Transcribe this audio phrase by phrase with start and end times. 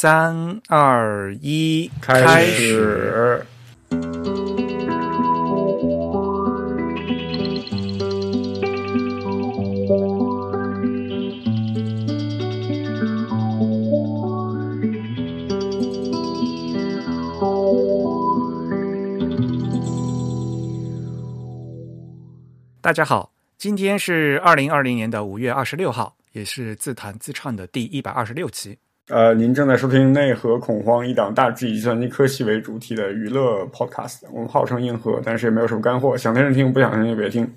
[0.00, 3.44] 三二一，开始。
[22.80, 28.78] 大家好，今天是二零二零年的五月二十六号，也是自弹自唱的第一百二十六期。
[29.08, 34.18] 呃，您正在收听《内核恐慌》一档大致以计算机科技为主题的娱乐 podcast。
[34.30, 37.50] 我们号称硬核，但是也没有什么干货，想听就听，不想听就别听。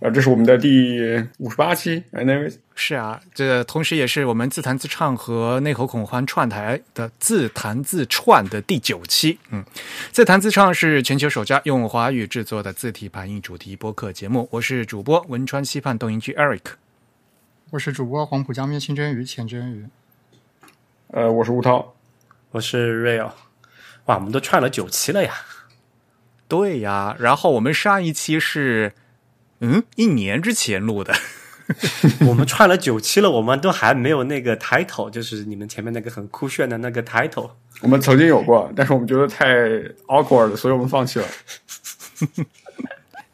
[0.00, 0.98] 呃，这是我们的第
[1.38, 9.38] 五十八期，哎，那位是啊，这同时也是我们自弹自唱和内核恐慌串台的自弹自串的第九期。
[9.50, 9.64] 嗯，
[10.10, 14.48] 自弹自唱是全球首家用华语制作的字体排印主题播客节目。
[14.50, 16.62] 我是主播汶川西畔动音区 Eric，
[17.76, 19.84] 我是主播黄浦江面清蒸鱼浅蒸鱼。
[21.08, 21.94] 呃，我是吴涛，
[22.52, 23.32] 我是 Real。
[24.06, 25.34] 哇，我们都串了九期了呀！
[26.48, 28.94] 对呀，然后我们上一期是。
[29.60, 31.14] 嗯，一年之前录的，
[32.26, 37.50] 我们串了九期了，我们都还没有那个 title，就是你们前面那个很酷炫的那个 title。
[37.82, 39.54] 我们曾经有过，但是我们觉得太
[40.06, 41.26] awkward 了，所以我们放弃了。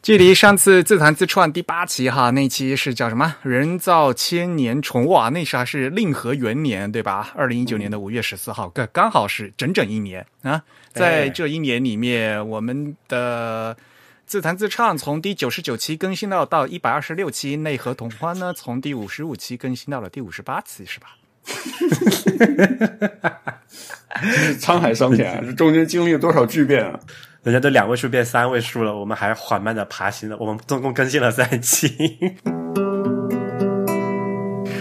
[0.03, 3.37] 距离上次自弹自创第八期哈，那期是叫什么？
[3.41, 7.31] 人造千年虫哇，那时还是令和元年对吧？
[7.37, 10.61] 二零一九年的五月十四号，刚刚好是整整一年啊！
[10.91, 13.77] 在这一年里面，我们的。
[14.25, 21.07] 自弹自唱从第九十九期更新到到一百二十六期，内核同欢呢从第五十五期更新到了第五十八期，是吧？
[24.59, 26.99] 沧海桑田，这中间经历了多少巨变啊！
[27.43, 30.37] 人家都两位数变三位数了，我们还缓慢的爬行了。
[30.39, 31.91] 我们总共更新了三期，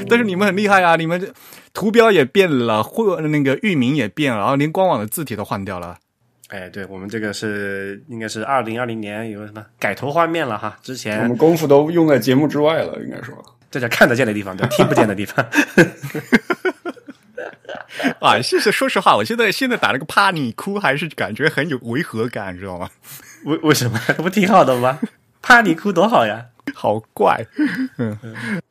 [0.08, 0.94] 但是你们很厉害啊！
[0.94, 1.26] 你们这
[1.74, 5.96] 图标也变了，或那个域名也变了，然后连官网的字体都换掉了。
[6.50, 10.78] 哎，对我们这个是应该是二零二零年有什么改头换面了哈？
[10.82, 13.34] 之前我们功夫都用在节目之外了，应该说
[13.72, 15.44] 这叫看得见的地方，对听不见的地方。
[18.20, 22.90] 啊，其实说实话，我现在现在打了个怕你哭，还是感觉很有违和感，知道吗？
[23.44, 23.98] 为为什么？
[24.18, 25.00] 不挺好的吗？
[25.42, 27.44] 怕你哭多好呀，好怪，
[27.98, 28.16] 嗯，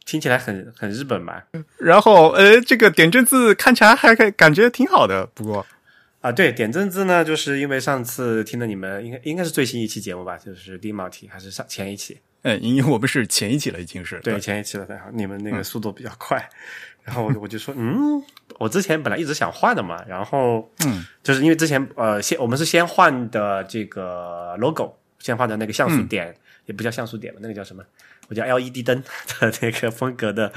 [0.05, 1.41] 听起来很很日本嘛。
[1.77, 5.65] 然后呃，这个点阵字看起来还感觉挺好的，不过。
[6.21, 12.19] 啊，对，点阵字呢，就是因为上次听了你们应该应该是最新一期节目吧，就是第一毛题还是上前一期？
[12.43, 16.47] 嗯，因为我们是前一期了，已经是对前一期了，好，你们那个速度比较快，
[17.03, 18.21] 然后我我就说，嗯，
[18.59, 26.35] 我之前本来一直想换的嘛，然后嗯，就是因为之前呃先我们是先换的这个 logo，先换的那个像素点，
[26.65, 27.83] 也不叫像素点吧，那个叫什么？
[28.29, 29.03] 我叫 LED 灯
[29.41, 30.51] 的那个风格的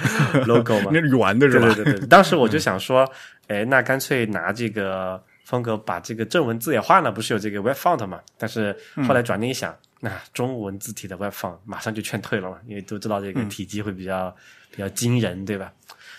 [0.46, 1.72] logo 嘛， 那圆的是吧？
[1.74, 3.10] 对对对，当时我就想说，
[3.48, 5.22] 哎，那干脆拿这个。
[5.44, 8.18] 风格把这个正文字也换了，不是有这个 Web Font 嘛？
[8.38, 8.74] 但是
[9.06, 14.34] 后来转念一想，那中文字体的 Web Font 马上就劝退了嘛，因为都知道这个体积会比较
[14.70, 15.70] 比较惊人，对吧？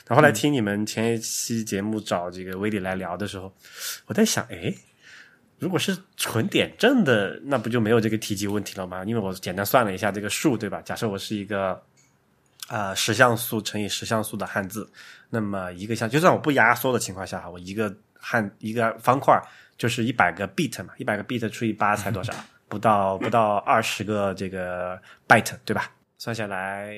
[0.07, 3.53] 然后来听你们前一期节目找这个威利来聊的时候，
[4.05, 4.73] 我在想，哎，
[5.59, 9.03] 如果是纯点阵的，那不就没有这个体积问题了吗？
[9.05, 10.81] 因为我简单算了一下这个数，对吧？
[10.81, 11.81] 假设我是一个
[12.67, 14.89] 啊十像素乘以十像素的汉字，
[15.29, 17.95] 那么一个像，就算我不压缩的情况下，我一个。
[18.27, 19.39] 汉一个方块
[19.77, 22.33] 就是一百个 bit 嘛，一百个 bit 除以八才多少？
[22.67, 25.91] 不到不到二十个这个 byte 对吧？
[26.17, 26.91] 算下来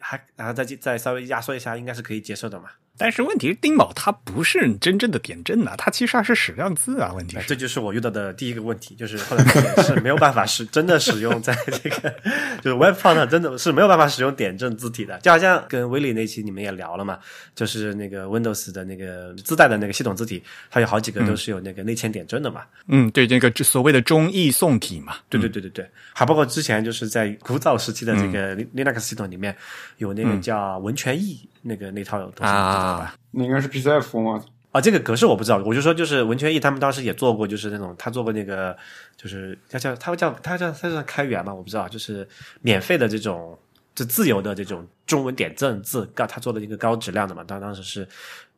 [0.00, 2.70] 还然后再再稍微压缩一下，应该是可以接受的嘛。
[2.98, 7.12] 但是问题是，丁卯它不是真正的点阵呐，它其实还是矢量字啊。
[7.14, 9.44] 问题，这就是我遇到的第一个问题，就是后来
[9.84, 12.14] 是没有办法使真的使用在这个
[12.60, 15.18] 就是 Web Font 真的是没有办法使用点阵字体的。
[15.20, 17.18] 就好像跟威利那期你们也聊了嘛，
[17.54, 22.62] 就是那个 Windows 的那个自带的那个系统字体，它有好几个都是有那个内嵌点阵的嘛。
[22.88, 25.16] 嗯，对，这个所谓的中译宋体嘛。
[25.28, 29.56] 对对对对对，还包括之前就是在古早时期的这个 Linux 系统里面
[29.98, 31.48] 有那个叫文权译。
[31.62, 33.14] 那个那套东西知道吧？
[33.30, 34.44] 你应该是 PCF 吗？
[34.70, 35.56] 啊，这个格式我不知道。
[35.64, 38.76] 我就说，就是文权益他们当时也做过，就是那种他做过那个，
[39.16, 42.28] 就是他叫他叫他叫他叫开源嘛，我不知道，就是
[42.60, 43.58] 免费的这种，
[43.94, 47.42] 就自由的这种中文点阵字，高他做的一个高质量的嘛。
[47.44, 48.06] 当当时是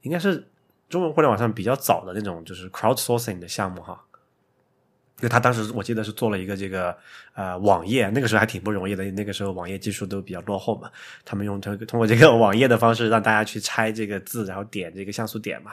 [0.02, 0.44] 应该是
[0.88, 4.02] 中文互联网上比较早的那种，就是 crowdsourcing 的项目哈。
[5.20, 6.96] 因为他当时我记得是做了一个这个
[7.34, 10.90] 呃网页，那个时候还挺不容易的，那个时候网页技术都比较落后嘛。
[11.24, 15.72] 他们用通通过这个 网页的方式让大家去拆这个字，然后点这个像素点嘛。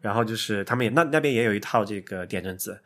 [0.00, 2.78] 然后就是他们也那那边也有一套这个点阵字，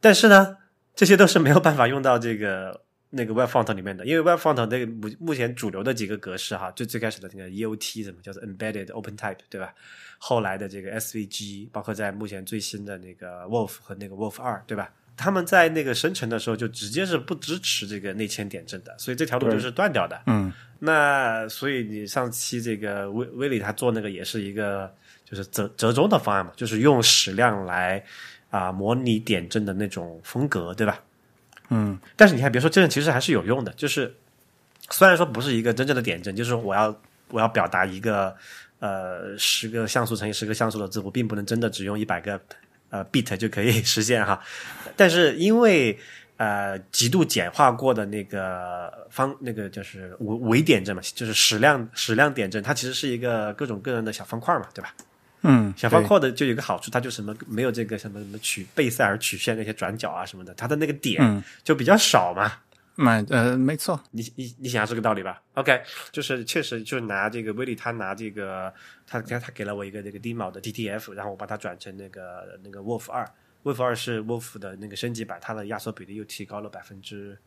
[0.00, 0.56] 但是呢，
[0.94, 2.80] 这些都是没有办法用到这个
[3.10, 9.74] 那个 Web Font 里面的，因为 Web Font 那个目目前主流的几个格式哈，就最开始的那个 EOT 什么叫做 Embedded OpenType 对吧？
[10.18, 14.92] 后来的这个 SVG，包括在目前最新的那个 Wolf 和那个 Wolf 二对吧？
[15.20, 20.18] 他们在那个生成的时候就直接是不支持这个内嵌点阵的，所以这条路就是断掉的。
[20.26, 24.90] 嗯那所以你上期这个威威利他做那个也是一个
[25.28, 28.02] 就是折折中的方案嘛，就是用矢量来
[28.48, 30.98] 啊、模拟点阵的那种风格，对吧？
[31.68, 33.70] 嗯但是你还别说，这个其实还是有用的。
[33.74, 34.12] 就是
[34.88, 38.34] 虽然说不是一个真正的点阵，就是我要我要表达一个
[38.78, 42.40] 呃十个像素乘以十个像素的字，符并不能真的只用一百个
[42.90, 44.40] 呃 bit 就可以 实现哈。
[44.96, 45.98] 但是因为
[46.36, 54.94] 呃极度简化过的那个方那个就是伪伪点阵嘛，就是矢量矢量点阵，它其实是一个各种各样的小方块嘛，对吧？
[55.42, 62.52] 嗯，小方块的就有一个好处，它就什么没有这个什么什么曲贝塞尔曲线那些转角啊什么的，它的那个点嗯就比较少嘛。
[62.96, 65.82] 买呃没错，你你你想这个道理吧？OK，
[66.12, 68.72] 就是确实就是拿这个威利，他拿这个
[69.06, 73.26] 他他他给了我一个这个低毛的 DTF，然后我把它转成那个那个 Wolf 二
[73.64, 77.38] ，Wolf 二是 Wolf 的那个升级版，它的压缩比例又提高了百分之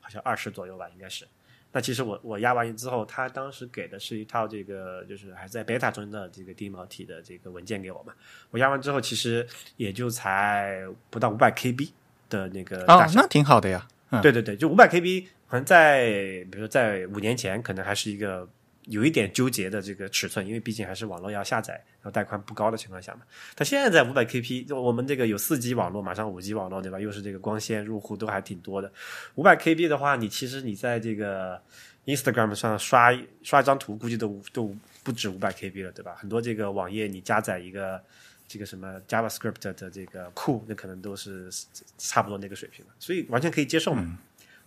[0.00, 1.24] 好像二十左右吧，应该是。
[1.72, 8.14] 那其实我我压完之后，他当时给的是一套这个就是还在 beta 中的这个低毛体的这个文件给我嘛。
[8.50, 9.46] 我压完之后，其实
[9.76, 11.90] 也就才不到五百 KB
[12.30, 13.86] 的那个大哦，那挺好的呀。
[14.22, 16.06] 对对对，就五百 KB，可能在
[16.50, 18.48] 比如说在五年前，可能还是一个
[18.84, 23.22] 有一点纠结的这个尺寸，因为毕竟还是网络要下载，然后带宽不高的情况下嘛。
[23.56, 27.00] 但现在在五百 KB，就我们这个有四 G 网络，马上五 G 网络，对吧？
[27.00, 28.92] 又是这个光纤入户都还挺多的。
[29.34, 31.60] 五百 KB 的话，你其实你在这个
[32.04, 33.12] Instagram 上刷
[33.42, 36.14] 刷一张图，估计都都不止五百 KB 了，对吧？
[36.16, 38.00] 很多这个网页你加载一个。
[38.48, 41.50] 这个什么 JavaScript 的这个库，那可能都是
[41.98, 44.18] 差不多那个水平了，所以完全可以接受嘛。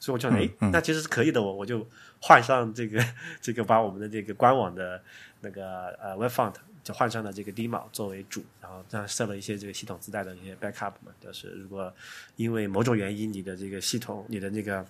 [0.02, 1.86] 所以我就哎，那其实是可以的，我我就
[2.22, 3.04] 换上这个
[3.42, 5.04] 这个，把我们的这个官网的
[5.42, 6.54] 那个呃 Web Font
[6.86, 11.94] 就换上了这个 DMO 作为主，然后这样设了一些这个系统自带的一些 backup 嘛，就是如果
[12.38, 14.86] 因为某种原因你的这个系统你的那个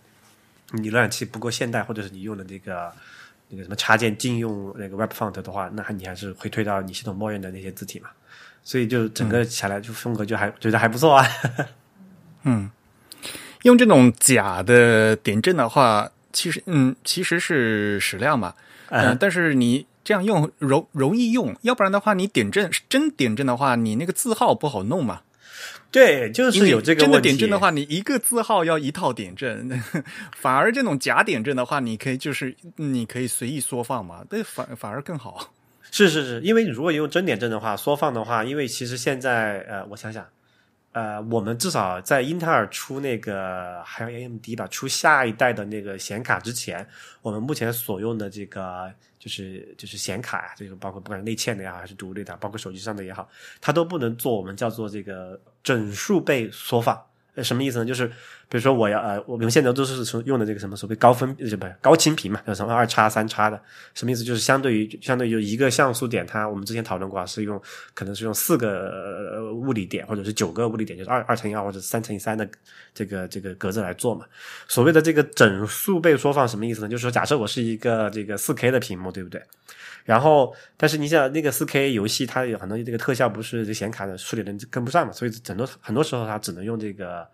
[0.74, 2.94] 你浏览器不够现代，或者是你用的那个
[3.48, 8.12] 那个什么插件禁用那个 Web Font 的话，那你还是会推到你系统默认的那些字体嘛。
[8.64, 11.26] 所以就整个起来就风格就还、觉得还不错啊。
[12.44, 12.70] 嗯
[13.64, 18.54] 用这种假的点阵的话，其实嗯，其实是矢量嘛，
[18.90, 25.22] 嗯、嗯但是你这样用容容易用，要不然的话，你点阵真点阵的话，你那个字号不好弄嘛。
[25.92, 27.20] 对，就是有这个真的。
[27.20, 29.84] 点阵的话，你一个字号要一套点阵，
[30.38, 35.52] 反而这种假点阵的话，你可以就是你可以随意缩放嘛，对，反反而更好。
[35.92, 40.28] 是是是，因为如果用真点阵的话，缩放的话，因为其实现在呃，我想想，
[40.92, 46.88] 呃，我们至少在英特尔出那个还有 AMD 吧，出下一代的那个显卡之前，
[47.22, 53.28] 我们目前所用的这个就是就是显卡呀，这个包括不管是内嵌的也好，还是独立的，包括手机上的也好，
[53.60, 57.00] 它都不能做我们叫做这个整数倍缩放。
[57.36, 57.86] 呃，什么意思呢？
[57.86, 58.12] 就是
[58.50, 63.62] 比如说我要呃，我们现在都是从用的这个什么所谓高分呃不是高清屏嘛，叫什么二叉三叉的，
[63.94, 64.24] 什么意思？
[64.24, 67.62] 就是相对于相对于一个像素点，它我们之前讨论过啊，是用
[67.94, 72.50] 可能是用四个物理点或者是九个物理点，就是二二乘以二或者三乘以三的
[72.92, 74.26] 这个这个格子来做嘛。
[74.68, 76.90] 所谓的这个整数倍缩放什么意思呢？
[76.90, 79.40] 就是说假设我是一个这个四 K 的屏幕，对不对？
[80.06, 87.28] 然后，但是你想那个四 K 游戏，它有很多这个特效不是这显卡的处理能跟不上嘛，所以很多很多时候它只能用这个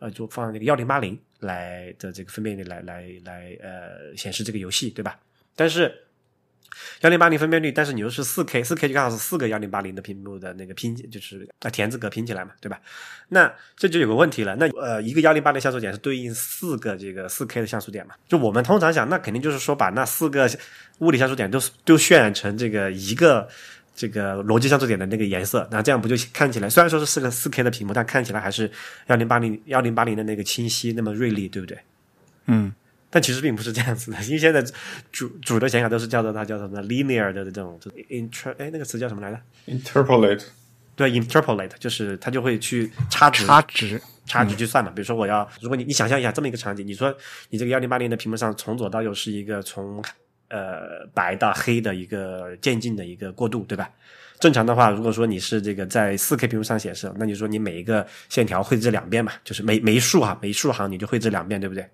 [0.00, 5.18] 呃，就放那个幺零八零来的这个分辨率来来来呃显示这个游戏，对吧？
[5.54, 5.94] 但是
[7.00, 12.80] 幺零八零分辨率，但是你又是四 K，四 K 就刚好是四个幺零八零的屏幕的那个拼，就是啊田字格拼起来嘛，对吧？
[13.28, 18.14] 那这就有个问题了，那呃一个幺零八零像素点是对应四个这个四 K 的像素点嘛？
[18.28, 20.50] 就我们通常想，那肯定就是说把那四个
[21.00, 23.48] 物理像素点都都渲染成这个一个。
[23.94, 28.70] 这个逻辑像素点的那个颜色，那这样不就看起来虽然说是四个四 K 的屏幕，但看起来还是
[29.08, 31.78] 幺零八零幺零八零的那个清晰那么锐利，对不对？
[32.46, 32.72] 嗯，
[33.10, 34.64] 但其实并不是这样子的，因为现在
[35.12, 40.42] 主主的显卡都是叫做它叫什么 linear 的这种，就是 inter 哎那个词叫什么来着？interpolate
[40.96, 44.90] 对，interpolate 就是它就会去差值差值差值去算嘛。
[44.94, 47.14] 比如说我要，如果你你想象一下这么一个场景，你说
[47.50, 50.02] 你这个幺零八零的屏幕上从左到右是一个从
[50.50, 53.90] 呃白到黑的一个渐进的一个过渡，对吧？
[54.38, 61.86] 正常的话，如果说你是这个在四 K 屏幕上显示，那你说你每一个线条绘制两遍嘛，就是每每一竖哈，每一竖行你就绘制两遍，对不对？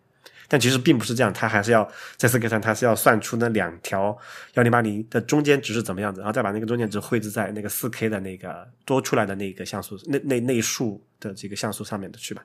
[0.49, 4.17] 但其实并不是这样，它还是要在四 K 上，它是要算出那两条
[4.55, 12.45] 幺零八零的中间值是怎么样子，然后再把那个中间值绘制在那个四 K 的那个多出来的那个像素那那那一竖的这个像素上面的去吧。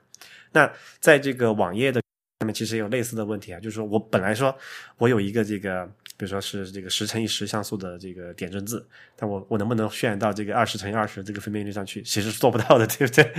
[0.50, 2.01] 那在这个网页的
[2.42, 4.52] 那么其实也有类似的问题啊，就是说我本来说
[4.98, 8.84] 我有一个这个，比如说是这个十乘以十像素的这个点阵字，
[9.14, 12.02] 但我我能不能渲染到这个二十乘以二十这个分辨率上去？
[12.02, 13.32] 其实是做不到的，对不对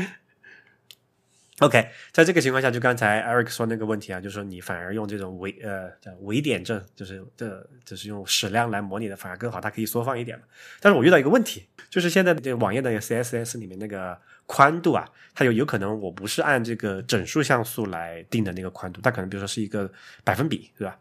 [1.60, 10.46] ？OK，在这个情况下，就刚才 Eric 说那个问题啊，就是说你反而用这种微呃叫微点阵，就是这就是用矢量来模拟的，反而更好，它可以缩放一点嘛。
[10.80, 14.18] 但是我遇到一个问题，就是现在这个网页的 CSS 里面那个
[14.54, 19.92] 宽度啊，它有有可能我不是按这个整数像素来定的那个宽度，它可能比如说是一个
[20.24, 20.96] 百分比，对吧？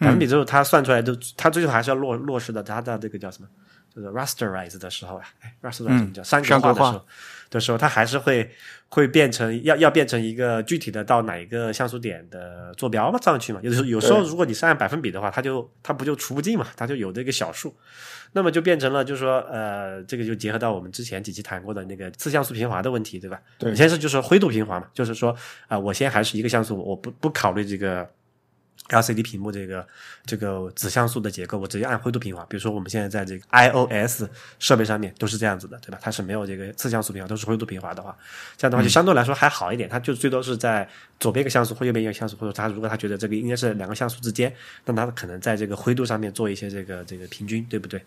[0.00, 3.48] 百分比之后，它算出来都，它最后还是要落落实的它的这个叫什么？
[3.96, 7.06] 就是 rasterize 的时候啊，哎，rasterize 叫三格化的时候
[7.48, 8.50] 的时候，它还是会
[8.90, 13.60] 会变成要要变成一个具体的到哪一个像素点的坐标嘛上去嘛。
[13.62, 17.74] 有的时候有时候如果你是按百分比的话，它就它不就除不尽嘛，它就有这个小数，
[18.32, 23.40] 那么就变成了就是说呃，这个就结合到我们之前几期谈过的那个次像素平滑的问题，对吧？
[23.56, 25.34] 对先是就是灰度平滑嘛，就是说
[25.68, 28.06] 啊、我先还是一个像素，我不不考虑这个。
[28.88, 29.86] LCD 屏幕这个
[30.24, 32.44] 这个子像素的结构，我直接按灰度平滑。
[32.48, 34.24] 比如说我们现在在这个 iOS
[34.58, 35.98] 设备上面都是这样子的，对吧？
[36.00, 38.16] 它是没有这个次像素平滑，都是灰度平滑的话，
[38.56, 39.88] 这样的话就相对来说还好一点。
[39.88, 44.54] 它就最多是在左边一个像素或右边一个像素，或者它如果它觉得这个应该是两个像素之间，
[44.84, 48.00] 那它可能在这个灰度上面做一些这个这个平均，对不对？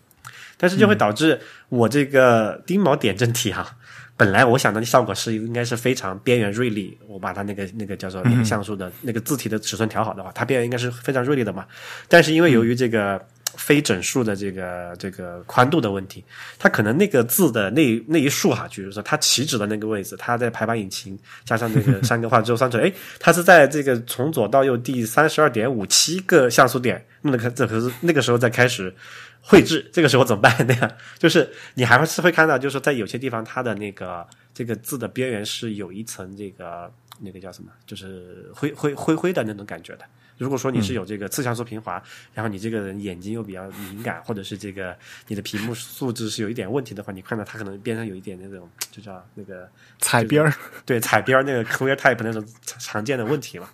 [0.56, 3.74] 但是就会导致我这个丁锚点阵体哈、
[4.20, 11.64] 本来我想的效果是应该是非常边缘锐利，我把它那个那个叫做那个像素的、那个字体的尺寸调好的话，它边缘应该是非常锐利的嘛。
[12.06, 13.18] 但是因为由于这个
[13.54, 16.22] 非整数的这个这个宽度的问题，
[16.58, 28.94] 它可能那个字的那那一竖哈，就是说它起止的那个位置，它在排版引擎加上那个三个画之后算出来，哎，它是在这个从左到右第三十二点五七个像素点，那个这可是那个时候再开始。
[29.40, 30.74] 绘制 这个时候怎么办呢？
[31.18, 40.04] 就是你还是会看到，就是说在有些地方它的那个这个字的边缘是有一层这个那个叫什么，就是灰灰灰灰的那种感觉的。
[40.38, 49.68] 如果说你是有这个次像素平滑，然后你这个人眼睛又比较敏感，或者是这个你的屏幕素质是有一点问题的话，你看到它可能边上有一点那种就叫那个
[49.98, 50.50] 彩边儿，
[50.86, 53.68] 对彩边儿那个 clear type 那种常见的问题嘛，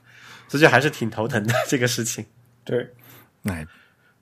[0.49, 2.27] 这就还是挺头疼的这个事情。
[2.65, 2.93] 对，
[3.45, 3.65] 哎，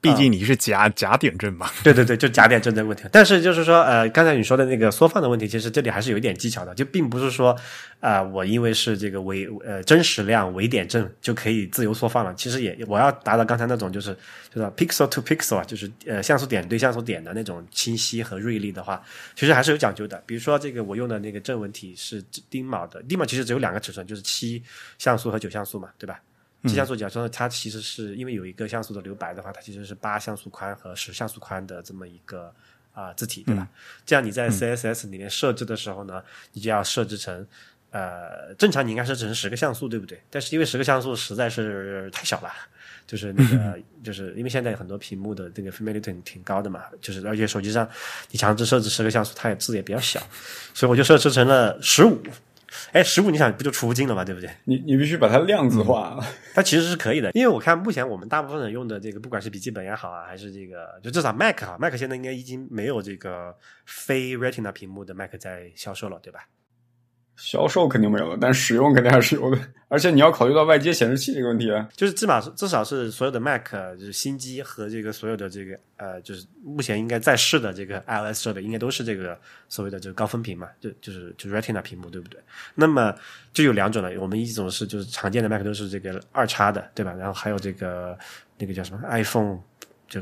[0.04, 1.70] 毕竟你是假假点阵嘛。
[1.82, 3.04] 对对对，就假点阵的问题。
[3.10, 7.56] 但是就是说，呃，刚才你说的那个缩放的问题，其实这里还是有一点技巧的，就并不是说，
[8.00, 12.34] 啊、我因为是这个伪呃真实量伪点阵就可以自由缩放了。
[12.34, 14.16] 其实也我要达到刚才那种就是
[14.54, 19.02] 就是 pixel to pixel 啊，就是呃像素点对像素点的那种清晰和锐利的话，
[19.34, 20.22] 其实还是有讲究的。
[20.26, 24.62] 比如说这个我用的那个正文体是丁卯的，丁卯其实只有两个尺寸，就是七
[24.98, 26.20] 像素和九像素嘛，对吧？
[26.68, 32.52] 七像素假说它其实是因为有一个像素的留白的话，它其实是八像素宽和十像素宽的这么一个
[32.92, 33.68] 啊、字体，对吧？
[34.06, 37.46] 这样你在 CSS 里面设置的时候呢，你就要设置成
[37.90, 40.20] 呃，正常你应该设置成十个像素，对不对？
[40.30, 42.50] 但是因为十个像素实在是太小了。
[43.06, 47.86] 就是那个， 就是因为现在很多屏幕的这个分辨率挺挺高的嘛，就是而且手机上
[48.30, 50.18] 你强制设置十个像素，它也字也比较小，
[50.72, 52.18] 所以我就设置成了十五。
[52.92, 54.50] 哎，十五你想不就出不尽了嘛，对不对？
[54.64, 56.18] 你你必须把它量子化。
[56.54, 66.40] 它其实是可以的，因为我看目前我们大部分人用的这个，不管是笔记本也好啊，还是这个，就至少 Mac 哈，Mac 现在应该已经没有这个非 Retina 屏幕的 Mac 在销售了，对吧？
[67.36, 69.58] 销售肯定没有了，但使用肯定还是有的。
[69.88, 71.88] 而且你要考虑到外接显示器这个问题啊。
[71.94, 79.38] 就是至少至少是所有的 Mac 就是新机和这个所有的这个呃，就是目前应该在世的这个 iOS 设备，应该都是这个
[79.68, 82.40] 所谓的这个高分屏嘛，就就是就 Retina 屏幕，对不对？
[82.74, 83.14] 那么
[83.52, 87.12] 就有两种了，我们一种是就是常见的 Mac 都是这个二叉的，对吧？
[87.12, 88.18] 然后还有这个
[88.58, 89.60] 那个叫什么 iPhone。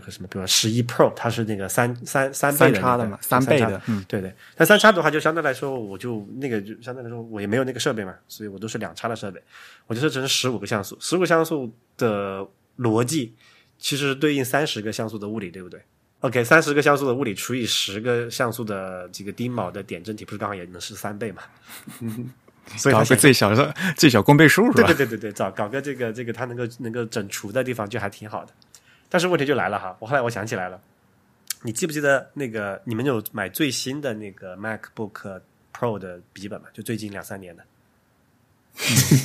[0.01, 4.35] 这个什么，比如说十一 Pro，它是那个三三三倍的、那个、三叉的嘛三倍的嗯，对对。
[4.57, 9.43] 但三叉的话，就相对来说，我就那个就相对来说，我也没有那个设备嘛，所以我都是两叉的设备，
[9.87, 10.97] 我就设置成十五个像素。
[11.01, 12.47] 十五个像素的
[12.79, 13.35] 逻辑，
[13.79, 15.81] 其实对应三十个像素的物理，对不对
[16.21, 21.43] ？OK，三十个像素的物理除以十个像素的这个丁卯的点阵体，不是刚好也能是三倍嘛？
[22.77, 24.93] 所以搞个最小的最小公倍数是对吧？
[24.93, 28.53] 对对对对，找搞个这个这个它能够能够整除的地方就还挺好的。
[29.13, 30.81] 但是问题就来了哈，我后来我想起来了，
[31.61, 36.69] 你记不记得那个你们有买最新的那个 MacBook Pro 的笔记本吗？
[36.73, 37.63] 就最近两三年的，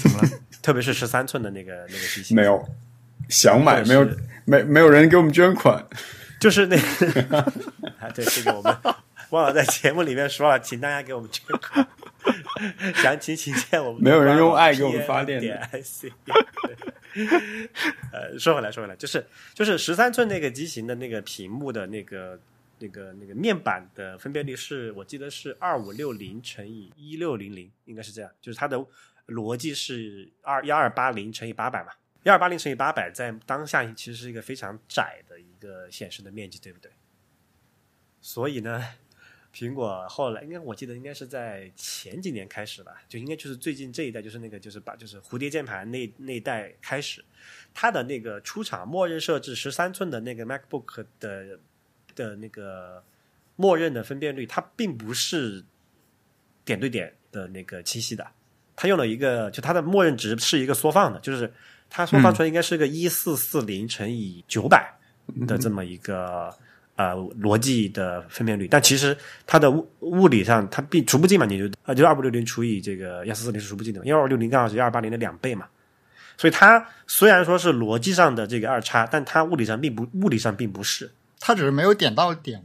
[0.03, 0.29] 怎么了？
[0.61, 2.61] 特别是十三寸的那个那个机型，没有，
[3.29, 4.05] 想买没有
[4.43, 5.81] 没没有人给我们捐款。
[6.37, 7.37] 就是那个
[7.97, 8.77] 啊，对这个我们
[9.29, 11.87] 忘了在节目里面说了，请大家给我们捐款，
[13.01, 16.11] 详情请见我们没有人用爱给我们发电的点 IC。
[18.11, 22.39] 呃，说回来，说回来，就是就是十三寸那个机型的那个屏幕的那个
[22.79, 28.77] 那个那个面板的分辨率是我记得是二五六零乘以一六零零，应该是这样，就是它的
[29.27, 31.91] 逻辑是二幺二八零乘以八百嘛，
[32.23, 36.91] 幺二八零乘以八百在当下其实是一个非常窄的一个显示的面积，对不对？
[38.21, 38.83] 所以呢，
[39.57, 47.25] 苹果后来应该我记得应该是在前几年开始吧，就应该就是最近这一代，就是那个就是把就是蝴蝶键盘那那一代开始，
[47.73, 51.57] 它的那个出厂默认设置十三寸的那个 MacBook 的
[52.13, 53.03] 的那个
[53.55, 55.65] 默认的分辨率，它并不是
[56.63, 58.27] 点对点的那个清晰的，
[58.75, 61.51] 它用了一个就它的默认值是一个缩放的，就是
[61.89, 64.99] 它缩放出来应该是个一四四零乘以九百
[65.47, 66.55] 的这么一个。
[66.97, 75.67] 呃，逻辑的分辨率，但其实它的物物理上，它并除不尽嘛，你就呃，就二五六零除以这个幺四四零是除不尽的，幺二六零刚好是幺二八零的两倍嘛，
[76.37, 82.63] 所以它虽然说是逻辑上的这个二叉，但它物理上并不物理上并不是，它只是没有点到点，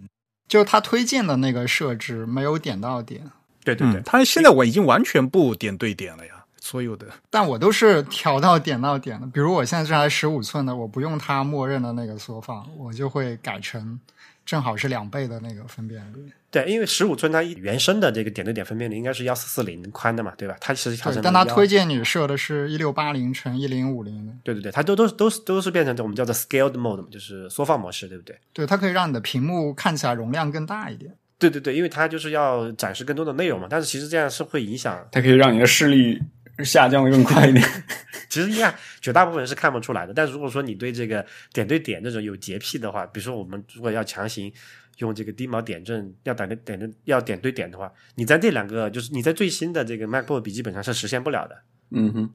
[0.48, 3.30] 就是它推荐的那个设置没有点到点。
[3.62, 6.32] 对对对，它现在我已经完全不点对点了呀。
[6.64, 9.26] 所有的，但我都是调到点到点的。
[9.26, 13.98] 比如我现在这台十五寸的，我不用它默认的那个缩放，我就会改成
[14.44, 16.32] 正好是两倍的那个分辨率。
[16.50, 20.54] 对，因为十五寸它原生的这个点对点分辨率应该是幺四四零宽的嘛，对吧？
[20.60, 24.38] 它其实调成，但它推荐你设的是一六八零乘一零五零。
[24.44, 28.38] 对对对，它都都是都是都是变成我们叫做 scaled mode 嘛，就是缩放模式，对不对？
[28.52, 31.14] 对，它可以让你的屏幕看起来容量更大一点。
[31.38, 36.20] 对对对，因为它就是要展示更多的内容嘛，但是其实这样是会影响，它可以让你的视力。
[36.58, 37.64] 下降的更快一点，
[38.28, 40.12] 其实应该绝大部分人是看不出来的。
[40.12, 44.52] 但如果说你对这个点对点这种有洁癖的话，比如说我们如果要强行
[44.98, 51.62] 用这个低毛点阵，要点对点的要点对点的话，你在这两个就是你在最新的这个 MacBook 笔记本上是实现不了的。
[51.90, 52.30] 嗯哼。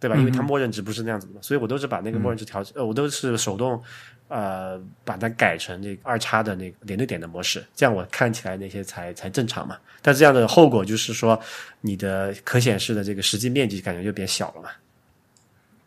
[0.00, 0.16] 对吧？
[0.16, 3.82] 因为它默认值不是那样子的，所以我都是把那个默认值调，呃，我都是手动，
[4.28, 9.76] 呃，把它改成这个二叉的那个点对点的模式，这样我看起来那些才才正常嘛。
[10.00, 11.40] 但这样的后果就是说，
[11.80, 14.70] 你的可显示的这个实际面积感觉就变小了嘛，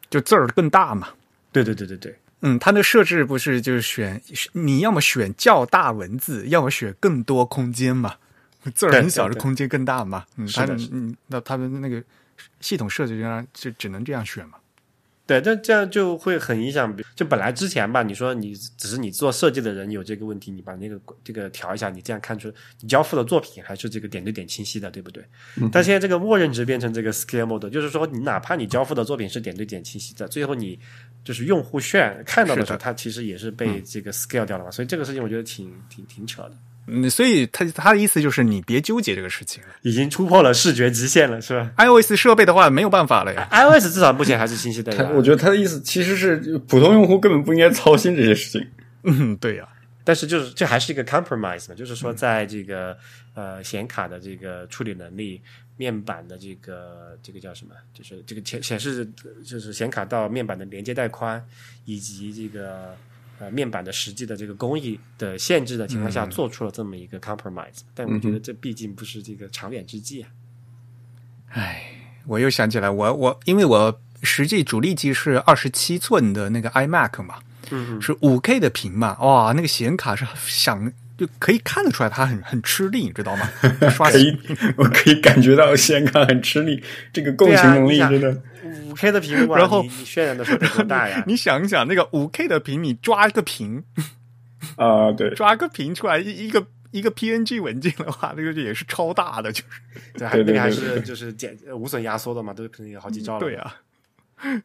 [0.10, 1.10] 就字儿更大嘛。
[1.51, 4.21] 对对对对对，嗯，它那设置不是就是选
[4.53, 8.15] 你要么选较大文字，要么选更多空间嘛，
[8.75, 10.25] 字儿很小的空间更大嘛。
[10.38, 12.03] 嗯，是的，嗯，那他们那个。
[12.60, 14.58] 系统设置就让就只能这样选嘛？
[15.32, 16.94] 对，但这样就会很影响。
[17.15, 25.24] 就本来之前吧，你说你只是你做设计的人有这个问题，你把那个这个调一下，你这样看出你交付的作品还是这个点对点清晰的，对不对？
[25.72, 30.78] 但现在这个默认值变成这个 scale mode，就是说你哪怕你交付的作品是点对点清晰的，最后你
[31.24, 34.72] 就是用户炫看到的时候，它其实也是被这个 scale 掉了嘛。
[34.72, 36.58] 所以这个事情我觉得挺挺挺扯的。
[36.88, 44.91] 嗯，所以他他的意思就是你别纠结这个事情了，已经突破了视觉极限了，是吧？iOS 设备的话没有办法了呀，iOS 至少目前还是清晰的。
[44.91, 48.67] 他我觉得他的意思其实是普通用户根本不应该操心这些事情。
[49.04, 49.67] 嗯，对呀。
[50.04, 52.98] 但是就是这还是一个 compromise 嘛，就是说在这个
[53.36, 55.39] 呃显卡的这个处理能力、
[55.78, 59.08] 面板的这个这个叫什么，就是这个显显示
[59.46, 61.41] 就是显卡到面板的连接带宽
[61.86, 62.98] 以及这个。
[63.41, 70.30] 呃，面板的实际的这个工艺的限制的情况下，做出了这么一个 compromise，但我觉得这毕竟不是这个长远之计啊。
[71.47, 71.82] 唉，
[72.27, 77.39] 我又想起来，我我因为我实际主力机是二十七寸的那个 iMac 嘛，
[77.71, 83.49] 嗯，是五 K 的屏嘛，哇，那个显卡是想就可以看得出来它很很吃力，你知道吗？
[83.89, 84.38] 刷新，
[84.77, 88.39] 我可以感觉到显卡很吃力，这个共情能力真的。
[88.63, 91.24] 五 K 的屏幕，然后你渲染的时候多大呀？
[91.28, 93.84] 你想一想，那个五 K 的屏，你抓一个屏
[94.76, 99.65] 啊，对， 抓个屏出来一一个一个 PNG 文件的话，那个也是超大的，就是
[100.17, 103.39] 对，还那个还是就是减无损压缩的嘛，都可能有好几兆了。
[103.39, 103.76] 对啊，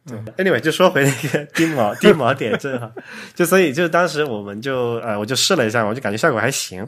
[0.07, 0.19] 对。
[0.45, 2.93] Anyway，就说回那个低毛低毛点阵哈，
[3.35, 6.87] 就所以就当时我们就呃，我就试了一下，我就感觉效果还行，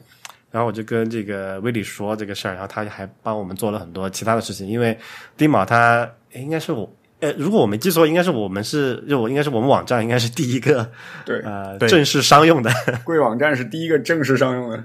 [0.51, 4.97] 然后我就跟这个威利说这个事儿，然后他还帮我们做了很多其他的事情，因为
[5.37, 6.91] 丁卯他应该是我。
[7.21, 10.89] 呃，如果我没记错，应该是我们是，就我应该是我们网站应该是第一个，
[11.27, 12.71] 对，呃，正式商用的
[13.05, 14.85] 贵网站是第一个正式商用的，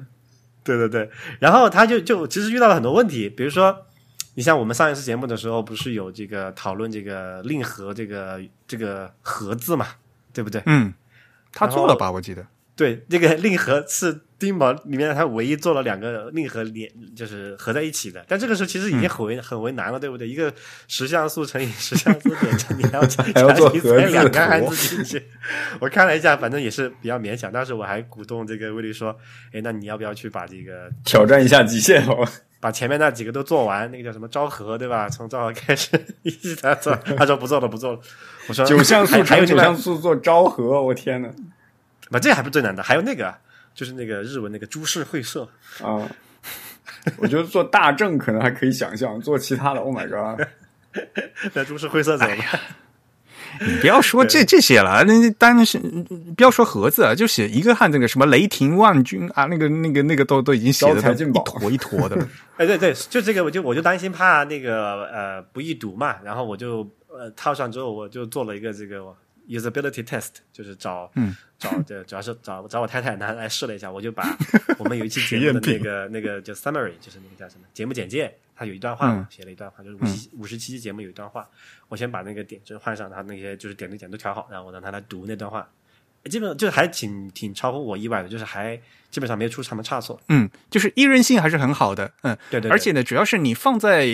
[0.63, 1.07] 对对对。
[1.39, 3.77] 然后他就就其实遇到了很多问题，比如说，
[4.33, 9.89] 你像我们上一次节目的时候，不是有这个讨论这个令和这个这个盒字嘛，
[10.33, 10.59] 对不对？
[10.65, 10.91] 嗯，
[11.51, 12.11] 他做了吧？
[12.11, 12.43] 我记得。
[12.75, 18.25] 对，这个令和是丁毛里面他唯一做了两个令和连，就是合在一起的。
[18.27, 20.27] 但这个时候其实已经很为很为难了，对不对？
[20.27, 20.53] 一个
[20.89, 23.01] 十像素乘以十像素点阵， 你还要
[23.33, 25.23] 还要做合两个汉字进去。
[25.79, 27.49] 我看了一下，反正也是比较勉强。
[27.49, 29.15] 当时我还鼓动这个威利说
[29.53, 32.05] ：“哎，那你要不要去把这个挑战一下极限？
[32.05, 32.27] 哦，
[32.59, 35.07] 把前面那几个都做完，那个叫什么昭和，对吧？
[35.07, 35.89] 从昭和开始
[36.23, 37.99] 一直在做。”他说：“不做了，不做了。”
[38.49, 41.29] 我说：“九像素还有九像素做昭和，我天呐。
[42.09, 43.33] 不，这还不是最难的，还有那个，
[43.73, 45.47] 就是那个日文那个株式会社
[45.81, 46.09] 啊。
[47.17, 50.47] 我觉得做大正可能还可以想象，做其他的，Oh my god！
[51.53, 52.59] 那株式会社怎么办？
[53.59, 55.77] 你不要说这这些了，那单是
[56.35, 62.27] 不要说盒子啊，就写一个汉那个什么雷霆万钧啊，那个那个那个都都已经写的一坨一坨的了。
[62.57, 69.03] 哎，对对，就这个，我就我就担心怕那个呃不易读嘛，然后我就呃套上之后，我就做了一个这个
[69.47, 71.35] usability test，就是找嗯。
[71.63, 74.37] 找这主要是找找我太太拿来试了一下，我就把
[74.77, 81.47] 我们有一期节目的那个那个叫 summary，就是那个叫什么节目简介，它有一段话嘛，嗯写了一段话，就是五十五十七期节目有一段话，
[81.87, 85.65] 我先把那个点阵换上，它那些就是点对点都调好，然后我让他来读那段话。
[86.25, 88.75] 基本上就是还挺挺超乎我意外的，就是还
[89.09, 90.19] 基本上没有出什么差错。
[90.27, 92.71] 嗯，就是易韧性还是很好的，嗯，对对对。
[92.71, 94.05] 而且呢，主要是你放在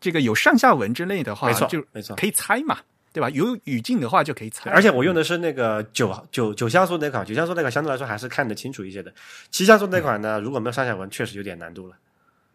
[0.00, 2.16] 这个有上下文之类的话，没错就没错。
[2.16, 2.78] 可以猜嘛，
[3.12, 3.28] 对吧？
[3.30, 9.12] 有语境的话就可以猜，而且我用的是那个九九九像素那款，九像素那款相对来说还是看得清楚一些的。
[9.50, 11.96] 七像素那款呢，如果没有上下文，确实有点难度了。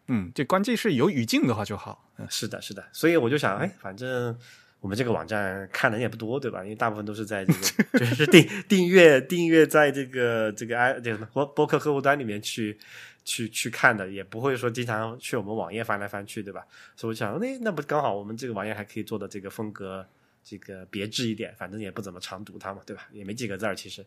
[0.08, 4.36] 嗯，这关键是有语境的话就好，嗯是的，是的，所以我就想，哎，反正
[4.80, 6.62] 我们这个网站看的人也不多，对吧？
[6.64, 7.60] 因为大部分都是在这个
[8.00, 12.78] 就是订订阅订阅在这个这个 i 这个什么播播客客户端里面去
[13.24, 16.64] 去去看的，也不会说经常去我们网页翻来翻去，对吧？
[16.96, 20.06] 所以我想，哎，那不刚好我们这个网页还可以做的这个风格
[20.42, 23.08] 这个别致一点，反正也不怎么常读它嘛，对吧？
[23.12, 24.04] 也没几个字儿，其实。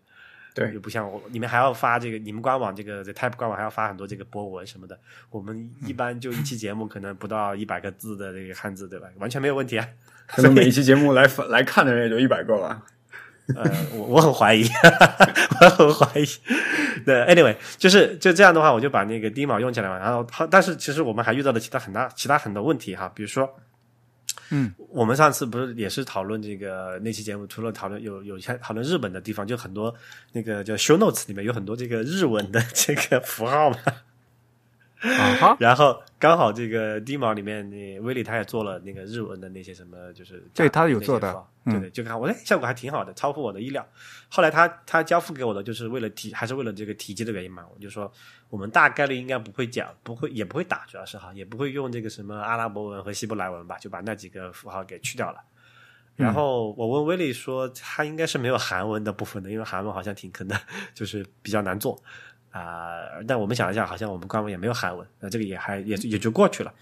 [0.53, 4.99] 对又不像我，你们还要发这个，你们官网这个 The Type 官网还要发很多这个博文什么的。
[5.29, 9.07] 我们一般就一期节目可能不到一百个字的这个汉字，对吧？
[9.17, 9.87] 完全没有问题啊。
[10.27, 12.85] 可能每一期节目来来看的人也就一百个吧。
[13.55, 13.63] 呃，
[13.93, 14.65] 我我很怀疑，
[15.61, 16.25] 我很怀疑。
[17.05, 19.97] 对，anyway，就是就这样的话，我就把那个低毛用起来嘛。
[19.97, 23.49] 然后，但是其实我们还遇到了其他很大、其他很多问题哈，比如说，
[24.51, 29.93] 嗯，我们上次不是也是讨论这个那期节目，除了讨论有有些讨论日本的地方，就很多
[30.33, 33.77] 那个叫 show notes 里面有很多这个日文的这个符号嘛。
[35.01, 43.85] 啊哈， 然后刚好这个低毛里面，那威利他也做了那个日文的那些什么，就是对他有做的对对，就看我哎，效果还挺好的，超乎我的意料。
[44.29, 48.11] 后来他他交付给我的，就是为了体，还是为了这个体积的原因嘛，我就说
[48.49, 55.39] 我们大概率应该不会讲，不会也不会打，主要是哈，也不会用这个什么阿拉伯文和希伯来文吧，就把那几个符号给去掉了。
[56.15, 60.59] 然后我问威利说，他应该是没有韩文的部分的，因为韩文好像挺坑的，
[60.93, 61.99] 就是比较难做
[62.51, 66.73] 啊、但我们想一下，好像我们官网也没有韩文，那这个也还也也就过去了。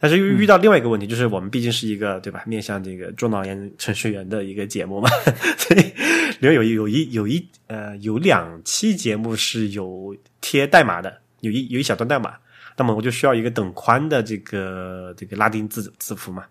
[0.00, 5.08] 但是又遇到另外一个问题，就是我们毕竟是一个对吧，面向这个中老年程序员的一个节目嘛，
[5.56, 12.34] 所以里面有有一有一呃有两期节目是有贴代码的，有一有一小段代码，
[12.76, 16.44] 那么我就需要一个等宽的这个这个拉丁字字符嘛，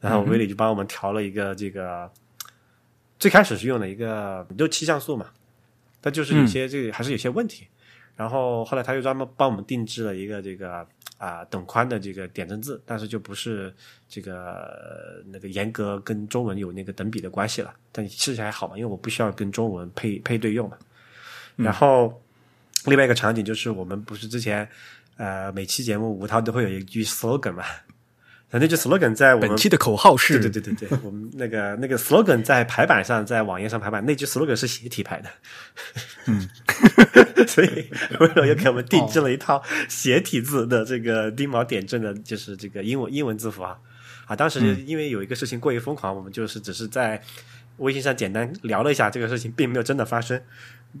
[0.00, 2.10] 然后威里就帮我们调了一个这个，
[3.18, 5.28] 最开始是用了一个六七像素嘛，
[6.02, 7.66] 但就是有些这个还是有些问题。
[8.16, 10.86] 然后后来他又专门帮我们定制了一个这个
[11.18, 13.72] 啊、等宽的这个点阵字，但是就不是
[14.08, 17.72] 这个呃那个严格跟中文有那个等比的关系了。
[17.92, 20.76] 但其实还好嘛，因为我不需要跟中文配配对用嘛。
[21.54, 22.20] 然后
[22.86, 24.68] 另外一个场景就是我们不是之前
[25.16, 27.64] 呃每期节目吴涛都会有一句 slogan 嘛，
[28.50, 35.30] 那那句 slogan 在我们本期的口号是对对对对对，我们那个那个 slogan 在排版上，在网页上排版，那句 slogan 是斜体排的，
[36.26, 36.48] 嗯，
[37.48, 43.76] 所以为了又给我们定制了一套斜体字的这个低毛点阵的，就是这个英文英文字符啊
[44.26, 44.36] 啊！
[44.36, 47.20] 当时因为有一个事情过于疯狂，我们就是只是在
[47.78, 50.40] 微信上简单聊了一下这个事情，并没有真的发生。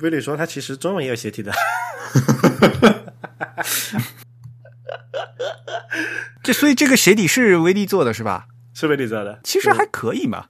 [0.00, 1.52] 威利说他其实中文也有斜体的，
[6.42, 8.48] 这所以这个鞋底是威力做的是吧？
[8.74, 10.48] 是威利做的，其实还可以嘛，嗯，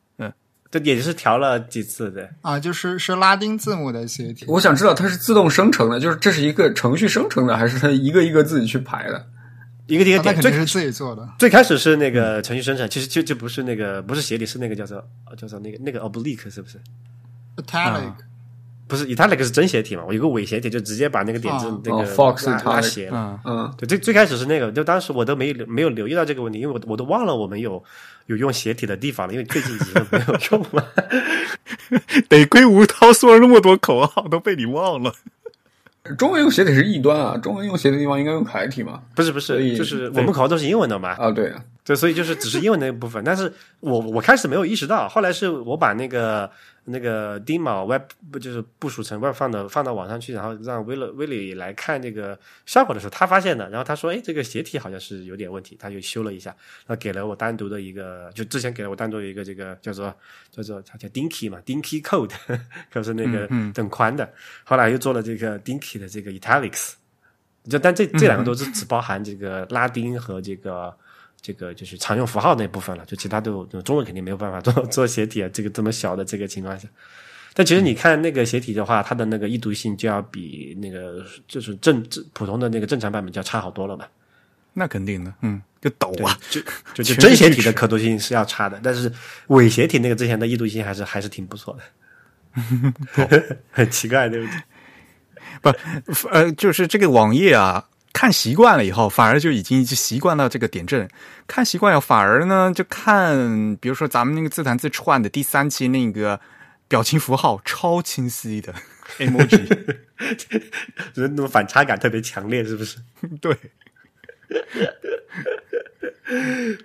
[0.72, 2.28] 这也是调了几次的。
[2.40, 4.46] 啊，就是是拉丁字母的斜体。
[4.48, 9.26] 我想知道它是自动生成的，就是这是一个程序生成的，还是它一个一个自己去排的？
[9.86, 11.28] 一个一个点，最是自己做的。
[11.38, 14.96] 最开始是那个程序生成，其实就就不是那个不是斜体，是那个叫做
[15.28, 16.80] 呃叫做那个那个 oblique 是不是
[17.56, 18.14] ？Italic
[18.92, 20.04] 不是 italic 是真斜体嘛？
[20.06, 23.40] 我有个伪斜体，就直接把那个点字哦那个哦，Fox 拉 italic 拉斜了。
[23.46, 27.82] 嗯，嗯，对，最最开始是那个，就当时我都没没有留意到这个问题，因为我我都忘了我们有
[28.26, 30.92] 有用斜体的地方了，因为最近已经没有用了。
[32.28, 35.10] 得亏吴涛说了那么多口号都被你忘了。
[36.18, 39.00] 中文用斜体是异端啊，中文用斜体的地方应该用楷体嘛？
[39.14, 46.50] 不是不是，就是我们口号都是英文的嘛，啊，对啊，对，所以就是只是英文那一部分，但是我我开始没有意识到，后来是我把那个
[46.84, 56.50] 那个 Demo Web 不就是部署成 Web 放的放到网上去，然后让威勒威里来看这个效果的时候，他发现的，然后他说，哎，这个斜体好像是有点问题，他就修了一下，
[56.86, 60.12] 然后给了我单独的一个，就之前给了我单独的一个这个叫做
[60.50, 62.32] 叫做它叫 Dinky 嘛，Dinky Code，
[62.90, 64.32] 就是那个等宽的，
[64.64, 66.94] 后来又做了这个 Dinky 的这个 Italics。
[67.70, 70.92] 就但这这两个都是只包含这个拉丁和这个
[71.42, 76.88] 这个就是常用符号那部分了，就其他都中文肯定没有办法做 做斜体啊，这个这么小的这个情况下。
[77.52, 84.06] 但其实你看那个斜体的话，它的那个易读性就要比那个就是正正普通的那个正常版本就要差好多了嘛？
[84.72, 86.60] 那肯定的，嗯，就抖对啊，就
[86.94, 89.12] 就就真斜体的可读性是要差的，但是
[89.48, 91.82] 伪斜体那个之前的易读性还是 还是挺不错的。
[93.70, 94.46] 很奇怪，对不
[95.62, 95.72] 对？
[96.06, 101.08] 不呃，就是这个网页啊，看习惯了以后，反而就已经习惯到这个点阵。
[101.46, 106.38] 看习惯了，反而呢，就看，比如说咱们那个自弹自串的第三期那个
[106.88, 108.74] 表情符号超清晰的
[109.18, 109.66] emoji，
[111.12, 112.98] 就是那种反差感特别强烈，是不是？
[113.40, 113.56] 对，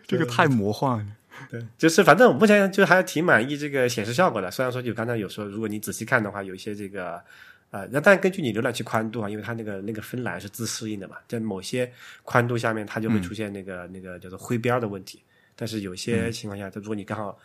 [0.07, 1.05] 这个太魔幻了。
[1.49, 4.49] 对，就是反正我目前就还挺满意这个显示效果的。
[4.49, 7.21] 虽然说就刚才有说，如果你仔细看的话，有一些这个
[7.69, 11.91] 呃，那但根据你浏览器宽度啊，因为它那个那个分栏是自适应的嘛，在某些
[12.23, 15.21] 宽度下面它就会出现那个、那个叫做灰边的问题。
[15.56, 17.38] 但是有些情况下，它如果你刚好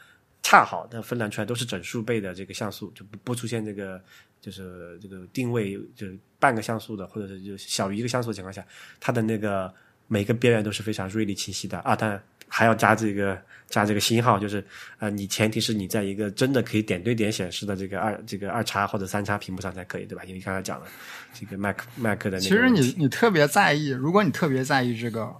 [0.42, 4.00] 恰好它分栏出来都是整数倍的这个像素，就不不出现这个
[4.40, 8.64] 就是这个定位就是半个像素的，或者是就小于一个像素的情况下，
[9.00, 9.72] 它的那个
[10.06, 11.96] 每个边缘都是非常锐利清晰的啊。
[11.96, 12.22] 当然
[12.54, 14.62] 还要加这个加这个星号，就是
[14.98, 20.22] 呃，你前提是你在一个真的可以点对点显示的这个二这个二叉或者三叉屏幕上才可以，对吧？
[20.24, 20.86] 因为刚才讲了
[21.32, 25.34] 这个 Mac Mac 的那个其实你你特别在意，如果你特别在意这个，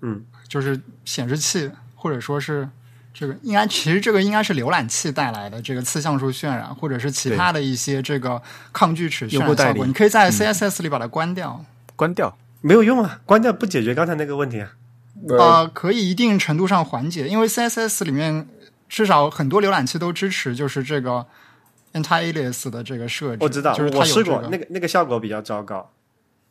[0.00, 2.66] 嗯，就是显示器或者说是
[3.12, 8.40] 这个，应该其实这个应该是浏览器带来的这个次像素渲染，或者是其他的一些这个
[8.72, 11.62] 抗锯齿渲染效果，你可以在 CSS 里把它关掉。
[11.94, 14.72] 关掉，没有用啊，关掉不解决刚才那个问题啊。
[15.28, 18.46] 呃，呃，可以一定程度上缓解，因为 CSS 里面
[18.88, 21.26] 至少很多浏览器都支持，就是这个
[21.94, 23.38] anti-alias 的这个设置。
[23.40, 25.90] 我知道，就是它我试过，有那个那个效果比较糟糕。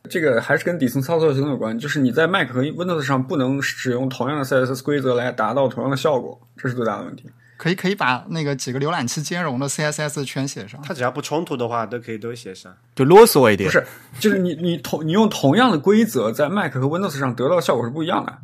[0.08, 7.24] 这个还是跟底层操作系统有关，就是你在 Mac 和 Windows 上不能使用同样的 CSS 规则来达到同样的效果，这是最大的问题。
[7.56, 10.78] 可以可以把那个几个浏览器兼容的 CSS 全写上。
[10.84, 12.72] 它只要不冲突的话，都可以都写上。
[12.94, 13.66] 就啰嗦一点。
[13.68, 13.84] 不是，
[14.20, 18.38] 就是你你同你用同样的规则在 Mac 和 Windows 上得到的效果是不一样的，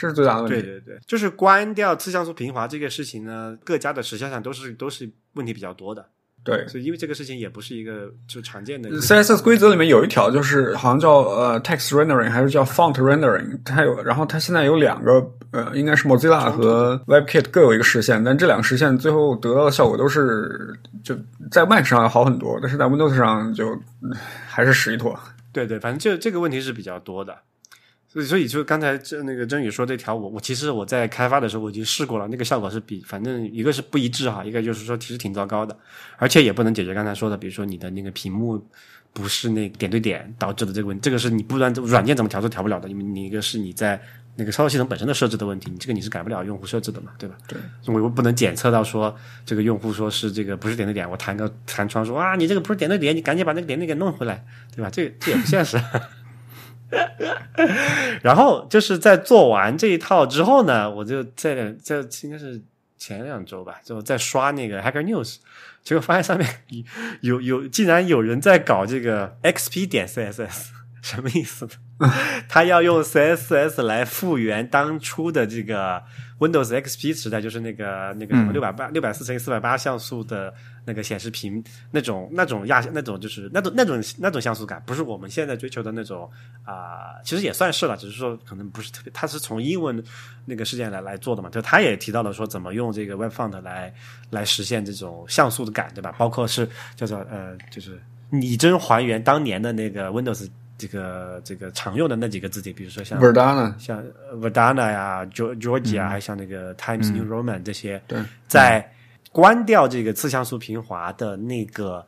[0.00, 0.62] 这是最大的问题。
[0.62, 6.06] 对对对，就是关掉次像素平滑这个事情呢，各家的时效上都是都是问题比较多的。
[6.42, 8.88] 对所以因为这个事情也不是一个就常见的。
[8.88, 21.14] CSS 规则里面有一条，就是好像叫呃 text rendering 还是叫 font rendering，它有，然后它现在有两个呃，应该是 Mozilla 和 WebKit 各有一个实现，但这两个实现最后得到的效果都是就
[21.50, 24.10] 在 Mac 上要好很多，但是在 Windows 上就嗯
[24.48, 25.14] 还是屎一坨。
[25.52, 27.36] 对对，反正这这个问题是比较多的。
[28.12, 35.76] 所以，所以就刚才这那个真宇说这条，我我其实我在开发的时候我已经试过了，那个效果是比反正一个是不一致哈，一个就是说其实挺糟糕的，
[36.16, 38.60] 而且也不能解决刚才说的，比如说你的那个屏幕
[39.12, 44.00] 不是那点对点导致的这个问题，这个是你不然软件怎么调都调不了的，因为你一个是你在
[44.34, 47.36] 那个操作系统本身的设置的问题，你这个你是改不了用户设置的嘛，对吧？
[47.46, 54.44] 对，我又不能检测到说这个用户说是这个不是点对点，我弹个弹窗说啊你这个不是点对点，你赶紧把那个点对点弄回来，
[54.74, 54.90] 对吧？
[54.90, 55.80] 这这也不现实。
[58.22, 62.60] 然后就是在做完这一套之后呢，我就在在应该是
[62.98, 65.36] 前两周吧，就在刷那个 Hacker News，
[65.82, 66.46] 结果发现上面
[67.22, 70.68] 有有竟然有人在搞这个 XP 点 CSS，
[71.02, 71.72] 什么意思呢？
[72.48, 76.02] 他要用 CSS 来复原当初的这个
[76.40, 80.52] Windows XP 时代，就是那个那个什么嗯六百八六百四乘以四百八像素的
[80.84, 86.28] 那个显示屏，那种那种亚那种就是那种那种那种像素感，不是我们现在追求的那种
[86.64, 90.02] 啊、其实也算是了，只是说可能不是特别，它是从英文
[90.46, 93.92] 那个事件来来做的嘛，就他也提到了说怎么用这个 Web Font 来
[94.30, 96.14] 来实现这种像素的感，对吧？
[96.16, 98.00] 包括是叫做呃，就是
[98.30, 100.48] 拟真还原当年的那个 Windows
[100.80, 108.90] 这个这个常用的那几个字体，比如说像 Verdana 像呃 Verdana 呀、Geor- Georgia，、还像那个 Times New Roman 这些，对，在
[109.30, 112.06] 关掉这个次像素平滑的那个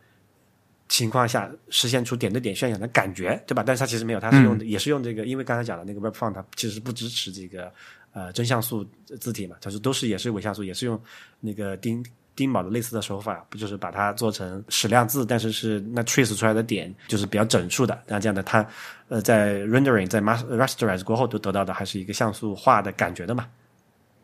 [0.88, 3.62] 情况下，实现出点对点渲染的感觉，对吧？
[3.66, 7.70] 但是它其实没有，它是用的、也是用这个，因为刚才讲的那个 Web Font，它其实不支持这个
[8.14, 8.82] 呃真像素
[9.20, 10.98] 字体嘛，它是都是也是伪像素，也是用
[11.40, 12.02] 那个钉。
[12.34, 18.66] 丁卯的类似的手法，不就是把它做成矢量字，但是是那 trace 出来的点就是比较整数的，那这样的它
[19.08, 23.46] 呃在 rendering 在 mas- rasterize 过后都得到的还是一个像素化的感觉的嘛。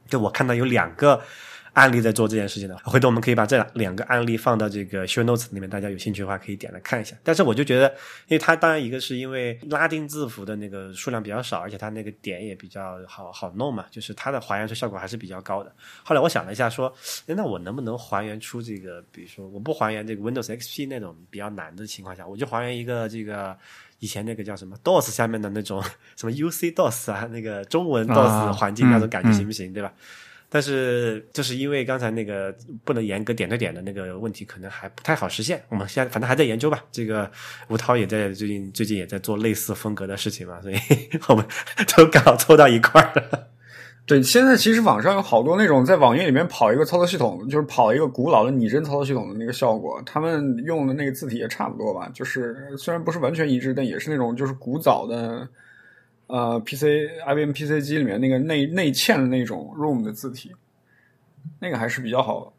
[0.09, 1.21] 就我看到有两个
[1.79, 7.17] 案例在做这件事情的，回头我们可以把这两个案例放到这个 show notes 里面，大家有兴趣的话可以点来看一下。
[7.23, 7.89] 但是我就觉得，
[8.27, 15.73] 因为它当然一个是因为拉丁字符的那个数量比较少，而且它那个点也比较好好弄嘛，就是它的还原出效果还是比较高的。
[16.03, 16.93] 后来我想了一下，说，
[17.27, 23.57] 诶那我能不能还原出这个，比如说我不还原这个 Windows XP 那种比较难的情况下，我就还原一个这个
[24.01, 25.83] 以前那个叫什么 DOS 下面的那种
[26.17, 29.93] 什么 UC DOS 啊，那个中文啊 DOS 环境嗯那种感觉嗯行不行，对吧？
[30.51, 35.63] 但是就是因为刚才那个不能严格点对点的那个问题，可能还不太好实现。
[35.69, 36.83] 我们现在反正还在研究吧。
[36.91, 37.31] 这个
[37.69, 40.77] 吴涛也在最近最近也在做类似风格的事情嘛，所以
[41.29, 41.45] 我们
[41.97, 43.49] 都刚好凑到一块儿了。
[44.07, 55.47] 对，现在其实网上有好多那种在网页里面跑一个操作系统，就是跑一个古老的拟真操作系统的那个效果，他们用的那个字体也差不多吧，就是虽然不是完全一致，但也是那种就是古早的
[56.29, 56.85] 呃 PC
[57.27, 60.53] IBM PC 机里面那个内内嵌的那种 Room 的字体，
[61.61, 62.53] 那个还是比较好的。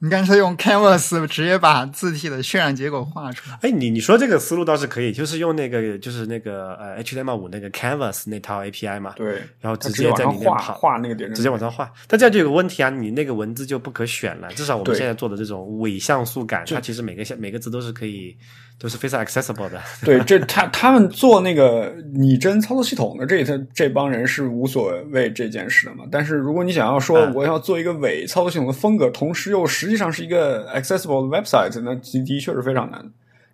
[0.00, 3.58] 你干脆用 Canvas 直接把字体的渲染结果画出来。
[3.62, 10.58] 哎，你你说这个思路倒是可以，就是用那个就是那个呃 HTML 五那个 Canvas 那套 API 嘛，对，然后直直接在画里面画。
[10.58, 14.48] 画那个点阵，直接往上画，但这样就有个问题啊，你那个文字就不可选了。
[14.52, 18.36] 至少我们现在做的这种伪像素感，它其实每个像每个字都是可以，
[18.78, 19.80] 都是非常 accessible 的。
[20.04, 26.04] 对，这他他们做那个拟真操作系统的这他这帮人是无所谓这件事的嘛。
[26.10, 33.04] 但是如果你想要说嗯我要做一个伪操作系统的风格，同时又实际上是一个 accessible 的 website，那的的确是非常难。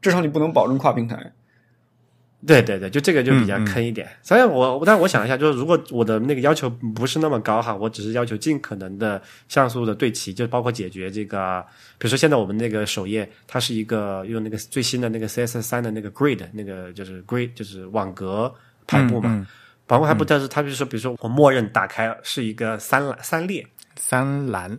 [0.01, 1.33] 至少你不能保证跨平台。
[2.47, 4.09] 对对对，就这个就比较坑一点。
[4.23, 11.65] 所以我，但我想一下，就是如果我的那个要求不是那么高哈，我只是要求尽可能的像素的对齐，就包括解决这个，
[11.99, 18.53] 比如说现在我们那个首页，它是一个用那个最新的那个 CSS 三的那个 grid，那个就是 grid 就是网格
[18.87, 19.47] 排布嘛。
[19.87, 24.79] 包括还不，但是它就是说，比如说我默认打开是一个三栏三列，三栏，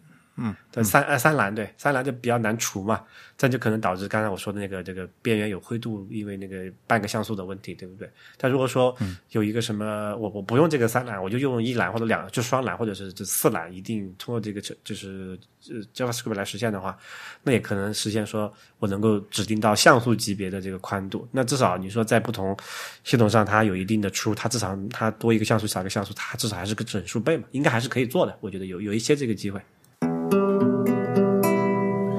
[0.71, 3.03] 对，三呃三栏对三栏就比较难除嘛，
[3.37, 8.09] 这样就可能导致刚才我说的那个这个边缘有灰度，因为那个半个像素的问题，对不对？
[8.37, 8.95] 但如果说
[9.31, 15.37] 有一个什么，我我不用这个三栏，我就用一栏或者两就双栏或者是这四栏，一定通过这个就是
[15.69, 16.97] 呃 JavaScript 来实现的话，
[17.43, 21.27] 那也可能实现说我能够指定到像素级别的这个宽度。
[21.31, 22.57] 那至少你说在不同
[23.03, 28.37] 系统上它有一定的出，它至少它多一个像素少一个像素，它至少还是个整数倍嘛，应该还是可以做的。
[28.39, 29.61] 我觉得有有一些这个机会。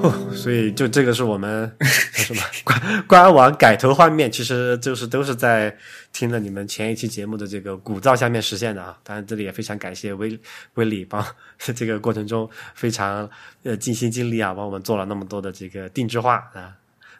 [0.03, 1.85] 哦， 所以就这个是我们叫
[2.23, 5.75] 什么官官网改头换面，其实就是都是在
[6.11, 8.97] 听了你们前一期节目的这个鼓噪下面实现的啊。
[9.01, 10.37] 当然，这里也非常感谢威
[10.73, 11.25] 威利帮
[11.57, 13.29] 这个过程中非常
[13.63, 16.75] 呃尽心尽力啊，帮我们做了那么多的这个定制化啊。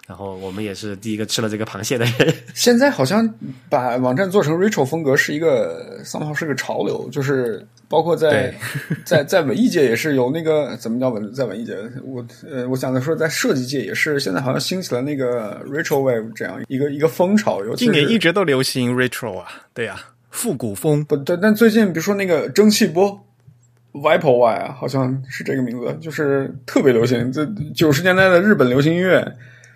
[0.07, 2.33] 然后我们也是第一个吃了这个螃蟹的人。
[2.53, 3.27] 现在好像
[3.69, 8.53] 把网站做成 retro 风格是一个 somehow 是个潮流，就是包括在
[9.05, 19.99] 在在文艺界也是有那个怎么叫文在文艺界，我呃我想的说在设计界也是现在好像兴起了那个 retro wave 这样一个一个风潮，尤其是今年一直都流行 retro 啊，对呀、
[20.31, 21.03] 复古风。
[21.05, 23.19] 不对，但最近比如说那个蒸汽波。
[23.93, 27.31] Vipo Y 啊，好像是这个名字，就是特别流行。
[27.31, 29.23] 这九十年代的日本流行音乐，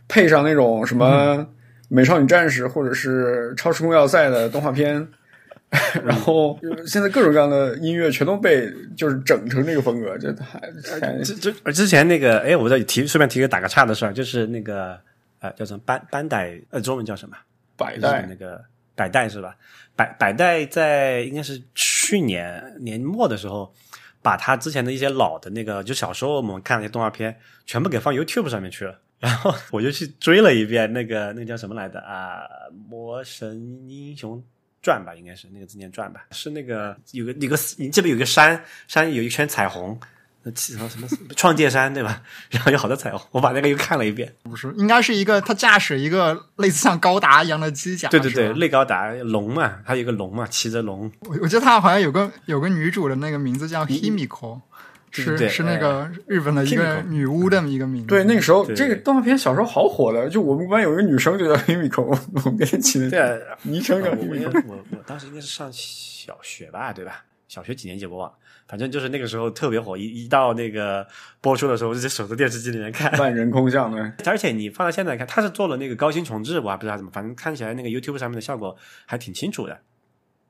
[0.07, 1.45] 配上那种什么
[1.89, 5.07] 美少女战士或者是超时空要塞的动画片，
[6.03, 10.59] 然后现在各种各样的音乐全都被就是整成这个风格，这太
[10.99, 14.99] 太之之呃之前那个，哎，我再提顺便提个打个岔的事儿，就是那个
[15.39, 17.35] 呃叫什么班班代，呃中文叫什么？
[17.35, 17.41] 日
[17.77, 18.63] 百代那个
[18.95, 19.55] 百代是吧？
[19.95, 23.73] 百百代在应该是去年年末的时候，
[24.21, 28.99] 把他之前的一些老的那个，就小时候我们看那些动画片，全部给放 YouTube 上面去了。
[29.19, 32.41] 然后我就去追了一遍那个那个叫什么来的啊，
[32.89, 34.43] 《魔神英雄
[34.81, 39.99] 传》吧，应该是那个字念传吧，是那个有个有个你这边有个山，山有一圈彩虹。
[40.43, 42.21] 那什么什么创界山对吧？
[42.51, 44.33] 然后有好多彩虹，我把那个又看了一遍。
[44.43, 48.07] 不是，应该是一个他驾驶一个类似像高达一样的机甲。
[48.07, 51.11] 对对对，类高达龙嘛，他有一个龙嘛，骑着龙。
[51.21, 54.61] 我我记得他好像有个有个女主的那个名字叫 Himiko，
[55.11, 58.07] 是对对是那个日本的一个女巫的一个名字。
[58.07, 64.63] 对那个时候这个动画片小时候好火的，就我们班有一个女生就叫 Himiko，我们给她起对的啊，昵称叫我我应 Himiko。
[64.67, 67.23] 我我当时应该是上小学吧，对吧？
[67.47, 68.35] 小学几年级我忘了，
[68.67, 71.07] 反正就是那个时候特别火，一一到那个
[71.39, 73.09] 播出的时候，我就在守着电视机里面看。
[73.17, 79.79] 万人空巷的，而且你放到现在看，他是做了那个高清重置，我还不知道怎么，反正看起来那个 YouTube 上面的效果还挺清楚的。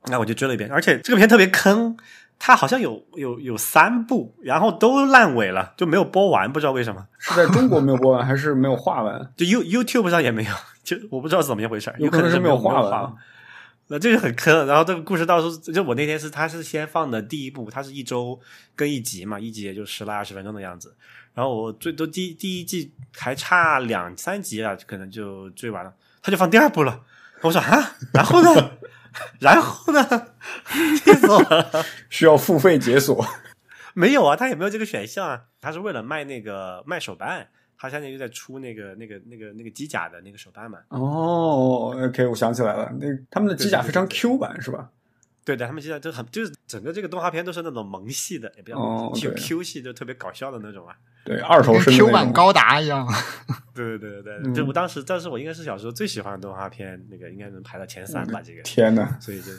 [0.06, 1.96] 那我就追了一遍，而且这个片特别坑，
[2.38, 7.04] 它好像有有有三部，然后都烂尾了，就没有播完，不知道为什么。
[7.18, 9.20] 是在中国没有播完，还是没有画完？
[9.36, 10.50] 就 You YouTube 上也没有，
[10.84, 13.12] 就我不知道是怎么一回事儿，有可能是没有画完完。
[13.88, 18.38] 那这个很坑，然后这个故事到时候就我那天是他是先放的第一部，他是一周
[18.76, 20.94] 更一集嘛，一集也就十来二十分钟的样子。
[21.34, 27.00] 然后我最多第第一季还差两三集了，可能就追完了，他就放第二部了。
[27.40, 28.70] 我说啊，然后呢？
[29.40, 30.04] 然后呢？
[31.04, 31.84] 气死我了！
[32.10, 33.24] 需要付费解锁。
[33.94, 35.42] 没有啊，他也没有这个选项啊。
[35.60, 37.48] 他是为了卖那个卖手办，
[37.78, 40.78] 他现在又在出那个那个那个那个机甲的那个手办嘛。
[40.90, 44.88] 哦，OK，我想起来了，那他们的机甲非常 Q 版是吧？
[45.48, 50.94] 对的，他们现在都很就是整个这个动画片都是那种萌系的，也不叫哦就对 Q 系，就特别搞笑的那种啊。
[51.24, 52.12] 对，二头跟身 Q。
[52.12, 53.08] 版高达一样。
[53.74, 58.60] 对对对对就我当时，但是我应该是小时候最喜欢的动画片，那个应该能排到前三吧，这个。
[58.62, 59.52] 天呐，所以就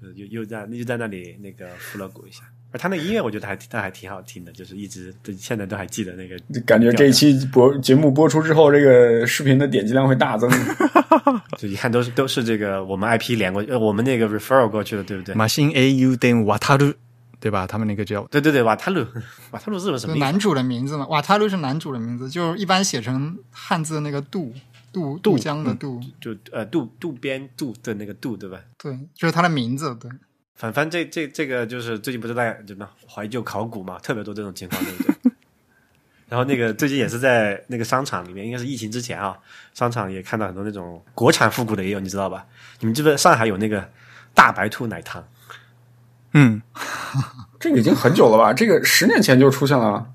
[0.00, 2.42] 就是又又在又在那里那个复了古一下。
[2.72, 6.36] 而他那个音乐我觉得还他还挺好听的，就是一直对现在都还记得那个。
[6.66, 10.50] 感觉这一期播节目播出之后，这个视频的点击量会大增。
[11.56, 15.34] 就一看都是都是这个我们 IP 连过，呃，我们那个 referral 过去的，对不对？
[15.34, 16.92] 马新 A U 等瓦塔鲁，
[17.40, 17.66] 对吧？
[17.66, 19.06] 他们那个叫对对对，瓦塔鲁，
[19.52, 24.52] 瓦塔鲁日文什么男主的名字嘛，瓦塔鲁是男主的名字，就是一般写成汉字的那个渡
[24.92, 28.60] 渡渡江的渡，就呃渡渡边渡的那个渡，对吧？
[28.78, 30.10] 对，就是他的名字，对。
[30.56, 35.32] 反反正这这这个就是最近不是在什么怀旧考古嘛，特别多这种情况，对不对？
[36.28, 39.36] 然后那个最近也是在那个商场里面，应该是疫情之前啊，
[39.74, 42.44] 商场也看到很多那种国产复古的也有，你知道吧？
[42.80, 43.88] 你们记不知道上海有那个
[44.34, 45.22] 大白兔奶糖？
[46.32, 46.60] 嗯，
[47.60, 48.52] 这个已经很久了吧？
[48.52, 50.10] 这个十年前就出现了。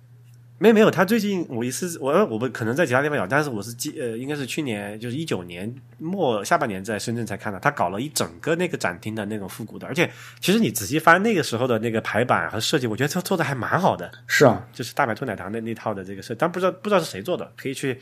[0.62, 10.08] 没有没有，他最近我一次我我们可能在其他地方有，但是我是记呃应该是去年就是一九年末下半年在深圳才看到，他搞了一整个那个展厅的那种复古的，而且
[10.40, 14.12] 其实你仔细翻那个时候的那个排版和设计，我觉得他做的还蛮好的。
[14.28, 18.00] 是啊，就是大白兔奶糖的那套的这个设，但不知道不知道是谁做的，可以去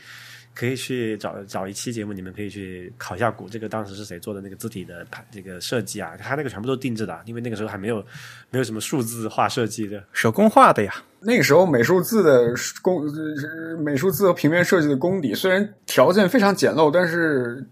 [0.54, 6.14] 可以去找找一期节目，你们可以去考一下古，这个当时是谁做的那个字体的排这个设计啊？
[6.14, 8.04] 他那个全部都定制的，因为那个时候还没有
[8.50, 10.04] 没有什么数字化设计的。
[10.12, 10.94] 手工画的呀。
[11.22, 12.52] 那个时候美术字的
[12.82, 17.64] 工，呃美术字和平面设计的功底虽然条件非常简陋，但是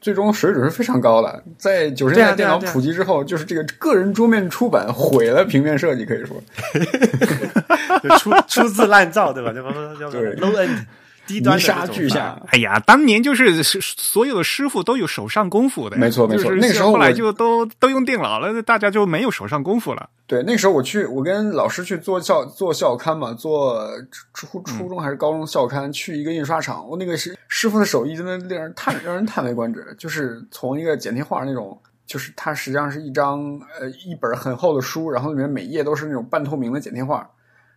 [0.00, 1.42] 最终水准是非常高的。
[1.56, 6.36] 在九十年代电脑普及之后，就是这个个人桌面出版毁了平面设计，可以说。
[8.02, 9.52] 就出出自滥造，对吧？
[9.52, 10.84] 对 low end
[11.30, 16.44] 低端泥沙俱下，哎呀，当年就是是所有的师傅都有手上功夫的，没错没错。
[16.44, 20.10] 就是那个时候后来就都都用电脑了，大家就没有手上功夫了。
[20.26, 23.88] 对，那时候我去，我跟老师去做校做校刊嘛，做
[24.34, 31.80] 初初中还是高中校刊，去一个印刷厂，我那个师师傅的手艺真的令人叹让人叹为观止，就是从一个剪贴画那种。
[32.06, 33.38] 就是它实际上是一张
[33.78, 37.24] 呃一本很厚的书，然后里面每页都是那种半透明的剪贴画，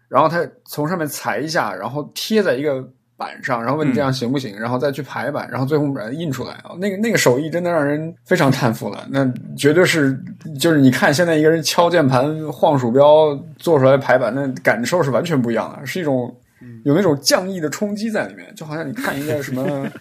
[0.08, 2.84] 然后他从上面裁一下，然后贴在一个
[3.18, 6.72] 板上，然后问你这样行不行，然后再去排版，然后最后把它印出来啊。
[6.80, 9.06] 那个那个手艺真的让人非常叹服了。
[9.10, 9.26] 那
[9.58, 10.18] 绝对是
[10.60, 16.36] 就是你看现在一个人敲键盘、晃鼠标做出来排版，那感受是完全不一样的，是一种
[16.84, 19.88] 有那种匠艺的冲击在里面，就好像你看一个什么。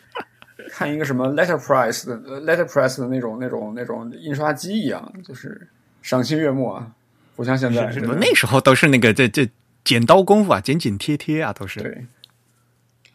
[0.74, 5.68] 看一个什么 letterpress 的 letterpress 的那种那种那种印刷机一样，就是
[6.00, 6.86] 赏心悦目啊，
[7.36, 9.46] 不像现在那时候都是那个这这
[9.84, 11.80] 剪刀功夫啊，剪剪贴贴啊，都是。
[11.80, 12.06] 对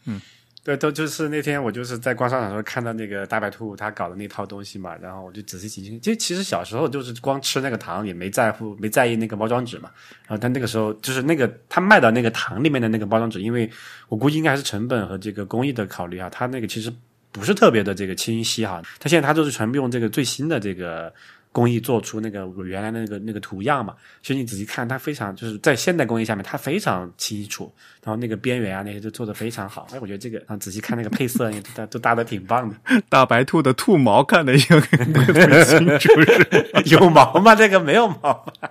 [0.08, 0.20] 嗯
[0.64, 5.98] 对，都就是那天我就是在逛商场的时候看到那个大白兔他搞的那套东西嘛，然后我就仔细细听。
[5.98, 9.88] 就其实小时候就是光吃那个糖，也没在乎没在意那个包装纸嘛。
[10.26, 13.70] 然后他那个时候就是那个他卖的那个糖里面的那个包装纸，因为
[14.08, 16.92] 我估计应该还是成本和这个工艺的考虑哈，它那个其实
[17.32, 18.82] 不是特别的这个清晰哈。
[18.98, 21.10] 它现在它就是全部用这个最新的这个。
[21.58, 23.92] 工艺做出那个原来的那个那个图样嘛，
[24.22, 29.88] 其实你仔细看，它非常就是在现代工艺下面，它非常清楚，然后那个边缘啊那些都做的非常好。
[29.90, 32.76] 哎，我觉得这个，然后仔细看那个配色，也都都搭的挺棒的。
[33.10, 37.56] 大白兔的兔毛看的有不清楚是 有毛吗？
[37.56, 38.70] 这个没有毛吧？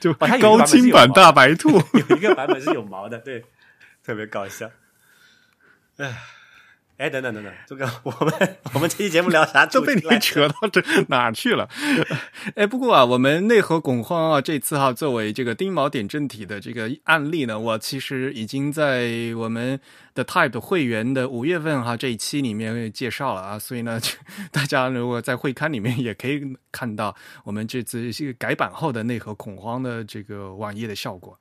[0.00, 1.70] 就高清版大白兔。
[2.08, 3.42] 有一个版本是有毛的，对，
[4.04, 4.70] 特别搞笑。
[5.96, 6.14] 哎，
[6.98, 10.20] 哎，等等等等，这个 我们我们这期节目聊啥 都被你主题来着？
[10.20, 11.68] 扯到这哪儿去了？
[12.56, 19.78] 哎，不过啊，我们内核恐慌啊，这次哈、作为这个丁锚点阵体的这个案例呢，我其实已经在我们
[20.14, 24.12] 的 Type 会员的五月份哈、这一期里面介绍了啊，所以呢，就
[24.50, 26.40] 大家如果在会刊里面也可以
[26.72, 31.38] 看到我们这次这个改版后的内核恐慌的这个网页的效果。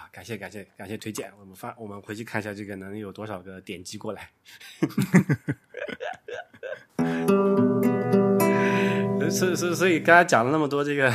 [0.00, 4.30] 啊，感谢感谢感谢推荐，我们发我们回去看一下这个能有多少个点击过来。
[9.30, 11.14] 所以所以所以刚才讲了那么多这个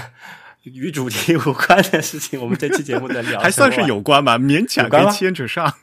[0.61, 5.73] 与主题无关的事情，我们这期节目的聊还算是有关吧，勉强可以牵扯上。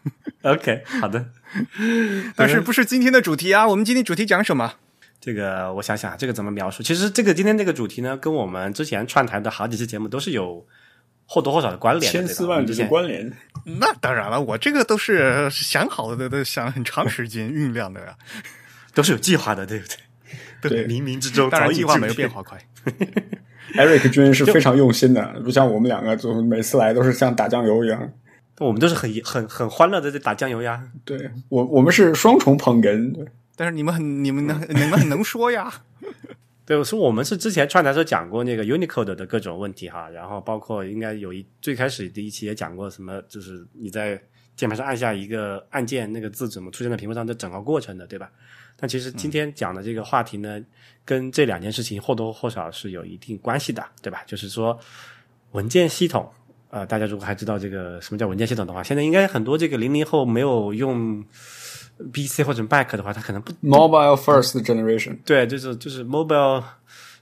[0.42, 1.26] OK 好的。
[2.36, 3.66] 但是不是今天的主题啊？
[3.66, 4.74] 我们今天主题讲什么？
[5.20, 6.84] 这个我想想，这个怎么描述？
[6.84, 10.64] 其实这个今天这个主题呢，跟我们之前串台的好几期节目都是有
[11.32, 13.32] 或多或少的关联的，千丝万缕的关联。
[13.64, 18.14] 那当然了，我这个都是想好的，都想很长时间酝酿的呀。
[18.92, 19.86] 都是有计划的，对不
[20.60, 20.68] 对？
[20.70, 22.62] 对冥冥之中当然，计划没有变化快。
[23.74, 28.12] Eric 君是非常用心的，不像我们两个，就每次来都是像打酱油一样。
[28.58, 30.82] 我们都是很很很欢乐的在打酱油呀。
[31.06, 33.24] 对我我们是双重捧哏，对
[33.56, 35.72] 但是你们很你们能你们很能说呀。
[36.64, 44.20] 对，我说我们是之前串台时候讲过那个 Unicode 的各种问题哈，然后包括应该有一最开始第一期也讲过什么，就是你在
[44.54, 48.30] 键盘上按下一个按键，那个字怎么出现在屏幕上的整个过程的，对吧？
[48.76, 50.60] 但其实今天讲的这个话题呢，
[51.04, 54.22] 跟这两件事情或多或少是有一定关系的，对吧？
[54.26, 54.78] 就是说
[55.50, 56.30] 文件系统，
[56.70, 61.24] 呃，大家如果还知道这个什么叫文件系统的话，现在应该很多这个零零后没有用
[62.12, 66.62] PC 或者 Mac 的话，它可能不，Mobile First Generation，对，就是就是 mobile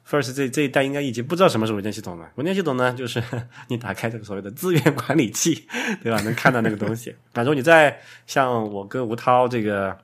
[0.09, 2.29] first 这这一代应该已经不知道什么是文件系统了。
[2.35, 3.23] 文件系统呢，就是
[3.69, 5.69] 你打开这个所谓的资源管理器，
[6.03, 6.21] 对吧？
[6.23, 7.15] 能看到那个东西。
[7.33, 9.97] 反正你在像我跟吴涛这个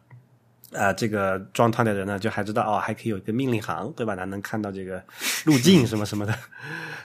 [0.70, 4.14] 呃这个装团的人呢，就还知道哦，还可以有一个命令行，对吧？
[4.14, 5.02] 咱能看到这个
[5.44, 6.32] 路径什么什么的。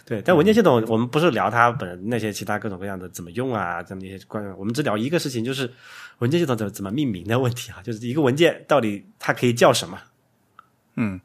[0.05, 5.72] 对，但文件系统我们不是聊它本那些其他各种各样的怎么用啊，这么一些关，我们只聊一个事情，就是
[6.22, 9.99] 文件系统怎么怎么命名的问题啊， 就是一个文件到底它可以叫什么。
[10.95, 11.19] 嗯，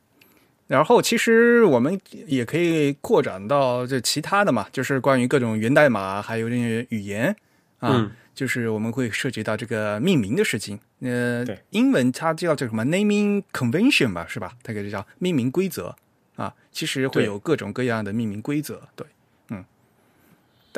[0.67, 7.37] 然后其实我们也可以扩展到这其他的嘛，就是关于各种源代码，还有这些语言
[7.79, 10.79] 啊，嗯就是我们会涉及到这个命名的事情。
[11.01, 14.53] 呃对，英文它叫这个什么 naming convention 吧，是吧？
[14.63, 15.95] 它这个叫命名规则
[16.37, 19.16] 啊，其实会有各种各样的命名规则，对，嗯。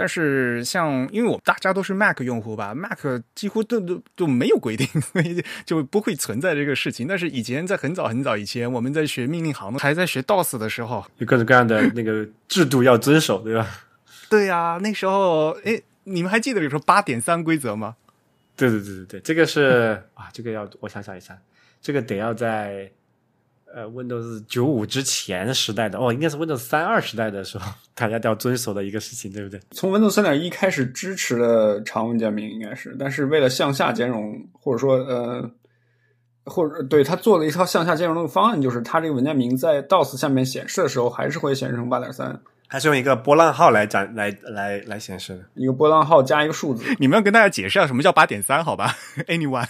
[0.01, 3.01] 但是像，因为我们大家都是 Mac 用户吧，Mac
[3.35, 7.09] 几乎都都都没有规定，所 以就不会存在这个事情。
[7.09, 13.67] 但是以前在很早很早以前，我们在学命令行还在学 DOS 的时候，有各种各样的那个制度要遵守，对吧？
[14.31, 17.97] 对呀、那时候，哎，你们还记得比如说八点三规则吗？
[18.55, 21.37] 对对对对对，这个是啊，这个要我想想一下，
[21.83, 22.89] 这个得要在
[23.75, 29.61] 呃 Windows 九五之前时代的哦，应该是 Windows 三二时代的时候，大家都要遵守的一个事情，对不对？
[29.71, 35.51] 从 Windows 三点一开始支持了长文件名应该是，但是为了向下兼容，或者说呃，
[36.45, 45.45] 或者对他做了一套向下兼容的方案，就是它这个文件名在 DOS 下面显示的时候，还是会显示成八点三，还是用一个波浪号来展来来来显示的。
[45.55, 46.85] 一个波浪号加一个数字。
[46.99, 48.95] 你们要跟大家解释一下什么叫八点三，好吧？
[49.27, 49.67] Anyone？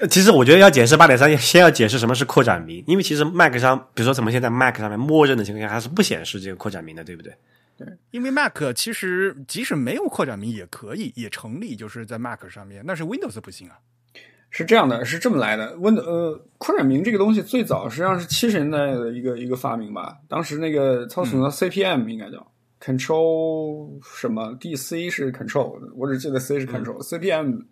[0.00, 7.34] 呃其实我觉得要解释八点三，先要解释什么是扩展名，因为其实 Mac 上，比如说咱们现在 Mac 上面默认的情况下，它是不显示这个扩展名的，对不对？
[8.12, 13.74] 因为 Mac 其实即使没有扩展名也可以，也成立，就是在 Mac 上面，但是 Windows 不行啊。
[14.56, 15.76] 是这样的，是这么来的。
[15.78, 20.16] Win 呃，扩展名这个东西最早实际上是七十年代的一个一个发明吧。
[20.28, 22.46] 当时那个操作的 CPM 应该叫
[22.80, 27.62] Control 什么，DC 是 Control，我只记得 C 是 Control，CPM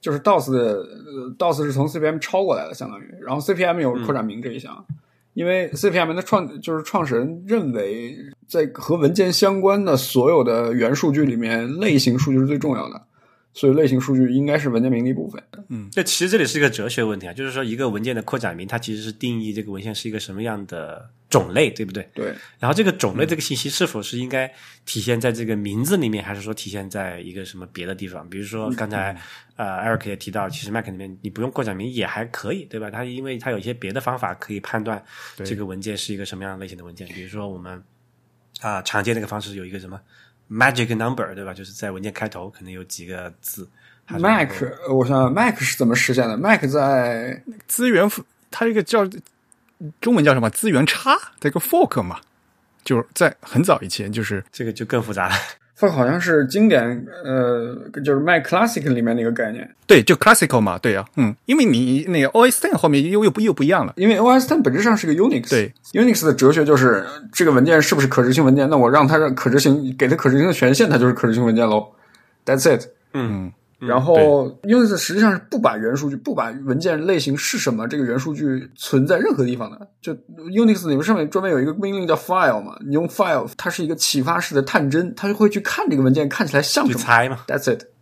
[0.00, 3.14] 就是 DOS 的呃 DOS 是从 CPM 抄过来的，相当于。
[3.24, 4.84] 然后 CPM 有扩展名这一项，
[5.34, 8.16] 因为 CPM 的创就是创始人认为，
[8.48, 13.00] 在和文件相关的所有的元数据里面，类型数据是最重要的。
[13.54, 15.42] 所以类型数据应该是文件名的一部分。
[15.68, 22.06] 嗯这其实这里是一个哲学问题啊，就是说一个文件的扩展名，它其实是定义这个文献是一个什么样的种类，对不对？
[22.12, 24.52] 对，然后这个种类这个信息是否是应该
[24.84, 28.28] 体现在这个名字里面，还是说体现在一个什么别的地方？
[28.28, 29.16] 比如说刚才
[29.56, 32.90] 呃，Eric 也提到，其实 Mac 里面你不用扩展名也还可以，对吧？
[32.90, 35.02] 它因为它有一些别的方法可以判断
[35.44, 37.82] 这个文件是一个什么样类型的文件，比如说我们
[38.60, 40.00] 啊、常见的一个方式有一个什么
[40.50, 41.52] magic number，对吧？
[41.54, 43.68] 就是在文件开头可能有几个字。
[44.06, 44.50] Mac，
[44.90, 48.06] 我想想 Mac 是怎么实现的？Mac 在资源
[48.50, 49.08] 它这个叫
[50.00, 50.50] 中文叫什么？
[50.50, 52.20] 资源差，这个 fork 嘛，
[52.84, 55.34] 就是在很早以前，就是这个就更复杂了。
[55.78, 59.68] Fork 好像是经典，呃，就是 Mac Classic 里面的一个概念。
[59.86, 71.88] 对，就 classical 嘛，对啊，嗯，因为你那个 OS Ten 后面又又不又不一样了，因为 OS ten 本质上是个 Unix，对，Unix 的哲学就是这个文件是不是可执行文件，那我让它让可执行，给它可执行的权限，它就是可执行文件喽。
[72.46, 72.86] That's it。
[73.12, 79.88] 嗯，然后 Unix 实际上是不把元数据、不把文件类型是什么这个元数据存在任何地方的。
[80.00, 86.98] 就 Unix 里面上面专门有一个命令叫 file 嘛，你用 file，它是一个启发式的探针，它就会去看这个文件看起来像什么。
[86.98, 87.40] 你猜嘛。
[87.46, 87.93] That's it。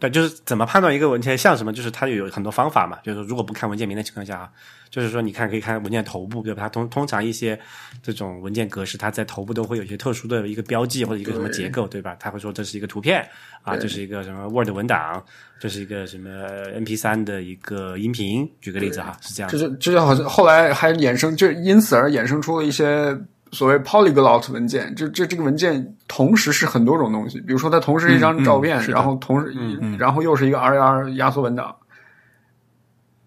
[0.00, 2.98] 对，就是怎么判断一个文件像什么，就是它有很多方法嘛。
[3.02, 4.50] 就是说如果不看文件名的情况下啊，
[4.90, 6.62] 就是说你看可以看文件头部，对吧？
[6.62, 7.58] 它通通常一些
[8.00, 12.16] 这种文件格式，它在头部都会有一些特殊的一个标记或者一个什么结构，对吧？
[12.20, 13.28] 它会说这是一个图片
[13.62, 15.20] 啊，这是一个什么 Word 文档，
[15.58, 16.30] 这是一个什么
[16.78, 18.48] MP 3的一个音频。
[18.60, 19.50] 举个例子哈，是这样。
[19.50, 23.18] 就是就是好像后来还衍生，就因此而衍生出了一些
[23.52, 24.94] 所谓 polyglot 文件。
[24.94, 29.54] 这这这个文件同时是很多种东西，比如说它同时是一张嗯嗯照片，然后同时、
[29.98, 31.74] 然后又是一个 RAR 压缩文档。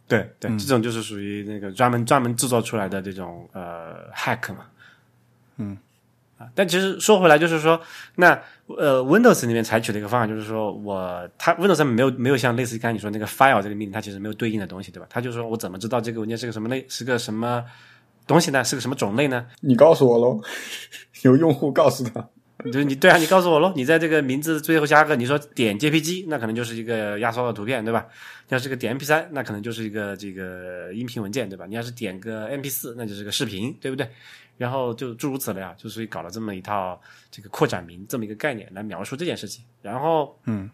[0.08, 4.66] 对对，这种就是属于那个专门专门制作出来的这种呃 hack 嘛。
[5.56, 5.78] 嗯
[6.38, 6.48] 啊。
[6.54, 7.80] 但其实说回来，就是说，
[8.16, 15.08] 那呃，Windows 里面采取的一个方法就是说我它 Windows 上面没有没有像类似于刚才你说那个 file 这个命令，它其实没有对应的东西，对吧？
[15.10, 17.64] 它就是说我怎么知道这个文件是个什么类，是个什么
[18.28, 18.64] 东西呢？
[18.64, 19.46] 是个什么种类呢？
[19.62, 20.42] 你告诉我喽，
[21.24, 22.30] 有用户告诉他，
[22.66, 28.06] 就是你对啊，你告诉我喽，你在这个名字最后加个，你说点 JPG，那可能就是一个压缩的图片，对吧？
[28.50, 31.66] 要是个点 MP3，那可能就是一个这个音频文件，对吧？
[31.66, 34.10] 你要是点个 MP4，那就是个视频，对不对？
[34.58, 37.00] 然后就诸如此类啊，就所以搞了这么一套
[37.32, 39.64] 这个扩展名这么一个概念来描述这件事情。
[39.82, 40.70] 然后，嗯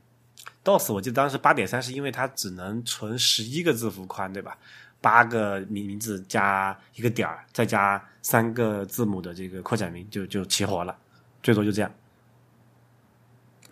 [0.63, 4.57] ，DOS 我记得当时八点三是因为它只能存十一个字符宽，对吧？
[5.01, 10.95] 八个名名字加一个点儿，再加三个字母的这个扩展名就就齐活了，
[11.41, 11.91] 最多就这样。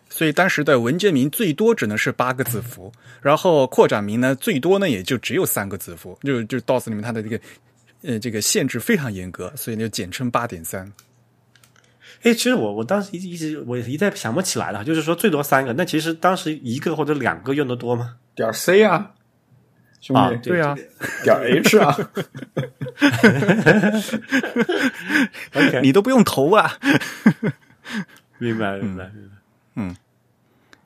[0.09, 7.39] 所以当时的文件名最多只能是八个字符，然后扩展名呢最多呢也就只有三个字符，就就 DOS 里面它的这个
[8.01, 10.93] 呃这个限制非常严格，所以就简称八点三。
[12.21, 18.15] 哎，其实我我当时一直一直我一再想不起来了，就是说最多三个，那其实当时一个或者两个用的多吗？
[18.36, 19.11] 点 C 啊，
[20.06, 20.76] 兄啊弟，对啊，
[21.24, 21.36] 点
[21.66, 21.97] H 啊，
[25.56, 26.78] OK，你都不用投啊。
[28.38, 29.10] 明白明白
[29.74, 29.95] 明白。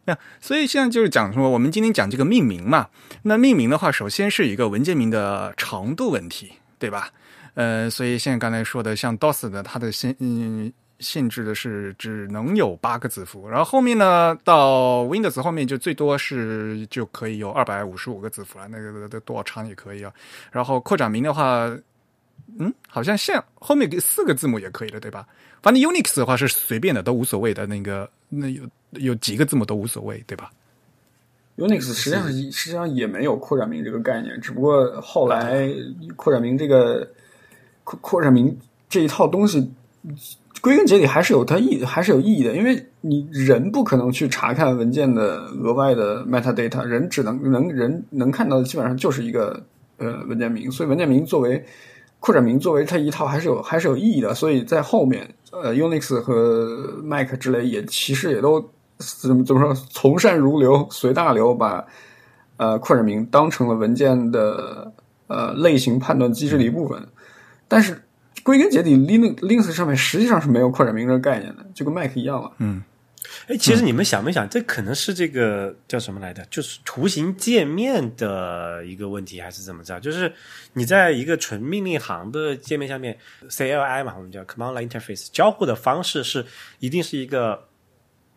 [0.05, 2.87] 那所以现在就是讲说，我们今天讲这个命名嘛。
[3.23, 7.11] 那命名的话，首先是一个文件名的长度问题，对吧？
[7.55, 20.13] 呃，所以现在刚才说的，像 DOS 的，它的先嗯限制的是只能有八个字符，然后后面呢，到 Windows 后面就最多是就可以有二百五十五个字符了，那个那个多少长也可以啊。
[20.51, 21.69] 然后扩展名的话，
[22.57, 25.27] 嗯，好像像后面给四个字母也可以的，对吧？
[25.61, 27.65] 反正 Unix 的话是随便的，都无所谓的。
[27.67, 30.51] 那个那有有几个字母都无所谓，对吧
[31.57, 35.69] ？Unix 实际上实际上也没有扩展名这个概念，只不过后来
[36.15, 37.05] 扩展名这个
[37.83, 39.69] 扩扩展名这一套东西，
[40.61, 49.63] 归根结底还是有它意还是有意义的，因为你人不可能去查看文件的额外的 metadata，人只能能人能看到的基本上就是一个
[49.97, 51.63] 呃文件名，所以文件名作为
[52.19, 58.59] 扩展名作为它一套还是有还是有意义的，所以在后面呃 Unix 和 Mac 之类也其实也都
[58.97, 61.85] 怎么怎么说从善如流随大流，把
[62.57, 64.91] 呃扩展名当成了文件的
[65.27, 67.01] 呃类型判断机制的一部分，
[67.69, 68.01] 但是
[68.49, 72.51] 归根结底，Linux Linux 上面实际上是没有扩展名这个概念的，就跟 Mac 一样了。
[73.47, 76.43] 哎，其实你们想没想，这可能是这个叫什么来着？
[76.49, 79.99] 就是图形界面的一个问题，还是怎么着？
[79.99, 80.33] 就是
[80.73, 83.15] 你在一个纯命令行的界面下面
[83.47, 86.43] ，CLI 嘛，我们叫 Command Line Interface，交互的方式是
[86.79, 87.67] 一定是一个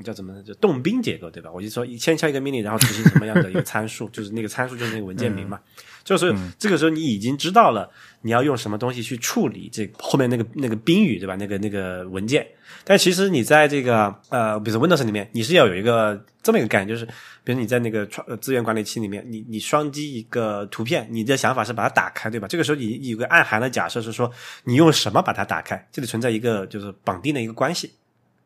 [0.05, 0.43] 叫怎么呢？
[0.43, 1.51] 就动宾结构，对吧？
[1.51, 5.59] 我就说先敲一个命令，然后执行什么样的一个参数， 就是那个参数就是那个文件名嘛。
[6.05, 7.88] 就是这个时候你已经知道了
[8.22, 11.36] 你要用什么东西去处理这后面那个那个宾语，对吧？
[11.36, 12.46] 那个那个文件。
[12.84, 17.07] 但其实你在这个呃，比如说 Windows 里面，你是要有一个这么一个概念，就是
[17.44, 22.48] 比如你在那个创呃资源管理器里面，你你双击一个图片，你的想法是把它打开，对吧？
[22.48, 24.28] 这个时候你有个暗含的假设是说，
[24.64, 25.86] 你用什么把它打开？
[25.92, 27.92] 这里存在一个就是绑定的一个关系，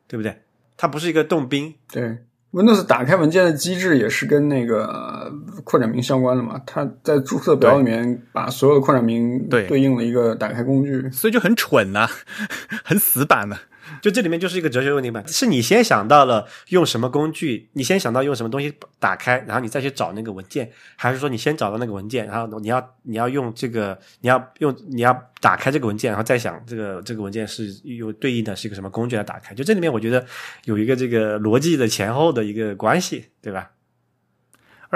[0.07, 0.37] 对不对？
[0.77, 2.19] 它不是一个动宾，对
[2.53, 5.33] ，Windows 打开文件的机制也是跟那个呃
[5.65, 6.61] 扩展名相关的嘛。
[6.67, 11.09] 它在注册表里面把所有的扩展名对对应了一个打开工具。
[11.11, 12.09] 所以就很蠢呐、
[12.85, 13.57] 很死板呐、
[14.03, 29.55] 就这里面就是一个哲学问题嘛，是你先想到了用什么工具，你先想到用什么东西打开，然后你再去找那个文件，还是说你先找到那个文件，然后你要你要用这个，你要用你要打开这个文件，然后再想这个这个文件是有对应的是一个什么工具来打开？
[29.55, 30.25] 就这里面我觉得
[30.65, 33.71] 有一个这个逻辑的前后的一个关系，对吧？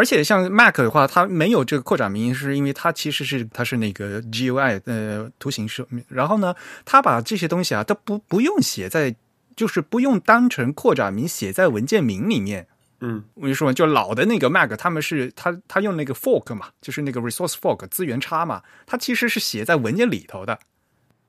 [0.00, 6.54] 而且像 Mac 的话，它没有这个扩展名，是因为它其实是它是那个 GUI 呃图形设，然后呢，
[6.86, 9.14] 它把这些东西啊都不不用写在，
[9.54, 12.66] 就是不用当成扩展名写在文件名里面。
[13.00, 20.58] 嗯，我就说，就老的那个 Mac，他们是他他用那个 fork 嘛，就是那个 resource fork 资源差嘛，它其实是写在文件里头的。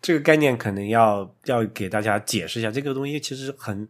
[0.02, 3.86] 这个概念可能要要给大家解释一下，这个东西其实很，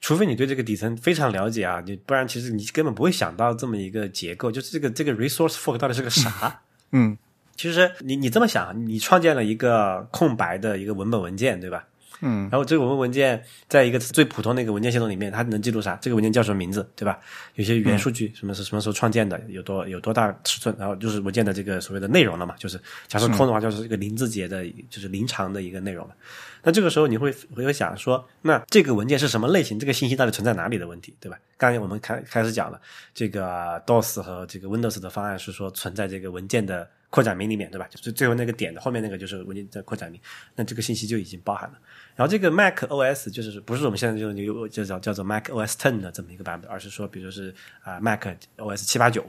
[0.00, 6.60] 除非你对这个底层非常了解啊，你不然其实你根本不会想到这么一个结构，就是这个这个 resource fork 到底是个啥？
[6.92, 7.16] 嗯，
[7.54, 11.84] 其实你你这么想，你创建了一个空白的一个文本文件，对吧？
[12.20, 15.96] 嗯，然后这个我们文件在一个最普通的一个文件系统里面，它能记录啥？
[16.00, 17.18] 这个文件叫什么名字，对吧？
[17.54, 26.14] 有些元数据，什么是什么时候创建的，有多有多大尺寸，然后就是文件的这个所谓的内容了嘛，就是假设空的话，就是一个零字节的，就是零长的一个内容了。
[26.62, 29.78] 那这个时候你会会想说，那这个文件是什么类型？
[29.78, 31.38] 这个信息到底存在哪里的问题，对吧？
[31.56, 32.78] 刚才我们开开始讲了，
[33.14, 37.86] 这个 DOS 和这个 Windows 的方案是说存在这个文件的扩展名里面，对吧？
[37.88, 40.20] 就是最后那个点的后面那个就是文件的扩展名，
[40.54, 41.78] 那这个信息就已经包含了。
[42.20, 48.26] 然后这个 Mac OS 就是不是我们现在就就就叫叫做 Mac OS Ten 的这么一个版本，而是说，比如是啊、Mac
[48.58, 49.24] OS 七八九，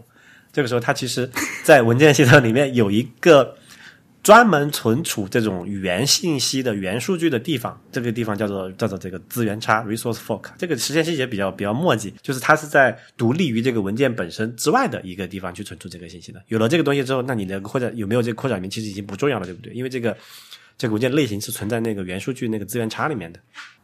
[0.51, 1.29] 这个时候它其实
[1.63, 3.55] 在文件系统里面有一个
[4.21, 10.49] 专门存储这种原信息的原数据的地方，这个地方叫做叫做这个资源差 （resource fork）。
[10.57, 16.43] 这个实现细节比较比较墨迹，就是它是在独立于这个文件本身之外的一个地方去存储这个信息的。
[16.49, 19.71] 有了这个东西之后，那你的扩展有没有这个扩展名其实已经不重要了，对不对？
[19.73, 20.13] 因为这个
[20.81, 23.39] 这个文件类型是存在那个原数据那个资源差里面的。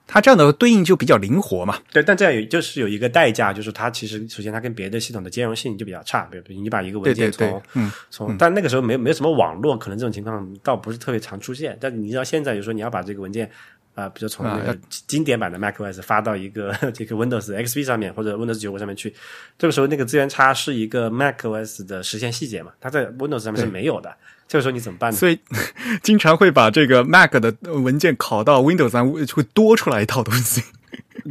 [0.08, 1.78] 它这样的对应就比较灵活嘛。
[1.92, 7.62] 对，但这样有就是有一个代价，就是它其实首先它跟别的系统的兼容性就比较差，比如你把一个文件从
[8.10, 11.78] 从，但那个时候没没有什么网络，可能这种情况倒不是特别常出现。
[11.80, 13.48] 但你知道现在，有时候你要把这个文件
[13.94, 19.14] 啊、比如从那个经典版的 macOS 发到一个这个 Windows XP 上面或者 Windows 九五上面去，
[19.58, 24.16] 这个时候那个资源差是一个 macOS 的实现细节嘛，它在 Windows 上面是没有的。
[24.48, 25.18] 这个时候你怎么办呢？
[25.18, 25.38] 所以
[26.02, 30.64] 经常会把这个 Mac 的文件拷到 Windows 上，会多出来一套东西。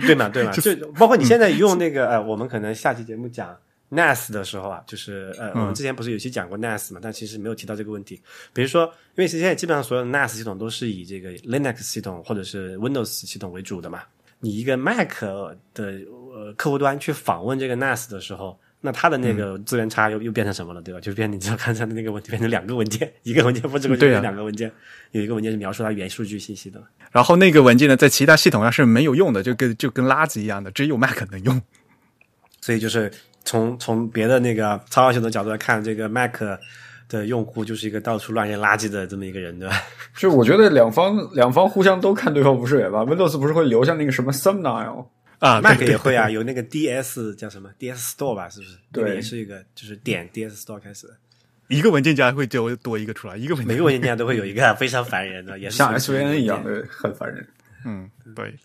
[0.06, 3.56] 对嘛对嘛， 就包括你现在用那个呃，我们可能下期节目讲
[3.90, 8.20] NAS 的时候啊，就是呃，我们之前不是有期讲过 NAS 嘛，但其实没有提到这个问题。
[8.52, 14.02] 比如说，因为现在基本上所有的 NAS 系统都是以这个 Linux 系统或者是 Windows 系统为主的嘛，
[14.40, 15.20] 你一个 Mac
[15.72, 16.00] 的
[16.34, 18.58] 呃客户端去访问这个 NAS 的时候。
[18.80, 21.00] 那它的那个资源差又、又变成什么了，对吧？
[21.00, 24.70] 就变你知道刚才的那个问题，变成两个文件，一个文件复制过去两个文件，
[25.12, 26.80] 有一个文件是描述它原数据信息的。
[27.10, 31.60] 然后那个文件呢，在其他系统上是没有用的，就跟就跟垃圾一样的，只有 Mac 能用。
[32.60, 33.10] 所以就是
[33.44, 36.36] 从从别的那个操作系统角度来看，这个 Mac
[37.08, 39.74] 的用户就是一个到处乱扔垃圾的这么一个人，对吧？
[40.16, 43.00] 就我觉得两方两方互相都看对方不顺眼吧。
[43.00, 45.06] Windows 不是会留下那个什么 thumbnail？
[45.38, 48.78] 啊 Mac 也会啊，有那个 DS 叫什么 DS Store 吧，是不是？
[48.92, 51.14] 对也是一个就是点 DS Store 开始的，
[51.68, 57.46] 一个文件夹会就多一个出来，一个文件每个文件夹都会有一个非常烦人的， 也是像 SVN 一样的，很烦人。
[57.84, 58.56] 嗯，对，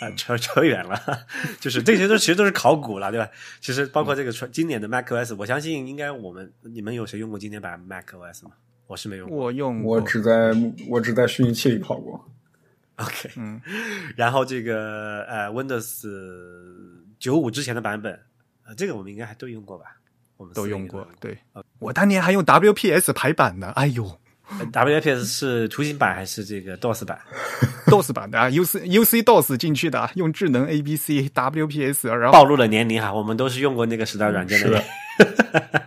[0.00, 0.98] 啊，扯扯远了，
[1.60, 3.28] 就是这些都其实都是考古了，对吧？
[3.60, 8.52] 其实包括这个传经典的 macOS，我相信应该我们你们有谁用过经典版 macOS 吗？
[8.86, 9.38] 我是没用过。
[9.46, 10.54] 我用过我只在
[10.88, 12.28] 我只在虚拟器里跑过。
[13.02, 13.60] OK，嗯，
[14.16, 16.06] 然后这个呃 Windows
[17.18, 18.12] 九五之前的版本，
[18.66, 19.84] 呃，这个我们应该还都用过吧？
[20.36, 21.06] 我们都用过。
[21.20, 21.38] 对，
[21.78, 24.04] 我当年还用 WPS 排版呢，哎呦
[24.58, 27.18] 呃 WPS 是图形版还是这个 DOS 版？
[27.86, 34.82] DOS 版的啊，UC UC DOS 进去的啊，用智能 ABC WPS，然后暴露了年龄哈，我们都是用过那个时代软件的人。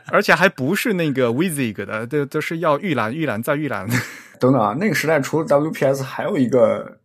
[0.07, 3.87] 而且还不是那个 Wizig 的，这都是要预览、预览再预览。
[4.39, 6.97] 等等啊，那个时代除了 WPS，还有一个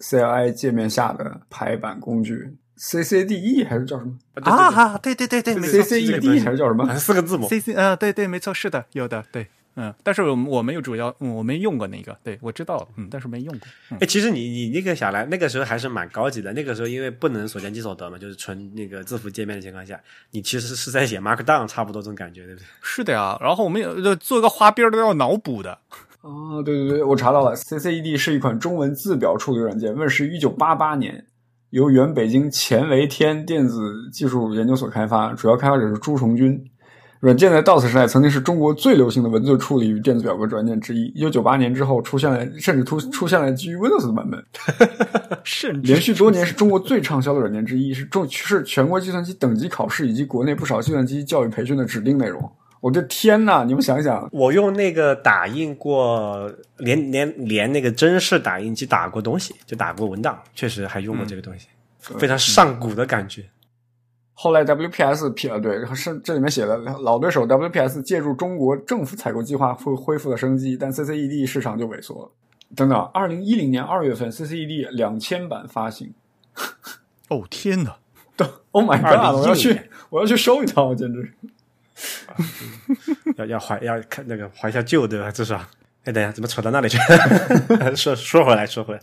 [0.00, 7.46] CLI 界面下的排版工具 CCDE 还是叫什么啊啊，对对对对，没错这个东西？CCED 还是叫什么四个字母。
[7.46, 9.46] ，CC 啊，对对，没错，是的，有的，对，
[9.76, 16.54] 嗯，但是我我没有主要，嗯，我没用过那个，对我知道，嗯，但是没用过，嗯哎，其实你你那个下来，那个时候还是蛮高级的。
[16.54, 22.64] 那个时候因为不能所见即所得嘛，就是纯那个字符界面的情况下，你其实是在写 Markdown，差不多这种感觉，对不对？
[22.80, 23.36] 是的呀。
[23.42, 25.78] 然后我们有做一个花边都要脑补的，
[26.22, 31.24] 哦，对对对，我查到了，CCED 是一款中文字表处理软件，问世于一九八八年，
[31.70, 36.62] 由原北京钱为天电子技术研究所开发，主要开发者是朱重军。
[37.20, 41.04] 软件在 DOS 时代曾经是中国最流行的文字处理与电子表格软件之一。
[41.08, 44.42] 一九九八年之后，出现了甚至出出现了基于 Windows 的版本，
[45.44, 52.50] 甚至连续多年是中国最畅销的软件之一，是中是全国计算机等级考试以及国内不少计算机教育培训的指定内容。
[52.80, 61.66] 我的天呐，你们想想，我用那个打印过，连连连那个真式打印机打过东西，就打过文档，确实还用过这个东西，
[62.00, 63.44] 非常上古的感觉。
[64.32, 72.30] 后来 WPS 批呃对，是这里面写的老对手 WPS 借助中国政府采购计划恢恢复了生机，但 CCED 市场就萎缩了。
[72.74, 76.14] 等等，二零一零年二月份 CCED 两千版发行。
[77.28, 77.98] 哦天哪
[78.70, 79.38] ，Oh my god！
[79.38, 79.78] 我要去
[80.08, 81.34] 我要去收一套，简直是。
[83.36, 85.30] 要 要怀要看那个怀一下旧，对吧？
[85.30, 85.56] 至少，
[86.04, 86.98] 哎，等一下，怎么扯到那里去？
[87.96, 89.00] 说说回来，说回来，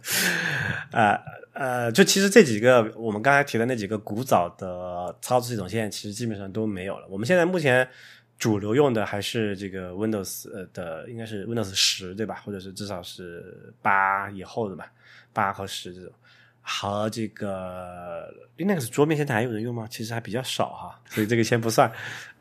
[0.91, 1.19] 呃
[1.53, 7.07] 呃，就其实这几个我们刚才提的那几个古早的操作系统，现在其实基本上都没有了。
[7.09, 7.87] 我们现在目前
[8.37, 12.41] 主流用的还是这个 Windows 的，应该是 Windows 十对吧？
[12.45, 14.91] 或者是至少是八以后的吧，
[15.33, 16.11] 八和十这种。
[16.69, 19.87] 和这个 Linux 桌面现在还有人用吗？
[19.89, 21.89] 其实还比较少哈，所以这个先不算。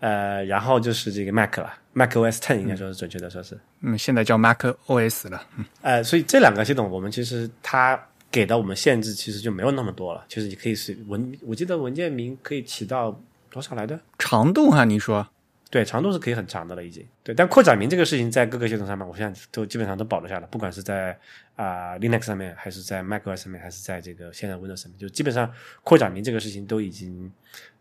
[0.00, 3.56] 呃，然后就是这个 Mac 了，Mac OS Ten 应该说是准确的说是。
[3.82, 7.98] 嗯，现在叫 Mac OS 了，嗯呃，所以这两个系统，我们其实它
[8.28, 10.24] 给到我们限制其实就没有那么多了。
[10.28, 13.16] 其实你可以是文，我记得文件名可以起到
[13.48, 13.98] 多少来的？
[14.18, 15.28] 长度哈，你说，
[15.76, 17.06] 对，长度是可以很长的了，已经。
[17.22, 21.14] 对，但扩展名这个事情在各个系统上面，我现在都基本上都保留下来，不管是在
[21.54, 25.52] 啊、Linux 上面，还是在 macOS 上面，还是在这个现在 Windows 上面，就基本上
[25.84, 27.30] 扩展名这个事情都已经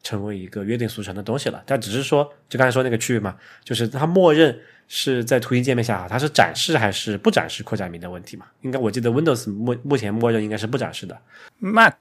[0.04, 1.64] 成为一个约定俗成的东西了。
[1.66, 8.46] 但只是说，就刚才说那个区域嘛，就是它默认是在图形界面下哈，它是展示还是不展示扩展名的问题嘛？
[8.60, 11.18] 应该我记得 Windows 目目前默认应该是不展示的。
[11.60, 11.94] Mac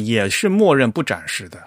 [0.00, 1.62] 也是默认不展示的。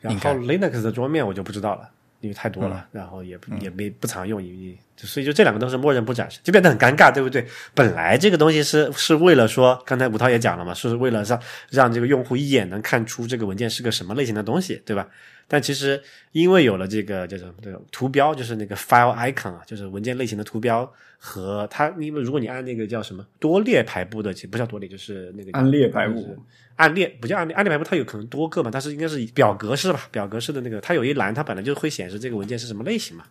[0.00, 1.90] 然后 Linux 的桌面我就不知道了，
[2.20, 7.46] 因为太多了，然后也也没不常用，因为所以就这两个都是默认不展示，就变得很尴尬，对不对？
[7.74, 11.40] 本来这个东西是是为了说，刚才吴涛也讲了嘛，是为了让
[11.70, 15.08] 让这个用户一眼能看出这个文件是个什么类型的东西，对吧？
[15.52, 20.88] 但其实因为有了这个叫什么这个图标，就是那个 file icon 啊，就是文件类型的图标
[21.18, 26.36] 和它，因为如果你按那个叫什么多列排布的，其实不叫多列，就是那个按列排布
[26.76, 33.24] 按列不叫按列，按列排布它有可能多个嘛，但是应该是表格式吧，表格式的那个，它有一栏，它本来就会显示这个文件是什么类型嘛，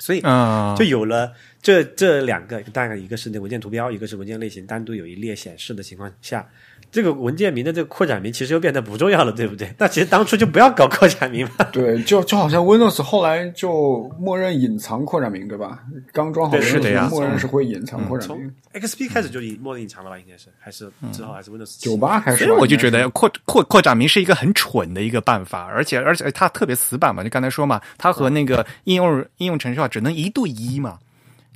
[0.00, 6.50] 所以嗯，就有了这这两个，大概一个是那文件图标，一个是文件类型，单独有一列显示的情况下，
[6.92, 9.72] 这个文件名的这个扩展名其实又变得不重要了，对不对？
[9.78, 11.64] 那其实当初就不要搞扩展名嘛。
[11.72, 15.80] 对，就就好像 Windows 后来就默认隐藏扩展名，对吧？
[16.12, 18.52] 刚装好是的呀默认是会隐藏扩展从名。
[18.74, 20.18] XP 开始就已默认隐藏了吧？
[20.18, 30.98] 应该是还是之后还是 Windows 九八开始吧，所以我就觉得扩扩扩展名是一个很蠢的一个办法，而且而且它特别死板嘛，就刚才说嘛，它和那个应用应用程序化只能一对一嘛。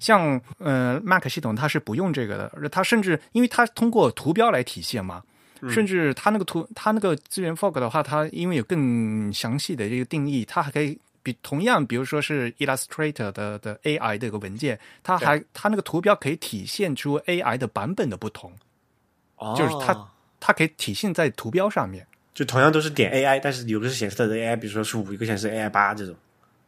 [0.05, 5.23] 像呃 Mac 系统它是不用这个的，而它甚至因为它通过图标来体现嘛，
[5.71, 10.99] 甚至它那个图它那个资源 fork 的话，它因为有更详细的这个定义，它还可以。
[11.25, 18.53] 比同样，比如说是 Illustrator 的的 AI 的一个文件，它还它那个图标可以体现出 AI 的版本的不同，
[19.37, 19.97] 哦就是它
[20.39, 22.07] 它可以体现在图标上面。
[22.35, 26.15] 就同样都是点 AI，但是有个是显示它的 AI，比如说是五，一个显示 AI 八这种。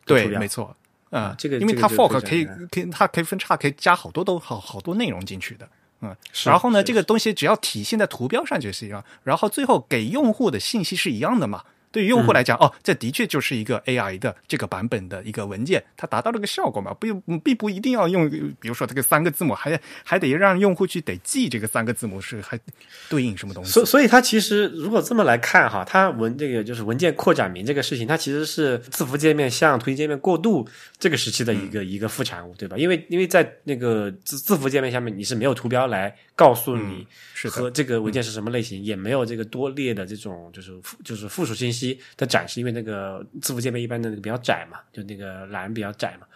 [0.07, 0.75] 对没错。
[1.11, 5.69] 嗯啊，这个因为它 fork 可以可以它可以分叉，可以加好多都好好多内容进去的。
[6.01, 11.65] 嗯，然后呢，这个东西只要体现在图标上就是一样，然后最后给用户的信息是一样的嘛。
[11.97, 18.29] 对于用户来讲，哦，这的确就是一个 AI 的这个版本的一个文件，它达到了个效果嘛，不并不一定要用，
[18.61, 22.61] 比如说这个三个字母，还还得让用户去得记这个三个字母是还
[23.09, 23.71] 对应什么东西。
[23.71, 30.69] 所所以它其实如果这么来看哈，它文这个就是文件扩展名这个事情，它其实是字符界面向图形界面过渡
[30.99, 32.77] 这个时期的一个、一个副产物，对吧？
[32.77, 46.27] 因为因为在那个字字符界面下面，你是没有图标来告诉你是的和这个文件是什么类型，也没有这个多列的这种就是附就是附属信息的展示，因为那个字符界面一般的那个比较窄嘛，就那个栏比较窄嘛。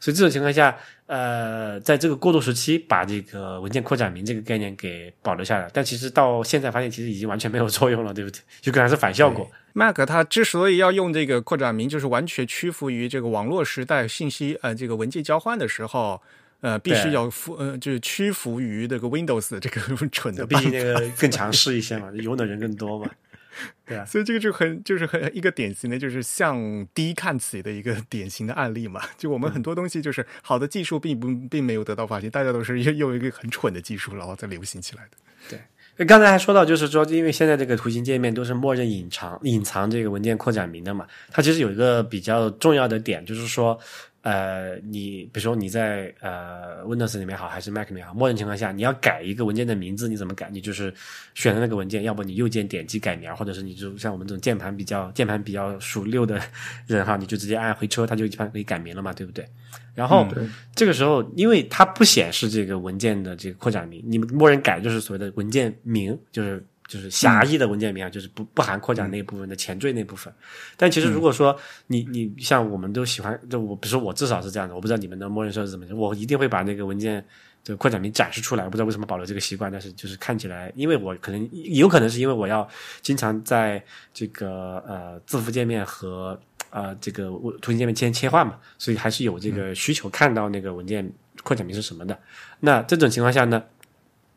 [0.00, 8.40] 所以这种情况下，呃，在这个过渡时期，把这个文件扩展名这个概念给保留下来，但其实到现在发现，其实已经完全没有作用了，对不对？
[8.62, 9.46] 就可能是反效果。
[9.74, 16.20] Mac 它之所以要用这个扩展名，就是完全屈服于这个网络时代信息呃这个文件交换的时候，
[16.60, 20.56] 呃，必须要服呃就是屈服于这个 Windows 这个蠢的毕。
[20.56, 23.10] 竟那个更强势一些嘛，用的人更多嘛。
[23.84, 29.02] 对啊，所以这个就很就是很一个典型的，就是向低看齐的一个 典型的案例嘛。
[29.18, 35.58] 就我们很多东西就是好的技术并不并没有得到发现，大家都是用用一个很蠢的技术，然后再流行起来的。
[35.96, 43.78] 对刚才还说到，就是说，因为现在这个图形界面都是默认隐藏隐藏这个文件扩展名的嘛，它其实有一个比较重要的点，就是说，
[44.22, 50.50] 呃，你比如说你在呃 Windows 里面好，还是 Mac 里面好，默认情况下，你要改一个文件的名字，你怎么改？
[50.50, 50.92] 你就是
[51.34, 56.40] 选的那个文件，要不你右键点击改名，或者是你就像我们这种键盘比较键盘比较熟溜的
[56.86, 59.44] 人哈，你就直接按回车，它就一般可以改名了嘛，对不对？
[59.94, 60.44] 然后、对
[60.74, 70.34] 这个时候，因为它不显示这个文件的这个扩展名，你们默认改就是所谓的文件名，就是就是狭义的文件名啊，就是不不含扩展那一部分的前缀那部分。
[70.76, 77.24] 但其实如果说你你像我们都喜欢，就我比如说我至少是这样的，我不知道你们的默认设置怎么样，我一定会把那个文件。
[77.62, 82.66] 这个扩展名展示出来，我不知道为什么保留这个习惯，但是就是看起来，因为我可能有可能是因为我要
[83.02, 83.84] 经常在
[84.14, 87.24] 这个呃字符界面和呃这个
[87.60, 91.06] 图形界面间切换嘛，所以还是有这个需求看到那个文件
[91.42, 92.18] 扩展名是什么的。
[92.60, 93.62] 那这种情况下呢，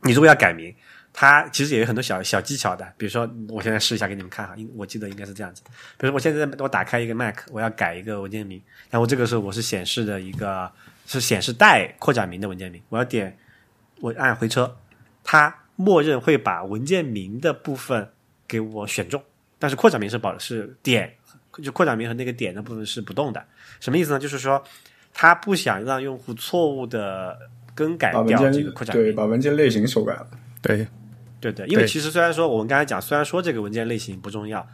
[0.02, 0.76] 你如果要改名，
[1.14, 2.84] 它其实也有很多小小技巧的。
[2.98, 5.62] 比如说，我现在试一下给你们看哈，应我记得应该是这样子。
[5.98, 10.72] 比如说，我现在我打开一个 Mac，我要改一个文件名，然后这个时候我是显示的一个
[11.06, 13.38] 是显示带扩展名的文件名，我要点
[14.02, 14.76] 我按回车，
[15.24, 18.10] 它默认会把文件名的部分
[18.48, 19.22] 给我选中，
[19.60, 21.14] 但是扩展名是保是点，
[21.62, 23.46] 就扩展名和那个点的部分是不动的。
[23.80, 24.20] 什么意思呢？
[24.20, 24.64] 就是说，
[25.14, 27.38] 它不想让用户错误的
[27.76, 29.14] 更改掉这个扩展名对。
[29.14, 30.28] 把文件类型修改了。
[30.62, 30.88] 对，
[31.52, 34.66] 对对，因为其实虽然说我们刚才讲，虽然说这个文件类型不重要，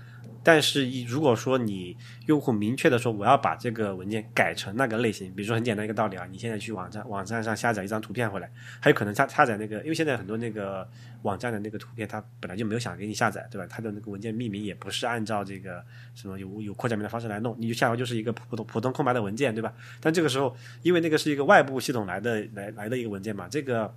[0.43, 1.97] 但是一如果说你
[2.27, 8.49] 用户明确的说我要把这个文件改成那个类型，比如说很简单一个道理啊，你现在去网站网站上下载一张图片回来，
[8.79, 10.87] 还有可能下下载那个，因为现在很多那个
[11.23, 13.67] 网站的那个图片，它本来就没有想给你下载，对吧？
[13.69, 15.83] 它的那个文件命名也不是按照这个
[16.15, 19.73] 什么有有扩展名的方式来弄，你就下回就是一个普通普通空白的文件，对吧？
[19.99, 23.93] 但这个时候，因为那个是一个外部系统来的来来的一个文件嘛，这个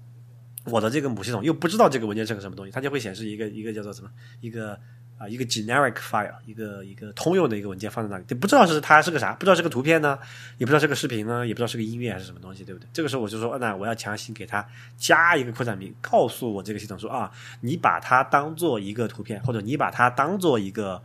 [0.64, 4.10] 我的这个母系统又不知道这个文件是个什么东西，它就会显示一个一个叫做什么
[4.40, 4.78] 一个。
[5.18, 10.18] 啊，一个 generic file，一个一个通用的一个文件放在那里，就不知道是它是个啥，不知道是个图片呢，
[10.58, 12.88] 也不知道是个视频呢，也不知道是个音乐还是什么东西，对不对？
[12.92, 21.00] 这个时候我就说，那我要强行给它加一个扩展名，告诉我这个系统说啊，你把它当做一个图片，或者你把它当做一个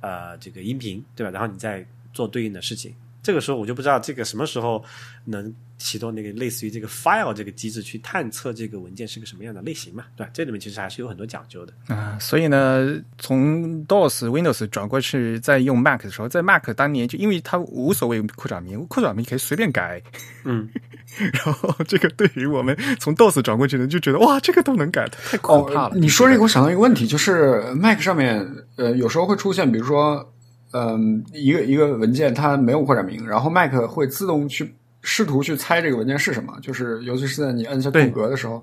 [0.00, 1.30] 呃这个音频，对吧？
[1.30, 2.94] 然后你再做对应的事情。
[3.24, 4.84] 这个时候我就不知道这个什么时候
[5.24, 10.30] 能启动那个类似于这个 file 这个机制去探测这个文件是个什么样的类型嘛，对吧？
[10.34, 12.18] 这里面其实还是有很多讲究的啊。
[12.20, 20.02] 所以呢，从 DOS Windows 转过去再用 Mac 的时候，在 Mac 当年就因为它无所谓扩展名，扩展名可以随便改，
[20.44, 20.68] 嗯，
[21.32, 25.96] 然后这个对于我们从 DOS 转过去的就觉得哇，这个都能改，太可怕了。
[25.96, 28.46] 你说这个，我想到一个问题，就是 Mac 上面
[28.76, 30.30] 呃有时候会出现，比如说。
[30.76, 38.60] 嗯，一个一个文件它没有扩展名，然后 Mac 会自动去试图去猜这个文件是什么，就是尤其是在你按下空格的时候，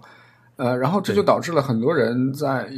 [0.58, 2.70] 呃，然后这就导致了很多人在，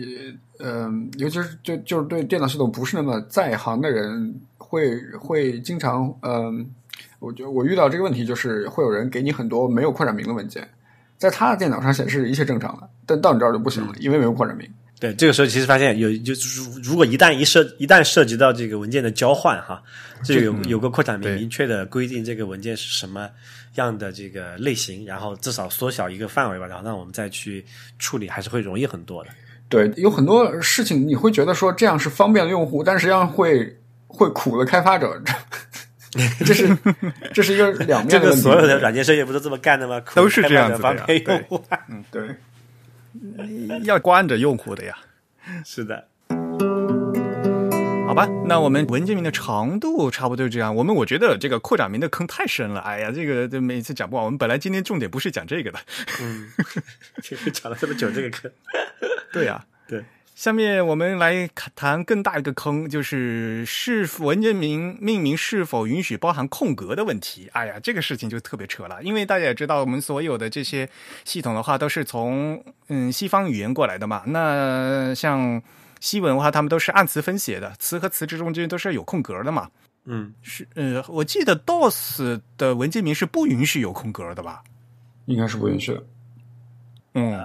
[0.60, 6.70] 嗯，尤其是就就是对电脑系统不是那么在行的人，会会经常，嗯，
[7.18, 10.70] 我觉得我遇到这个问题就是会有人给你很多没有扩展名的文件，
[11.18, 14.70] 在他的电脑上显示一切正常了，但到你这儿就不行了，因为没有扩展名。
[15.04, 19.84] 对，这个时候其实发现有，就是如果一旦一涉一旦涉及到这个文件的交换哈，
[20.24, 23.30] 这有有个扩展名明确的规定，这个文件是什么
[23.76, 27.66] 样的这个类型，然后至少缩小一个范围吧，然后让我们再去
[28.00, 29.30] 处理，还是会容易很多的。
[29.68, 33.78] 对，有很多事情你会觉得说这样是方便了用户，但实际上会
[34.08, 35.22] 会苦了开发者。
[36.46, 36.78] 这是
[37.34, 40.02] 这是一个两面这个所有的软件设计不都这么干的吗？
[40.16, 41.46] 都是这样子的，对，
[41.90, 42.24] 嗯，对。
[43.84, 44.98] 要关着用户的呀，
[45.66, 46.08] 是的，
[48.08, 50.76] 好吧，那我们文件名的长度差不多就这样。
[50.76, 54.24] 我们我觉得这个扩展名的坑太深了，哎呀，这个这每次讲不完。
[54.24, 55.80] 我们本来今天重点不是讲这个的，
[56.22, 56.50] 嗯，
[57.22, 58.52] 其实讲了这么久这个坑，
[59.32, 60.04] 对呀，对。
[60.44, 67.50] 下面我们来谈更大一个坑，就是是文件名命名是否允许包含空格的问题。
[67.54, 70.90] 哎呀，这个事情就特别扯了，因为大家也知道，我们所有的这些
[71.24, 74.24] 系统的话都是从嗯西方语言过来的嘛。
[74.26, 75.62] 那像
[76.02, 79.70] 西文的话，他们都是按词分写的，词和词之中间都是有空格的嘛。
[80.04, 84.62] 嗯，是呃，我记得 DOS 的文件名是不允许有空格的吧？
[85.24, 86.04] 应该是不允许的。
[87.14, 87.42] 嗯。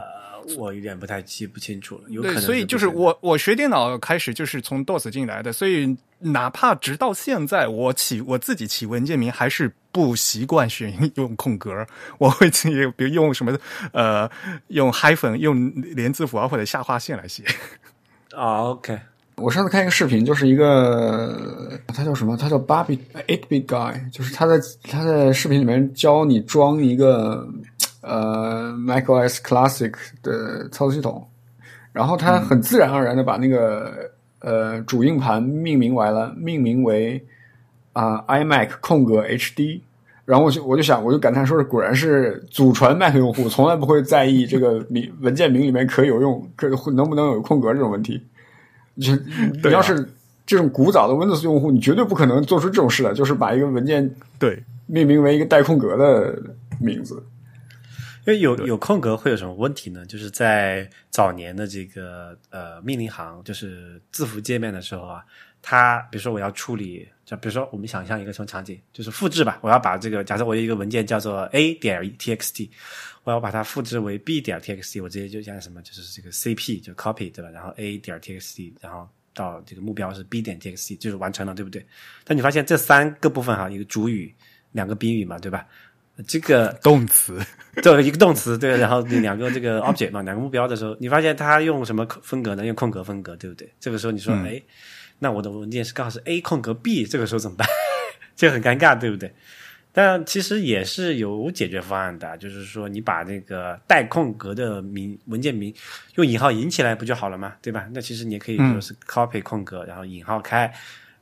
[0.56, 2.40] 我有点不太记不清楚了，有可能。
[2.40, 11.86] 所以就是我我学电脑开始就是从 DOS 进来的，所以哪怕直到现在，我起我自己起文件名还是不习惯选 用空格，
[12.18, 13.56] 我会自己比如用什么
[13.92, 14.30] 呃
[14.68, 17.42] 用 hyphen 用连字符啊或者下划线来写。
[18.34, 18.98] 啊，OK。
[19.36, 22.36] 我上次看一个视频，就是一个他叫什么？
[22.36, 27.48] 他叫八 bit eight bit guy，就是他在他在视频里面教你装一个。
[28.08, 29.92] 呃，macOS Classic
[30.22, 31.28] 的操作系统，
[31.92, 37.22] 然后它很自然而然的把那个呃主硬盘命名完了命名为
[37.92, 39.80] 啊 iMac 空格 HD，
[40.24, 48.20] 然后我就我就想我就感叹说是果然是祖传 Mac 用户从来不会在意这个名文件名里面可有用可能不能有空格这种问题，
[49.00, 49.14] 就
[49.62, 50.08] 你要是
[50.46, 54.62] 这种古早的 Windows 用户，你绝对不可能做出这种事来，就是把一个文件对。
[54.90, 56.34] 命名为一个带空格的
[56.80, 57.22] 名字。
[58.28, 60.04] 因为有有空格会有什么问题呢？
[60.04, 65.24] 就是在早年的这个呃命令行，就是字符界面的时候啊，
[65.62, 72.68] 它比如说我要处理，就比如说我们想象一个什么场景，就是复制吧，我要把这个假设我有一个文件叫做 a 点 txt，
[73.24, 77.48] 我要把它复制为 b 点 txt，我直接就加什么，就是这个 cp 就 copy 对吧？
[77.48, 81.82] 然后 a 点 txt，然后到这个目标是 b 点 txt，就是完成了，对不对？
[82.24, 84.34] 但你发现这三个部分哈，一个主语，
[84.72, 85.66] 两个宾语嘛，对吧？
[86.26, 87.38] 这个动词，
[87.82, 92.66] 对一个动词对，然后两个这个 object 嘛，两个目标的时候，你发现它用什么风格呢？
[92.66, 93.72] 用空格风格，对不对？
[93.78, 94.60] 这个时候你说，哎，
[95.18, 97.68] 那我的文件是刚好是 A 空格 B，这个时候怎么办？
[98.34, 99.32] 这很尴尬，对不对？
[99.92, 105.72] 但其实也是有解决方案的，就是说你把那个带空格的名文件名
[106.16, 107.88] 用引号引起来不就好了嘛，对吧？
[107.92, 110.72] 那其实你也可以说是 copy 空格，然后引号开，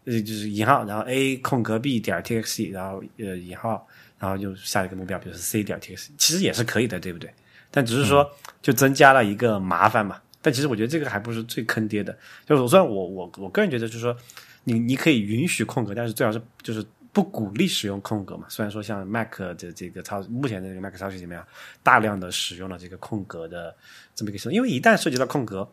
[0.04, 3.86] 呃，就是引号，然后 A 空格 B 点 txt，然后呃引号。
[4.18, 7.30] 然后就下一个目标，比如说 c 点 T X，其实也是可以的，对不对？
[7.70, 8.30] 但只是说
[8.62, 10.20] 就增加了一个麻烦嘛。
[10.40, 12.16] 但其实我觉得这个还不是最坑爹的。
[12.46, 14.16] 就是虽然我我我个人觉得，就是说
[14.64, 18.46] 你你可以允许空格，但是最好是就是不鼓励使用空格嘛。
[18.48, 21.42] 虽然说像 Mac 的这个操目前的这个 Mac 操作系统里面，
[21.82, 23.74] 大量的使用了这个空格的
[24.14, 25.68] 这么一个系统，因为一旦涉及到空格，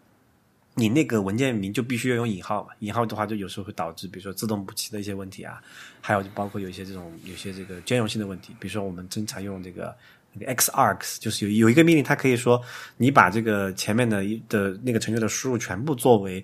[0.76, 5.62] 你那个文件名就必须要用引号嘛，引号的话就有时候会导致比如说自动补齐的一些问题啊，
[6.02, 9.96] 还有就包括有一些这种有些这个兼容性的问题，比如说我们经常用这个。
[10.36, 12.60] 那个 xargs 就是有有一个命令，它可以说
[12.98, 16.44] 你把这个前面的一的那个程序的输入全部作为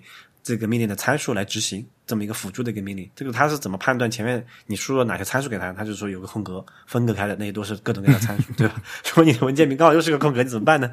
[0.50, 3.08] 这个命令的参数来执行，这么一个辅助的一个命令。
[3.14, 5.72] 这个它是怎么判断前面你输入哪些参数给它？
[5.72, 8.82] 它就说有个空格分隔开的，那些都是各种各样的参数，对吧？
[9.06, 10.90] 如果你的文件名刚好又是个空格，你怎么办呢？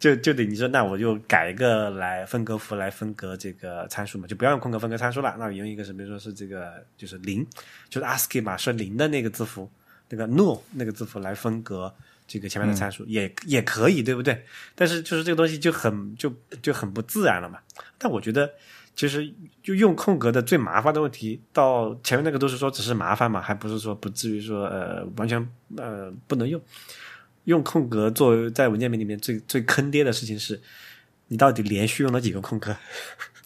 [0.00, 7.46] 就就得你说那我就改一个来分隔符来分隔这个参数嘛，就不要用空格分隔参数了，那我用一个是比如说是这个就是零，
[7.90, 9.70] 就是 ASCII 码是零的那个字符，
[10.08, 11.94] 那个 null 那个字符来分隔。
[12.26, 14.46] 这个前面的参数也也可以，对不对？
[14.74, 17.58] 但是就是这个东西就很就就很不自然了嘛。
[17.98, 18.50] 但我觉得，
[18.96, 19.32] 其实
[19.62, 26.60] 就用空格的最麻烦的问题，到前面那个都是说只是麻烦嘛，还不是说不至于说呃完全呃不能用。
[27.44, 30.58] 用空格作为在文件名里面最最坑爹的事情是，
[31.28, 32.74] 你到底连续用了几个空格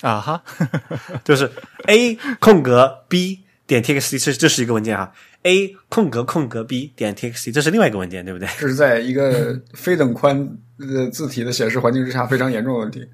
[0.02, 0.20] 啊？
[0.20, 0.40] 哈，
[1.24, 1.50] 就是
[1.86, 5.12] A 空格 B 点 txt，这这是一个文件啊。
[5.42, 8.48] A 空格空格 B 点 txt，这是另外一个文件，对不对？
[8.56, 13.04] 这是在一个非等宽的字体的显示环境之下非常严重的问题。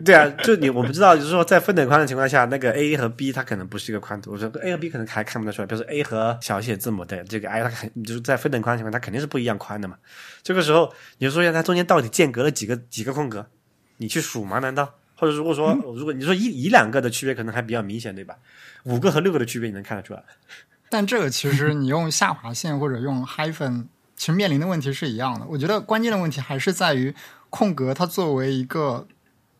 [0.04, 4.32] 对啊，就你我不知道，就是说在分等宽的情况下，那个 A 和 B 它可能不是一个宽度。
[4.32, 9.96] 我说 A 和 B 可能还看不得出来，比如说 A 和小写字母的这个 i，它肯就是在分等宽的情况，它肯定是不一样宽的嘛。
[10.42, 13.46] 这个时候你就说一下，它中间到底间隔了几个几个空格？
[13.98, 14.58] 你去数吗？
[14.60, 14.94] 难道？
[15.16, 18.36] 或者如果说如果你说一一两个的区别可能还比较明显，对吧？
[18.84, 20.24] 五个和六个的区别你能看得出来？
[20.88, 23.84] 但这个其实你用下划线或者用 hyphen，
[24.16, 25.44] 其实面临的问题是一样的。
[25.46, 27.14] 我觉得关键的问题还是在于
[27.50, 29.06] 空格，它作为一个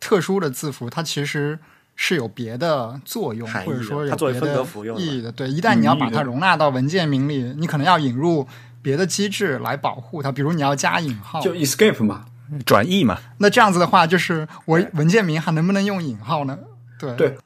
[0.01, 1.59] 特殊的字符，它其实
[1.95, 4.67] 是有别的作用，或者说有别的
[4.99, 5.31] 意义的。
[5.31, 8.49] 对，一旦你要把它容纳到文件名里，你可能要引入
[8.83, 12.25] 别的机制来保护它，比如你要加引号，就 escape 嘛，
[12.65, 13.19] 转译嘛。
[13.39, 16.59] 那这样子的话，就是我文件名还能不能用引号呢？
[16.99, 17.37] 对对。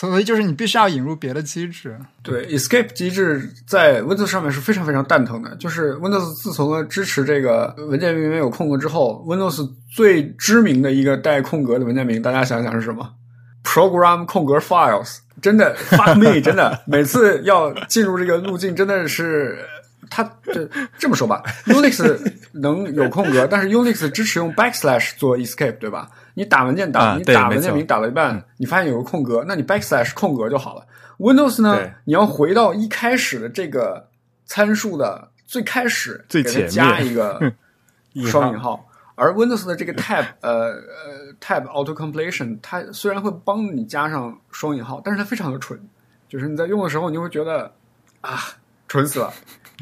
[0.00, 1.98] 所以就是你必须要引入别的机制。
[2.22, 5.54] 对，escape 机制在 Windows 上面是非常非常蛋疼的。
[5.56, 13.12] 就是 Windows 自从支持这个文件名有空格之后，Windows 最知名的一个带空格的文件名，大家想想是什么
[13.62, 19.58] ？Program 空格 Files，真的 fuck me，真的每次要进入这个路径，真的是。
[20.12, 22.18] 它这这么说吧，Unix
[22.54, 26.10] 能有空格，但是 Unix 支持用 backslash 做 escape，对吧？
[26.34, 30.86] 你打文件打你打文件名打了一半，你发现有个空格，那你 backslash 空格就好了。
[31.18, 34.08] Windows 呢，你要回到一开始的这个
[34.46, 37.52] 参数的最开始，最前加一个
[38.26, 38.86] 双引号。
[39.16, 45.78] 而 Windows 的这个 tab 呃呃 tab auto completion，它虽然会帮你加上双引号，但是它非常的蠢，
[46.26, 47.70] 就是你在用的时候，你会觉得
[48.22, 48.38] 啊，
[48.88, 49.30] 蠢死了。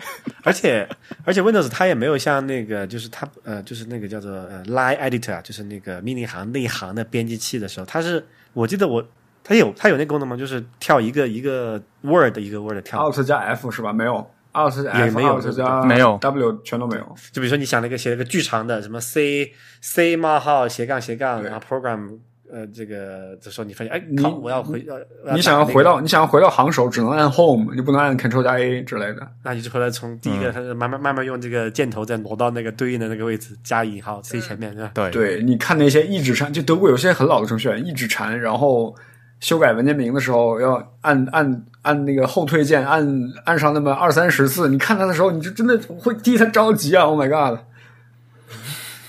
[0.45, 0.89] 而且
[1.25, 9.07] 而且，Windows 它也没有像那个，就是它呃，就是那个叫做呃，Line Editor 啊，就是那个命令行内行的编辑器的时候，它是我记得我
[9.43, 10.37] 它有它有那功能吗？
[10.37, 13.93] 就是跳一个一个 Word 一个 Word 跳，Alt 加 F 是吧？
[13.93, 17.15] 没有，Alt 加 F 没有加没有 W 全都没有。
[17.33, 22.19] 就比如说你想那个写了个巨长的什么 C C 冒号斜杠斜杠，然后 Program。
[22.51, 24.99] 呃，这个这时候你发现，哎，你我要回，要
[25.35, 29.29] 你想要回到，你想要回到行首，只能按 Home，你不能按 Control 加 A 之类的。
[29.43, 34.91] 那你就回来从第一个，它是慢慢慢慢用这个箭头再挪到那个对应的那个位置，加引号 C 前面，是吧？
[34.95, 38.95] 对对，你看那些一指禅，就德国有些很老的程序员，一指禅，然后
[39.41, 43.07] 修改文件名的时候要按按按那个后退键，按
[43.45, 47.61] 按上那么二三十次，你看他的时候，你就真的会替他着急啊！Oh my god！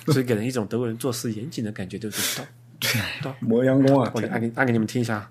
[0.07, 2.41] 所以给人一种德国人做事严谨的感觉，就是。
[2.41, 2.45] 对，
[2.79, 4.11] 对磨洋工啊！
[4.13, 5.27] 我按给按给你们听一下，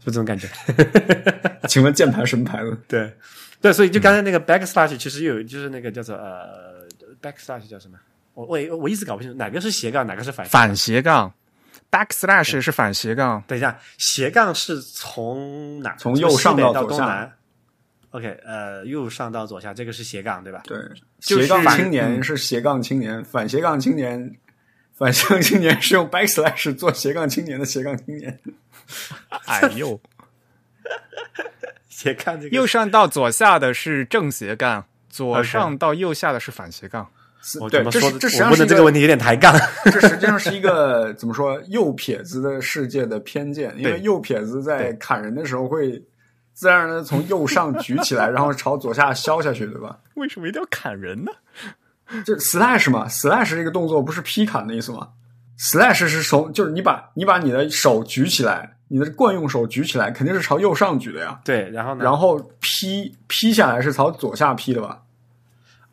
[0.00, 0.48] 就这种感觉。
[1.68, 2.78] 请问键盘什么牌子？
[2.86, 3.12] 对，
[3.60, 6.86] 对，所以就刚才那个 backslash，其实有就是那个叫做呃
[7.20, 7.98] backslash 叫什么？
[8.34, 11.32] 我我我一直搞不清楚哪个是斜杠，哪个是反反斜杠。
[11.90, 13.42] backslash 是反斜杠。
[13.46, 15.96] 等一下，斜杠是从哪？
[15.96, 17.32] 从右上到东南。
[18.10, 20.62] OK，呃，右上到左下，这个是斜杠对吧？
[20.64, 20.78] 对，
[21.20, 24.34] 斜杠青年是斜杠青年，反斜杠青年，
[24.94, 28.40] 反斜杠青年是用 backslash 做斜杠青年的斜杠青年。
[29.44, 30.00] 哎呦，
[31.90, 37.06] 斜杠这个右上到左下的是正斜杠，左上到右下的是反斜杠。
[37.70, 39.54] 对，这是这实际上是这个问题有点抬杠。
[39.84, 46.02] 这实际上是一个怎么说右撇子的世界的偏见，因为右撇子在砍人的时候会。
[46.58, 49.96] 自然而然从右上举起来，然后朝左下削下去，对吧？
[50.14, 51.30] 为什么一定要砍人呢？
[52.26, 55.10] 就 slash 嘛，slash 这个动作不是劈砍的意思吗
[55.56, 61.40] ？slash 是从就是你把你把你的手举起来，你的惯用手举起来肯定是朝右上举的呀。
[61.44, 62.02] 对，然后呢？
[62.02, 65.02] 然后劈劈下来是朝左下劈的吧？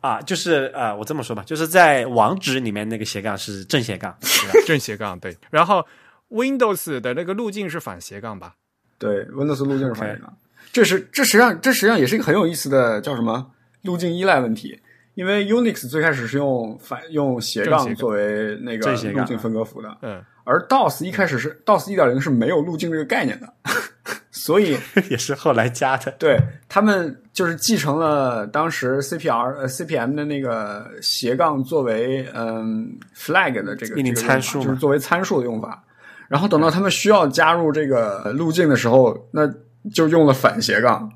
[0.00, 4.66] 啊，就是呃，我这么说吧，就是在网址里面那个斜杠是正斜杠，对吧？
[4.66, 5.36] 正斜杠对。
[5.48, 5.86] 然后
[6.30, 8.54] Windows 的那个路径是反斜杠吧？
[8.98, 10.36] 对，Windows 路径是反斜杠。
[10.76, 13.46] 这是这实际上这实际上也是一个很有意思的叫什么
[13.82, 14.78] 路径依赖问题。
[15.14, 23.50] 因为 Unix 最开始是用反用斜杠作为那个路径分割符的，嗯，而 DOS 一开始是 DOS 一点零是没有路径这个概念的，
[24.30, 24.76] 所以
[25.08, 26.14] 也是后来加的。
[26.18, 26.38] 对
[26.68, 35.82] 他们就是继承了当时 CPR 呃 CPM 的那个斜杠作为嗯 flag 的这个命令参数，就是作为参数的用法。
[36.28, 39.46] 然后等到他们需要加入这个路径的时候，那
[39.92, 41.12] 就用了反斜杠。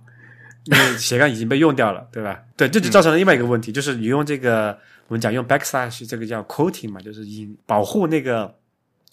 [0.65, 2.39] 因为斜杠已经被用掉了，对吧？
[2.55, 4.79] 对，这就造成了另外一个问题，就是你用这个
[5.09, 8.55] 我们讲用 backslash 这个叫 quoting 嘛，就是引保护那个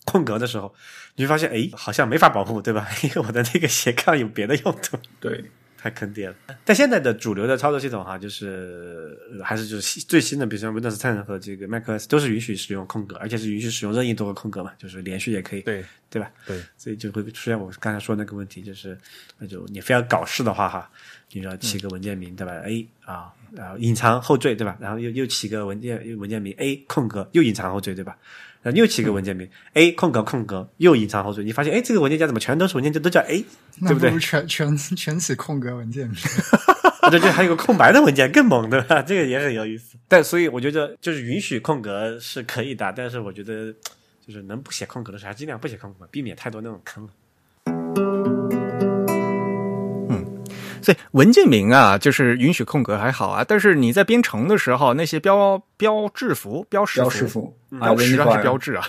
[0.04, 0.74] 空格的时候，
[1.16, 2.86] 你会发现，哎，好像没法保护，对吧？
[3.02, 4.98] 因为我的那个斜杠有别的用途。
[5.22, 5.46] 对，
[5.78, 6.36] 太坑爹了。
[6.66, 16.32] 但现在的主流的操作系统哈，就是还是就是最新的，比如说 Windows 10和这个 macOS 都是允许使用空格，而且是允许使用任意多个空格嘛，就是连续也可以，对对吧？
[16.46, 18.98] 对，所以就会出现我刚才说那个问题，就是
[19.38, 20.90] 那就你非要搞事的话哈。
[21.34, 24.78] 你要起个文件名对吧？A 啊，然后隐藏后缀对吧？
[24.80, 28.18] 然后又又起个文件文件名 A 空格又隐藏后缀对吧？
[28.68, 33.46] 然后又起个文件名 A 空格空格又隐藏后缀，你发现哎，这个文件夹怎么全都是文件夹都叫 A，
[33.80, 34.20] 对不对？
[34.20, 36.18] 全全全起空格文件名，
[37.10, 39.02] 对 对，还有个空白的文件更猛对吧？
[39.08, 39.98] 这个也很有意思。
[40.10, 43.74] 但所以我觉得就是允许空格是可以的，但是我觉得
[44.26, 48.67] 就是能不写空格的时候，还尽量不写空格，避免太多那种坑了。
[50.82, 58.88] 所以文件名啊，就是允许空格还好啊，但是你在编程的时候，那些标标志符、标识符、符、标识啊是标志啊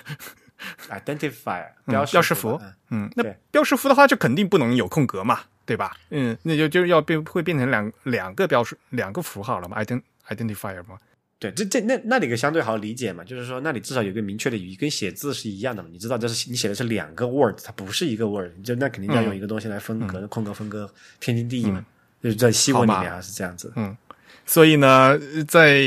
[0.91, 2.61] ，identifier 标标识符，
[2.91, 5.97] 嗯，那标识符的话就肯定不能有空格嘛，对吧？
[6.11, 10.99] 嗯，那就就要变会变成两两个标识两个符号了嘛，ident identifier 嘛。
[11.41, 15.89] 对，这这那那里个相对好理解嘛，就是说那里至少有个明确的语义，跟写字是一样的嘛。
[15.93, 21.85] 你知道这是你写的是两个 word，它不是一个 word，就那肯定要用一个东西来分隔，空格分割天经地义嘛。
[22.21, 23.73] 就是在西文里面啊是这样子。
[23.77, 23.97] 嗯，
[24.45, 25.17] 所以呢，
[25.47, 25.81] 在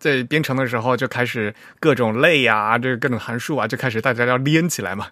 [0.00, 5.06] 在编程的时候就开始各种类啊，这个各种函数啊，就开始大家要连起来嘛。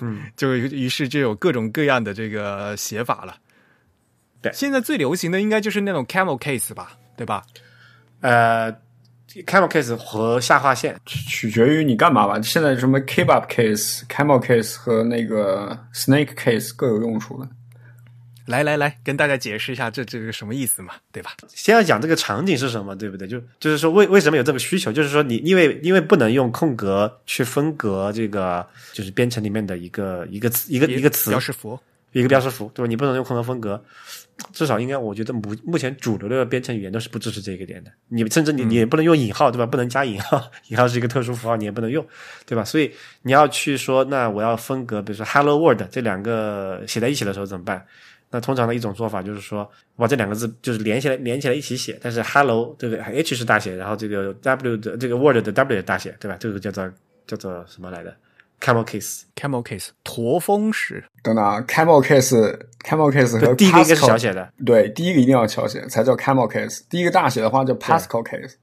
[0.00, 3.36] 嗯， 就于是就有各种各样的这个写法了。
[4.40, 7.44] 对，现在最流行的应该就是那种 camel case 吧，对吧？
[8.20, 8.72] 呃
[9.46, 12.40] ，camel case 和下划线取决于你干嘛吧。
[12.42, 17.48] 现在什么 kebab case、camel case 和那个 snake case 各有用处的。
[18.46, 21.30] 来来来，跟大家解释一下这这个什么意思嘛，对吧？
[21.54, 23.28] 先要讲这个场景是什么，对不对？
[23.28, 24.90] 就就是说为为什么有这个需求？
[24.90, 31.78] 就是说你因为因为不能用空格去分隔这个，就是编程里面的一个一个词一个一个词标识符，
[32.10, 32.88] 一个标识符，对吧？
[32.88, 33.80] 你不能用空格分隔。
[34.52, 37.90] 至少应该，我觉得目目前主流的编程语言都是不支持这个点的。
[38.08, 39.66] 你甚至你你也不能用引号，对吧？
[39.66, 42.04] 不能加引号， 引号是一个特殊符号，你也不能用，
[42.46, 42.64] 对吧？
[42.64, 42.90] 所以
[43.22, 47.84] 你要去说，那我要分隔，比如说 Hello World 这两个写在一起的时候怎么办？
[48.32, 51.98] 那通常的一种做法就是说，把这两个字就是连起来，连起来一起写。
[52.00, 56.36] 但是 Hello 这个 H 是大写，然后这个 W 的这个 Word 的 W 大写，对吧？
[56.38, 56.88] 这个叫做
[57.26, 58.16] 叫做什么来的
[58.60, 61.02] ？Camel case，Camel case，驼峰石。
[61.22, 64.52] 等等啊，Camel case，Camel case 和第一个应该是小写的。
[64.64, 66.82] 对，第一个一定要小写才叫 Camel case。
[66.88, 68.54] 第一个大写的话叫 Pascal case。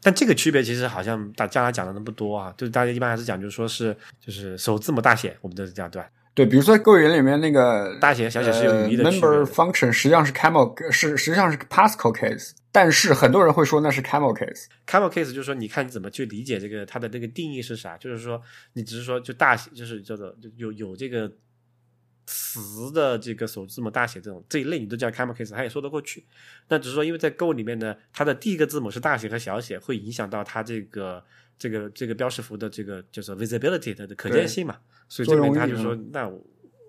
[0.00, 6.08] 但这个区别其实好像大家讲的都不多啊，就是大家一般还是讲，就是说是就是首字母大写，我们都是这样对吧？
[6.38, 12.52] 对，比如说构语言里面那个大写小写是有语义的 Member function 实际上是 Camel 是实际上是 Pascal case。
[12.70, 14.66] 但是很多人会说那是 camel case。
[14.86, 17.96] camel case 就是说，你看你怎么去理解这个它的那个定义是啥？
[17.96, 18.40] 就是说，
[18.74, 21.28] 你只是说就大写，就是叫做有有这个
[22.26, 26.24] 词的这个首字母大写这种这一类，你都叫 camel case，它也说得过去。
[26.68, 31.24] 那只是说，因为在 Go 里面呢，它的第一个字母是大写和小写，会影响到它这个
[31.58, 34.76] 这个这个标识符的这个就是 visibility 的可见性嘛。
[35.08, 36.30] 所以这边他就说，那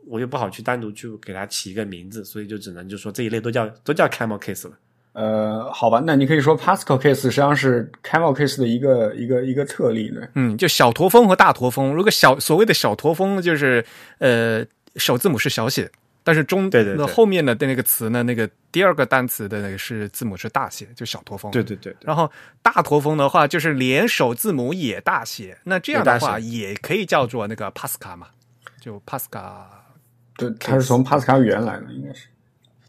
[0.07, 4.77] 我又不好去单独去给它起一个名字，所以就只能就说这一类都叫都叫 camel case 了。
[5.13, 10.21] 呃，好吧，那你可以说 Pascal case 实际上是 Camel case 的一个一个一个特例呢。
[10.35, 11.93] 嗯，就小驼峰和大驼峰。
[11.93, 13.83] 如果小所谓的小驼峰就是
[14.19, 14.63] 呃
[14.95, 15.91] 首字母是小写，
[16.23, 21.51] 但是中对对那后面的的那个词呢，那个第二个单词的那个是字母是大写，就小驼峰。
[21.51, 21.95] 对对对。
[22.01, 22.29] 然后
[22.61, 28.27] 大驼峰的话，就是连首字母也大写，那这样的话也可以叫做那个 Pascal 嘛，
[28.79, 29.63] 就 Pascal。
[30.37, 32.27] 对，它是从 Pascal 语言来的，应该是。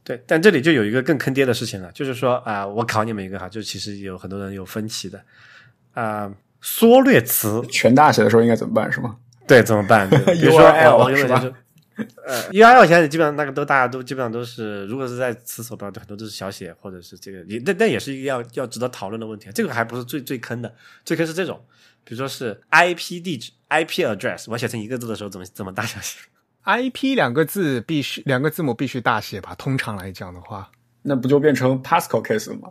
[0.02, 5.22] 对，但这里就有一个更坑爹的事情了，就是说啊，我考你们一个哈，就其实有很多人有分歧的
[5.94, 6.30] 啊，
[6.60, 8.90] 缩略词，全大写的时候应该怎么办？
[8.90, 9.16] 是吗？
[9.46, 10.08] 对，怎么办？
[10.08, 11.44] 对比如说 URL 我我是吧
[12.26, 19.50] 呃，URL 现在基本上那个都大家都基本上都是，如果是在词手标，很多都是小写或者是这个，也那那也是一个要要值得讨论的问题。
[19.54, 20.74] 这个还不是最最坑的，
[21.04, 21.64] 最坑是这种，
[22.04, 26.18] 比如说是 IP 地址、IP address，我写成一个字的时候怎么怎么大小写
[26.64, 29.54] ？IP 两个字必须两个字母必须大写吧？
[29.54, 30.70] 通常来讲的话，
[31.02, 32.70] 那不就变成 Pascal case 了吗？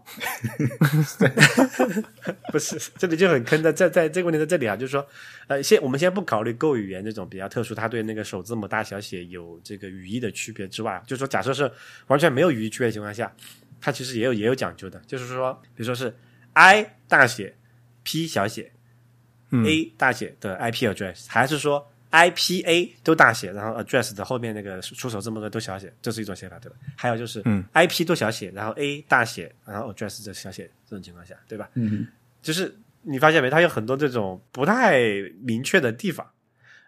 [2.51, 5.05] 不是，这里就很坑的，在在这个问题在这里啊，就是说，
[5.47, 11.71] 呃，先我们先不考虑 Go 语言这种比较特殊，它对那个首字母大小写有这个语义的区别之外，就是说，假设是
[12.07, 13.33] 完全没有语义区别的情况下，
[13.81, 16.15] 它其实也有也有讲究的，就是说，比如说是
[16.53, 17.55] I 大写
[18.03, 18.71] ，P 小写、
[19.51, 26.75] 嗯 a 大写的 IP address，还是说 IPA 都大写，然后 address 的后面那个出手字母的都小写，这是一种写法，对吧？
[26.95, 31.69] 还有就是嗯 IP 都小写，然后 A 大写，然后 address 这小写，这种情况下，对吧？
[31.75, 32.07] 嗯，
[32.41, 34.99] 就是你发现没，它有很多这种不太
[35.41, 36.27] 明确的地方，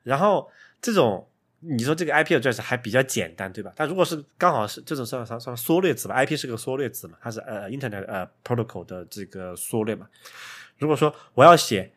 [0.04, 0.50] 然后
[0.82, 1.28] 这种
[1.60, 3.72] 你说这个 IP address 还比较简单，对吧？
[3.76, 10.08] 但如果是刚好是这种算算算缩略词吧，IP 是个缩略词嘛，它是呃 Internet 呃 protocol 的这个缩略嘛。
[10.80, 11.92] 如果说我要写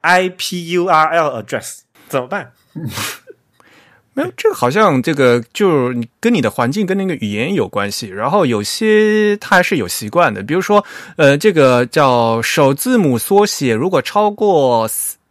[0.00, 1.80] IPURL address
[2.12, 2.52] 怎么办？
[4.12, 10.84] 没有这个好像这个就是跟你的环境跟那个语言有关系，然后有些它还是有习惯的，比如说
[11.16, 14.86] 呃这个叫首字母缩写，如果超过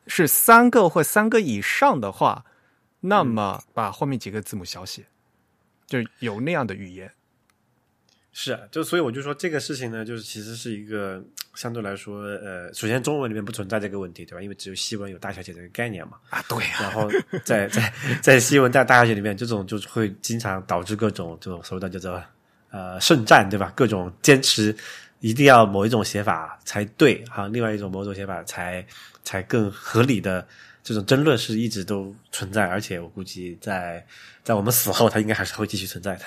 [0.07, 2.43] 是三个或三个以上的话，
[3.01, 5.03] 那么把后面几个字母小写，
[5.85, 7.11] 就有那样的语言。
[8.33, 14.41] 是啊，就所以我就说这个事情呢，就是其实是一个相对来说，呃，首先中文里面不存在这个问题，对吧？
[14.41, 16.17] 因为只有西文有大小写这个概念嘛。
[16.29, 17.09] 啊，对呀、然后
[17.43, 22.23] 在在在西文在大小写里面，这种就是会经常导致各种这种所谓的叫做
[22.69, 23.71] 呃圣战，对吧？
[23.75, 24.75] 各种坚持
[25.19, 28.85] 一定要某一种写法才对，哈，另外一种某种写法才
[29.23, 30.47] 才更合理的
[30.83, 34.03] 这种争论是一直都存在，而且我估计在
[34.43, 36.23] 在我们死后，它应该还是会继续存在的。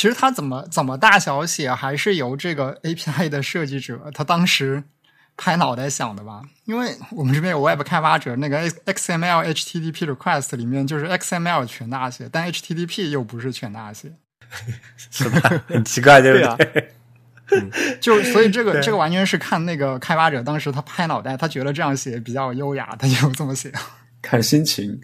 [0.00, 4.82] 其实它怎么怎么大小写，还是由这个 API 的设计者他当时
[5.36, 6.40] 拍脑袋想的吧？
[6.64, 14.10] 因为我们这边有 Web 开发者，那个 XML HTTP request 里面就是 XML 全大写，但 HTTP 又不是全大写，
[14.96, 15.60] 是吧？
[15.68, 16.72] 很奇怪， 对吧对啊
[17.50, 17.98] 对？
[18.00, 23.70] 就所以这个这个完全是看那个开发者当时他拍脑袋，他觉得这样写比较优雅，他就这么写。
[24.22, 24.98] 看心情。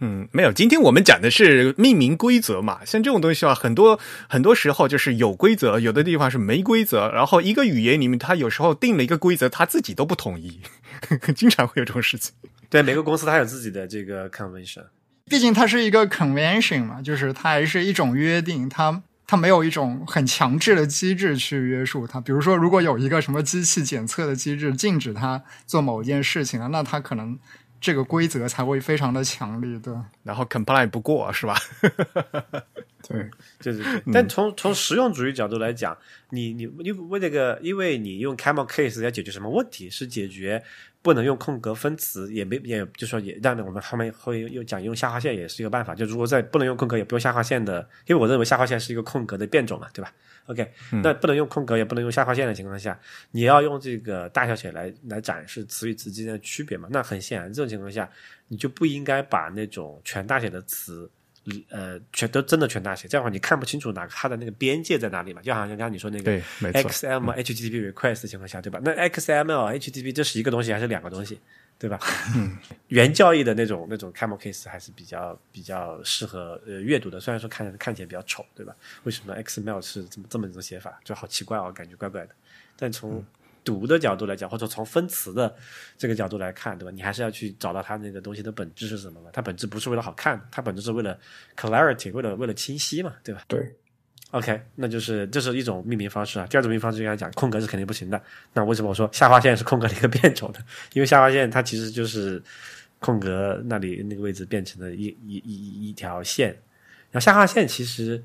[0.00, 0.52] 嗯，没有。
[0.52, 3.98] 今天我们讲的是命名规则嘛，像这种东西啊，很多
[4.28, 7.10] 很多时候就是有规则，有的地方是没规则。
[7.10, 10.60] 然后一个语言里面，它有时候定了一个规则，它自己都不统一，
[11.34, 12.34] 经常会有这种事情。
[12.68, 14.84] 对，每个公司它有自己的这个 convention。
[15.28, 22.20] 毕竟它是一个 convention 嘛，就是它还是一种约定，它它没有一种很强制的机制去约束它。
[22.20, 27.36] 比如说，如果有一个什么机器检测的机制禁止它做某一件事情了，那它可能
[27.80, 29.94] 这个规则才会非常的强力，对。
[30.22, 31.54] 然后 comply 不过是吧？
[33.08, 33.30] 对，
[33.60, 35.96] 对对对，但从从实用主义角度来讲，
[36.30, 39.88] 你你你为为这个，因为你用 camel case 要解决什么问题？
[39.88, 40.60] 是解决
[41.02, 45.94] 不能用空格分词，也没也就说也让我们后面会又讲用下划线也是一个办法。
[45.94, 50.12] 就如果在不能用空格也不用下划线的，因为我认为下划线是一个空格的变种嘛，对吧
[50.46, 52.98] ？OK，、那不能用空格也不能用下划线的情况下，
[53.30, 56.88] 你要用这个大小写来来展示词与词之间的区别嘛？
[56.90, 58.08] 那很显然，这种情况下
[58.48, 61.10] 你就不应该把那种全大写的词。
[61.70, 65.40] 呃，全都真的全大写，这样的话你看不清楚哪个它的那个边界在哪里嘛？
[65.40, 68.80] 就好像刚刚你说那个对 XML、HTTP request 的情况下，对吧？
[68.82, 71.38] 那 XML、HTTP 这是一个东西还是两个东西，
[71.78, 71.98] 对吧？
[72.34, 72.56] 嗯，
[72.88, 78.74] 原教义的那种那种 camel case 还是比较比较适合呃阅读的，虽然说看看起来比较丑，对吧？
[79.04, 82.34] 为什么 XML 是这么这么一种写法，就好奇怪哦，感觉怪怪的。
[82.76, 83.24] 但从
[83.64, 85.54] 读的角度来讲，或者从分词的
[85.98, 86.90] 这个角度来看，对吧？
[86.90, 89.30] 你还是要去找到它那个东西的本质是什么嘛？
[89.32, 91.18] 它本质不是为了好看，它本质是为了
[91.56, 93.42] clarity，为了为了清晰嘛，对吧？
[93.48, 93.74] 对，
[94.32, 96.46] OK，那就是这是一种命名方式啊。
[96.50, 98.20] 第二种命名方式就刚才讲，空格是肯定不行的。
[98.52, 100.60] 那为什么我说下划线是空格的一个变种呢？
[100.92, 102.42] 因为下划线它其实就是
[102.98, 106.48] 空格那里那个位置变成了一一一一一条线。
[107.10, 108.22] 然后下划线其实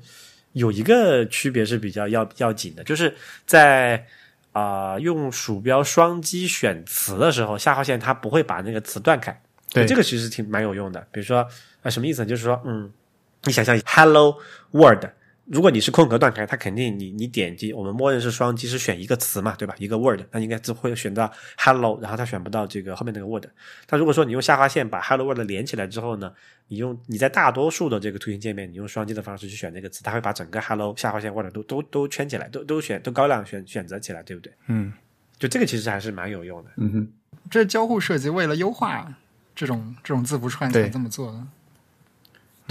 [0.52, 3.14] 有一个区别是比较要要紧的，就是
[3.46, 4.04] 在
[4.50, 9.40] 啊、用鼠标双击选词的时候，下划线它不会把那个词断开。
[9.70, 11.00] 对这个其实挺蛮有用的。
[11.10, 11.48] 比如说
[11.82, 12.28] 啊、什么意思呢？
[12.28, 12.92] 就是说，嗯，
[13.44, 14.36] 你想象 Hello
[14.72, 15.06] World，
[15.52, 19.74] 如果你是空格断开，它肯定你你点击，我们默认是双击是选一个词嘛，对吧？
[19.76, 23.44] 一个 word，那应该只会选到 hello，然后它选不到这个后面那个 word。
[23.86, 26.32] 但如果说你用下划线把 hello word 连起来之后呢，
[26.68, 34.50] 你用你在大多数的这个图形界面，你用双击的方式去选那个词，它会把整个 hello 下划线 word 都都都圈起来，都都选都高亮选选择起来，对不对？
[34.68, 34.90] 嗯，
[35.38, 36.70] 就这个其实还是蛮有用的。
[36.78, 37.08] 嗯哼，
[37.50, 39.14] 这交互设计为了优化
[39.54, 41.46] 这种这种字符串才对这么做的。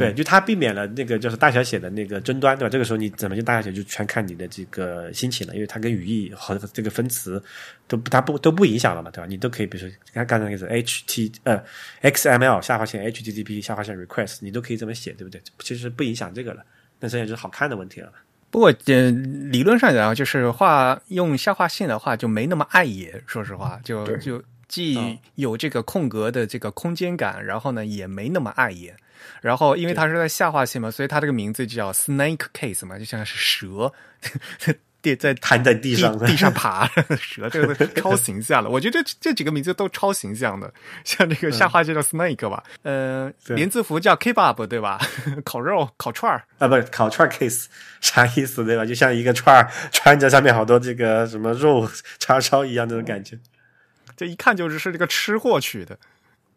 [0.02, 2.70] 对，就它避免了那个就是大小写的那个争端，对吧？
[2.70, 7.42] 这个时候你怎么就大小写就全看你的这个心情了，因为它跟语义和这个分词
[7.88, 9.28] 都不它不都不影响了嘛，对吧？
[9.28, 11.64] 你都可以，比如说刚刚才那个是 H T 呃
[12.02, 15.42] XML 下划线 HTTP 下划线 request，你都可以这么写，对不对？
[15.60, 16.64] 其实不影响这个了，
[17.00, 18.12] 那剩下就是好看的问题了。
[18.50, 19.12] 不过，呃，
[19.50, 23.24] 理论上讲，就是画用下划线的话，就没那么碍眼。
[23.26, 28.96] 说实话，就就既嗯有这个空格的这个空间感，然后呢，也没那么碍眼。
[29.42, 33.92] 然后，因为它是在下划线嘛，所以它这个名字就叫 Snake Case 嘛，就像是蛇
[35.02, 36.88] 地在 摊在地上地上爬，
[37.20, 38.70] 蛇这个超形象的。
[38.70, 40.72] 我觉得这这几个名字都超形象的，
[41.04, 45.00] 像这个下划线叫 Snake 吧，呃，连字符叫 Kebab 对吧？
[45.44, 46.44] 烤肉、烤串儿。
[46.60, 47.66] 啊，不是烤串 case
[48.00, 48.86] 啥意思对吧？
[48.86, 51.90] 就像一个串儿穿着上面好多这个什么肉
[52.20, 53.40] 叉烧一样那种感觉。
[54.16, 55.98] 这一看就是是这个吃货取的。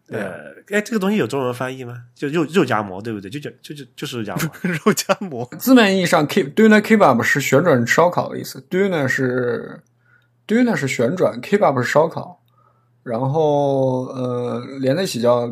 [0.08, 2.04] 呃，哎，这个东西有中文翻译吗？
[2.14, 3.30] 就肉肉夹馍，对不对？
[3.30, 4.50] 就就就就就是肉夹馍。
[4.62, 9.82] 肉夹馍，字面意义上，keep döner kebab 是旋转烧烤的意思 doner 是
[10.46, 12.42] doner 是旋转，kebab 是烧烤，
[13.02, 15.46] 然后呃连在一起叫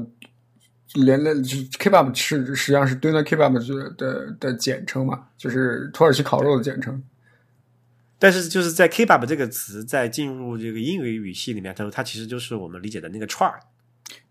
[0.95, 7.03] 连连就是 kebab 是实际上是 doner kebab 的的的简称嘛，就是土耳其烤肉的简称。
[8.19, 13.59] 但是就是在 kebab 这个词在进入这个英语语系里面，它它其实就是我们理解的那个串儿，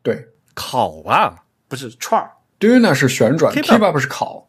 [0.04, 2.32] 对烤吧不是串儿。
[2.60, 4.48] ，döner 是旋转 Kebab，kebab 是烤。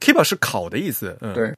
[0.00, 1.16] ，kebab 是烤的意思。
[1.20, 1.54] 嗯，对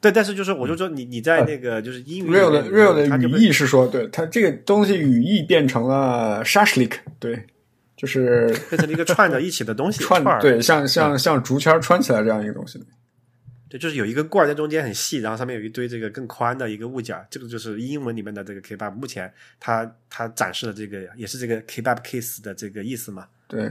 [0.00, 7.44] 对，但是就是我就说你你在那个就是英语 real 的 real 的语义是说，对它这个东西语义变成了 shashlik，对，
[7.96, 10.00] 就是变成了一个串在一起的东西。
[10.04, 12.82] 串串对，像像像竹签穿起来这样一个东西。
[13.70, 18.90] 对，就是有一个棍儿在中间很细，然后上面有一堆这个更宽的一个物件儿，这个就是英文里面的这个 kebab。
[18.90, 23.28] 目前它它展示的这个也是这个 kebab case 的这个意思嘛？
[23.46, 23.70] 对，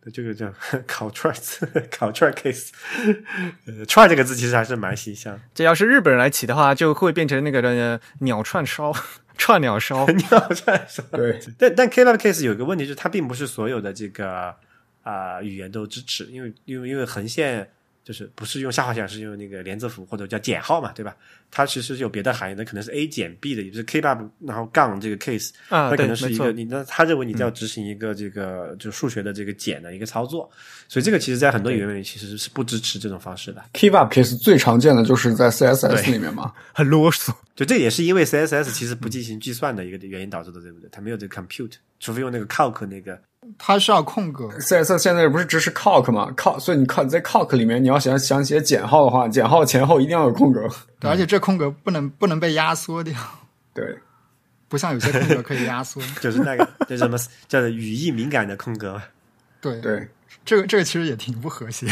[0.00, 0.52] 对，这个叫
[0.88, 2.70] 烤串儿字，烤串儿 case。
[3.66, 5.40] 呃，串儿这个字其实还是蛮形象。
[5.54, 8.92] 这要是日本人来起的话，就会变成那个呃鸟串烧、
[9.36, 10.04] 串鸟烧。
[10.04, 11.02] 鸟串烧。
[11.16, 14.56] 对，但但 kebab case 有一个问题，就是它并不是所有的这个
[15.02, 17.70] 啊、语言都支持，因为因为因为横线
[18.08, 21.14] 就是不是用下划线，是用那个连字符或者叫减号嘛，对吧？
[21.50, 30.50] 它其实有别的含义那，可能是 a 减 b 的，也就是 kebab 然后杠这个 case，啊，它可能是一个，你那他认为你要执行一个这个、就数学的这个减的一个操作，
[30.88, 33.62] 所以这个其实在很多语言里其实是不支持这种方式的。
[33.74, 36.50] kebab case 最常见的就是在 CSS 里面嘛。
[36.72, 37.34] 很啰嗦。
[37.54, 40.88] 就这也是因为 CSS 其实不进行计算的一个原因导致的，对不对？
[40.90, 43.20] 它没有这个 compute，除非用那个 calc 那个。
[43.56, 50.68] 它需要空格，CSS 现在不是支持 calc 嘛？calc，所以你 calc 在 calc 里面，你要想想写减号的话，减号前后一定要有空格。
[51.00, 53.14] 对，而且这空格不能不能被压缩掉，
[53.72, 53.98] 对，
[54.68, 56.02] 不像有些空格可以压缩。
[56.20, 57.16] 就是那个叫什么
[57.46, 59.00] 叫做语义敏感的空格。
[59.60, 60.08] 对，对，
[60.44, 61.86] 这个这个其实也挺不和谐。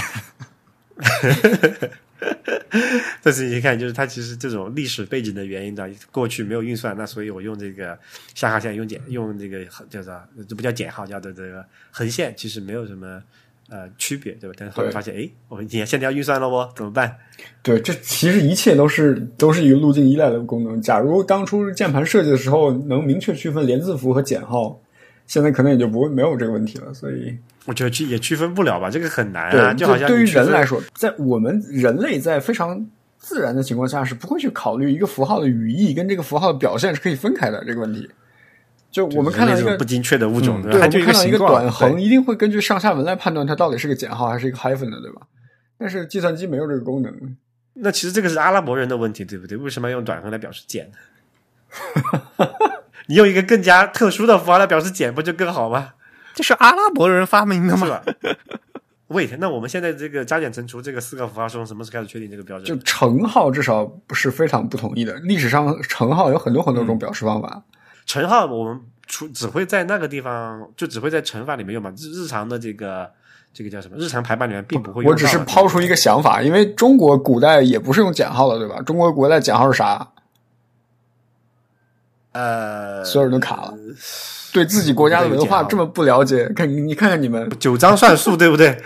[3.22, 7.98] 但是你看，就是它其实这种历史背景的原因的，过去没有运算，那所以我用这个
[8.34, 10.14] 下划线，用减用这个叫做
[10.48, 13.22] 这不叫减号，叫做这个横线，其实没有什么
[13.68, 14.56] 呃区别，对吧？
[14.58, 17.16] 但是后来发现，哎，我们现在要运算了哦，怎么办？
[17.62, 20.80] 对，这其实一切都是都是一个路径依赖的功能。
[20.80, 24.80] 假如当初键盘设计的时候能明确区分连字符和减号，
[25.26, 26.92] 现在可能也就不会没有这个问题了。
[26.94, 32.86] 所以，我觉得区也区分不了吧，这个很难，啊，就好像对于人来说，在我们人类在非常
[33.18, 38.08] 自然的情况下是不会去考虑一个符号的语义跟这个符号的表现是可以分开的这个问题。
[38.90, 40.86] 就我们看到这种不精确的物种，嗯对，对吧？
[40.86, 45.22] 我们看到一个短横，一定会根据上下文来判断它到底是个减号还是一个 hyphen 的，对吧？
[45.76, 47.12] 但是计算机没有这个功能。
[47.74, 49.58] 那其实这个是阿拉伯人的问题，对不对？
[49.58, 50.96] 为什么要用短横来表示减呢？
[53.06, 55.94] 你用一个更加特殊的符号来表示减，不就更好吗？
[56.34, 58.00] 这是阿拉伯人发明的吗
[59.08, 62.84] ？？Wait，那我们现在这个加减乘除这个四个符号是从什么时候开始确定这个标准就？
[62.84, 65.14] 乘号至少不是非常不统一的。
[65.20, 67.62] 历史上乘号有很多很多嗯种表示方法。
[68.04, 71.90] 乘号我们除只会在那个地方，就只会在乘法里面用嘛。
[71.96, 73.08] 日日常的这个
[73.54, 73.96] 这个叫什么？
[73.96, 75.10] 日常排版里面并不会用。
[75.10, 78.82] 我只是抛出一个想法，因为中国古代也不是用减号的，对吧？
[78.82, 80.06] 中国古代减号是啥？
[82.36, 83.74] 呃，所有人都卡了。
[84.52, 88.78] 对自己国家的文化这么不了解，看你你看看你们，九章算术，对不对？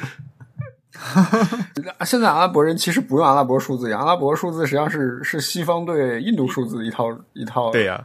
[2.04, 8.04] 现在阿拉伯人其实不用阿拉伯数字，阿拉伯数字实际上是是西方对印度数字一套一套对呀、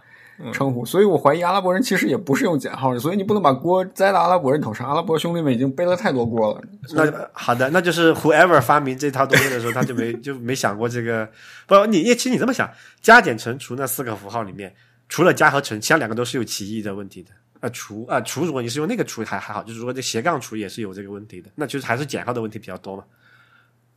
[0.54, 6.62] 称呼，所以我怀疑阿拉伯人其实也不是用减号的，所以你不能把锅栽到阿拉伯人头上，阿拉伯兄弟们已经背了太多锅了。
[6.94, 11.28] 那好的，那就是 whoever 发明这套东西的时候，他就没 就没想过这个。
[11.66, 12.70] 不，你其实你这么想，
[13.02, 14.74] 加减乘除那四个符号里面，
[15.10, 17.30] 除了加和乘，其他两个都是有歧义的问题的。
[17.62, 23.04] 啊，除啊除，如果你是用那个除还还好，就是如果这斜杠除也是有这个问题的，那就是还是减号的问题比较多嘛，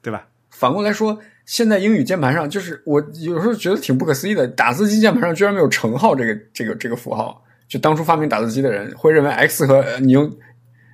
[0.01, 0.27] 对吧？
[0.51, 7.45] 反过来说，现在英语键盘上，就是我有时候觉得挺不可思议的，打字机键盘上居然没有乘号这个这个这个符号。
[7.67, 10.35] 就当初发明打字机的人会认为 X 和你用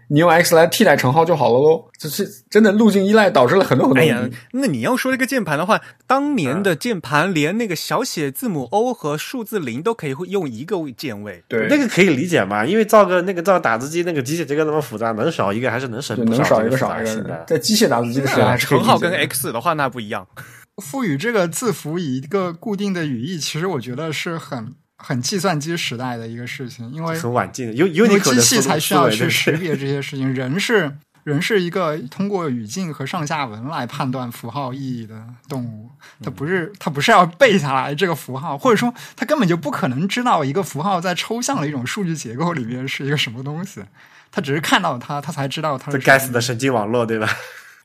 [0.08, 1.84] 你用 X 来替代乘号就好了喽。
[1.98, 11.42] 这是真的路径依赖导致了很多很多哎呀。，那你要说这个键盘的话，当年的键盘连那个小写字母 O 和数字零都可以用一个键位。
[11.48, 17.44] 对，那个可以理解嘛，因为造个那个造打字机那个机械结构那么复杂，能少一个还是能省能少一个少一个。
[17.46, 20.26] 在机械打字机的时代乘号跟 X 的话那不一样。
[20.82, 24.74] 赋予这个字符以一个固定的语义，其实我觉得是很
[25.04, 35.90] 很计算机时代的一个事情，因为很晚近的，有有机器才需要去识识别这些事情，人是人是一个通过语境和上下文来判断符号意义的动物，
[36.22, 43.82] 它不是它不是要背下来这个符号，或者说它根本就不可能知道一个符号在抽象的一种数据结构里面是一个什么东西，
[44.32, 47.28] 他只是看到它，他才知道它是这该死的神经网络，对吧？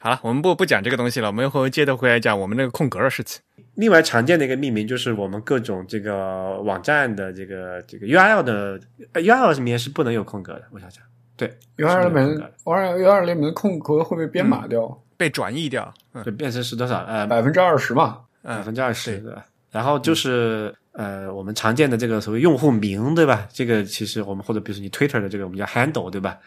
[0.02, 3.42] 好了，我们不不讲这个东西了，我们会接着回来讲我们那个空格的事情。
[3.76, 8.80] 另外常见的一个命名就是我们各种这个网站的这个这个 URL 的
[9.12, 11.04] 呃 URL 里面是不能有空格的，我想想，
[11.36, 12.28] 对 URL 里面
[12.64, 18.22] URL URL 里面的空格会被编码掉被转译掉，嗯就变成是多少呃百分之二十嘛？
[18.44, 19.46] 嗯，百分之二十对吧？
[19.70, 23.46] 然后就是呃我们常见的这个所谓用户名对吧？
[23.52, 26.38] 这个其实我们或者比如说你 Twitter 的这个我们叫 handle 对吧？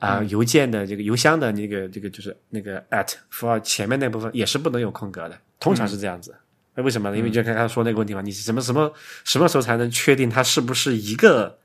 [0.00, 6.34] 啊、邮件的这个邮箱的那个这个就是那个 at 符号前面那部分也是不能有空格的，通常是这样子。
[6.74, 7.16] 那为什么呢？
[7.16, 8.92] 因为就刚刚说那个问题嘛，你什么什么
[9.24, 11.58] 什么时候才能确定它是不是一个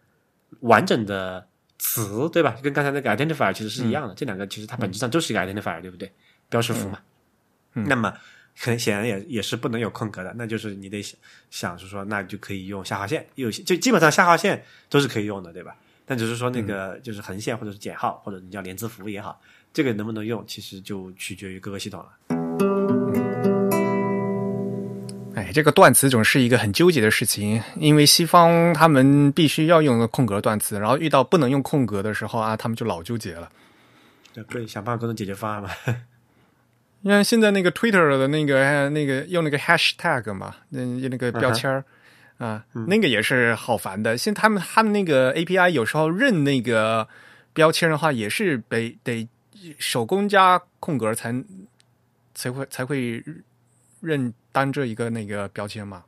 [0.62, 1.48] 完整的
[1.78, 2.58] 词，对吧？
[2.62, 6.12] 跟刚才那个 identifier 其实是一样的，这两个其实它本质上都是一个 identifier，对不对？
[6.50, 7.00] 标识符嘛。
[7.74, 8.14] 那么
[8.58, 11.18] 很显然也也是不能有空格的，那就是你得想
[11.52, 15.76] 想是说，那就可以用下划线，有些就基本上下划线都是可以用的，对吧？
[16.06, 19.42] 但只是说那个就是横线或者是减号，或者你叫连字符也好，
[19.74, 22.08] 这个能不能用，其实就取决于各个系统了。
[25.36, 33.52] 哎，这个断词总是一个很纠结的事情，因为西方他们必须要用空格断词，然后遇到不能用空格的时候啊，他们就老纠结了。
[34.50, 35.70] 对，想办法各种解决方案嘛。
[37.02, 41.84] 你看现在那个 Twitter 的那个那个用那个 hashtag 嘛，那那个标签儿、
[42.38, 44.18] 啊，那个也是好烦的。
[44.18, 47.08] 现在他们他们那个 API 有时候认那个
[47.54, 49.28] 标签的话，也是得得
[49.80, 51.34] 手工加空格才
[52.34, 53.24] 才会才会
[54.02, 56.04] 认当这一个那个标签嘛。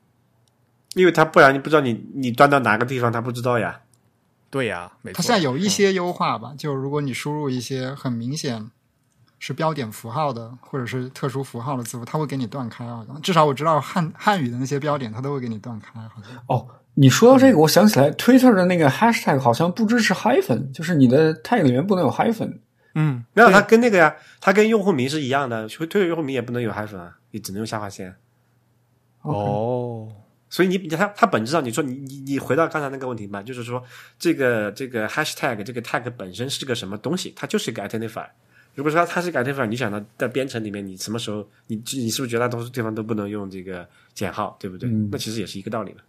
[0.96, 3.82] 因为他不然你不知道你你端到哪个地方，他不知道呀。
[4.50, 5.18] 对呀、没错。
[5.18, 8.72] 它现在有一些优化吧，就如果你输入一些很明显
[9.40, 12.86] 是标点符号的，或者是特殊符号的字符，它会给你断开。
[12.86, 16.00] 好像至少我知道汉汉语的那些标点，它都会给你断开。
[16.00, 22.60] 好像哦，你说到这个，我想起来，Twitter 的那个 hashtag 好像不支持 hyphen，就是你的 tag 里面不能有 hyphen。
[22.96, 28.16] 嗯，没有，它跟那个呀，它跟用户名是一样的，推推用户名也不能有 hyphen 啊，你只能用下划线。
[29.22, 30.08] 哦，
[30.50, 33.84] 所以你它它本质上，你说你你你回到刚才那个问题吧，就是说
[34.18, 37.32] 这个这个 hashtag 这个 tag 本身是个什么东西？
[37.36, 38.30] 它就是一个 identifier。
[38.78, 44.88] 如果说它是个 identifier，你想到在编程里面，你什么时候你你是不是绝大多数地方都不能用这个减号，对不对？
[44.88, 46.02] 嗯那其实也是一个道理嘛。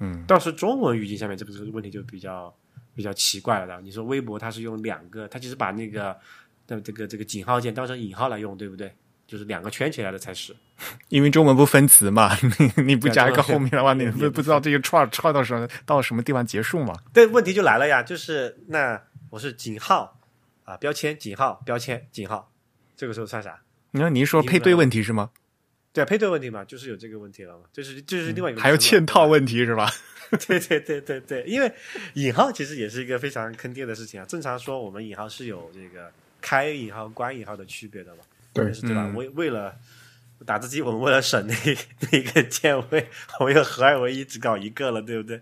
[0.00, 2.54] 嗯，倒是中文语境下面这个问题就比较
[2.94, 3.80] 比较奇怪了。
[3.80, 6.14] 你说微博它是用两个，它其实把那个
[6.66, 8.94] 那这个这个井号键当成引号来用，对不对？
[9.26, 10.54] 就是两个圈起来的才是。
[11.08, 12.34] 因为中文不分词嘛，
[12.76, 16.94] 你你不加一个后面的话，你也不不知道这个串串到什么到什么地方结束嘛？
[17.12, 20.18] 对问题就来了呀，就是那我是井号
[20.64, 22.50] 啊，标签井号标签井号，
[22.96, 23.60] 这个时候算啥？
[23.90, 25.30] 你看你说配对问题是吗？
[25.92, 29.26] 对啊，配对问题嘛，就是有这个问题了嘛，就是就是另外一个、还有嵌套。
[29.26, 29.90] 问题是吧？
[30.46, 31.72] 对对对对对，因为
[32.14, 34.26] 引号其实也是一个非常坑爹的事情啊。
[34.26, 36.10] 正常说，我们引号是有这个
[36.40, 38.22] 开引号、关引号的区别的嘛，
[38.52, 39.04] 对但是对吧？
[39.06, 39.74] 嗯为为了
[40.46, 41.54] 打字机，我们为了省那
[42.10, 43.08] 那个键位，
[43.40, 45.40] 我们又合二为一，只搞一个了，对不对？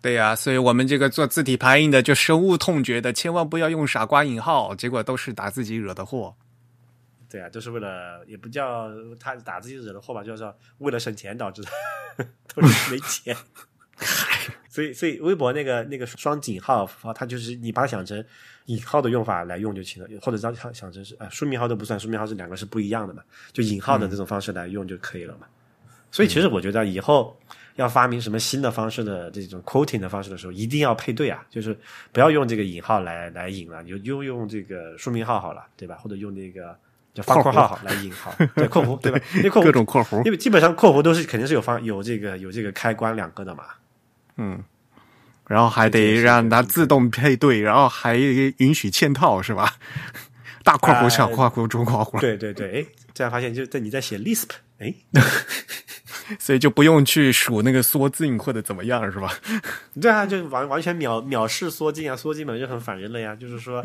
[0.00, 6.34] 对呀、所以我们这个做字体排印的就深恶痛绝的，千万不要用傻瓜引号，结果都是打自己惹的祸。
[7.30, 8.90] 对啊，就是为了也不叫
[9.20, 11.70] 他打自己惹的祸吧，就是为了省钱导致的，
[12.54, 13.36] 都是没钱。
[14.72, 18.24] 所以，所以微博那个那个双井号它就是你把它想成
[18.66, 23.22] 引号的用法来用就行了，或者当想想成是啊、书名号都不算，书名号是两个是不一样的嘛，
[23.52, 25.46] 就引号的这种方式来用就可以了嘛。
[26.10, 27.38] 所以，其实我觉得以后
[27.76, 31.78] 要发明什么新的方式的这种 quoting 的方式的时候，一定要配对啊，就是
[32.10, 35.96] 不要用这个引号来来引了，你就就用这个书名号好了，对吧？
[35.96, 36.74] 或者用那个
[37.12, 39.20] 就方括号来引号，对括弧对吧？
[39.36, 43.64] 因为括弧各种括弧，因为基本上括弧都是肯定是有方有这个有这个开关两个的嘛。
[44.36, 44.62] 嗯，
[45.46, 49.74] 然后还得让它自动配对，然后还允许嵌套是吧？
[50.64, 54.94] 大括弧、小括弧、中括弧，对对对，哎，这样发现就在你在写 Lisp，哎，
[56.38, 59.28] 所以就不用去数那个缩进或者怎么样是吧？
[60.00, 63.34] 对啊，就完完全秒秒视缩进啊，缩进本来就很反人类呀。
[63.34, 63.84] 就是说，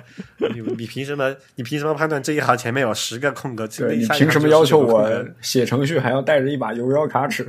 [0.54, 3.68] 你你凭什么你凭什么判断这一行前面有十个空格？
[3.68, 7.44] 对你凭什么要求我写程序还要带着一把游标卡尺？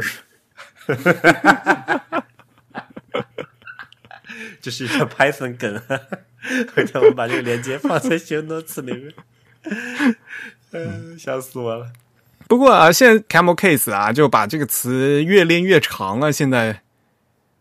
[4.61, 5.81] 这是一个 Python 梗，
[6.75, 9.15] 回头我们把这个链接放在 show notes 里面。
[10.73, 11.93] 嗯，笑死我了。
[12.47, 16.33] 不过啊，现在 Camel Case 啊，就把这个词越练越长了。
[16.33, 16.83] 现在，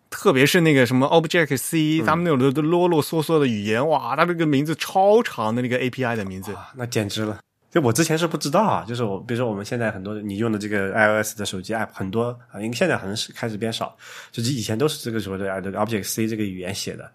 [0.10, 7.40] 特别是那个什么 Object C，、他们那种都啰啰嗦嗦的语言，哇，它这个名字超长的那个 API 的名字，那简直了！
[7.70, 13.96] 就我之前是不知道啊，就是我比如说我们现在很多你用的这个 iOS 的手机 app 很多啊，因为现在好像是开始变少，
[14.32, 17.10] 就是以前都是这个所谓的这个 Object C 这个语言写的。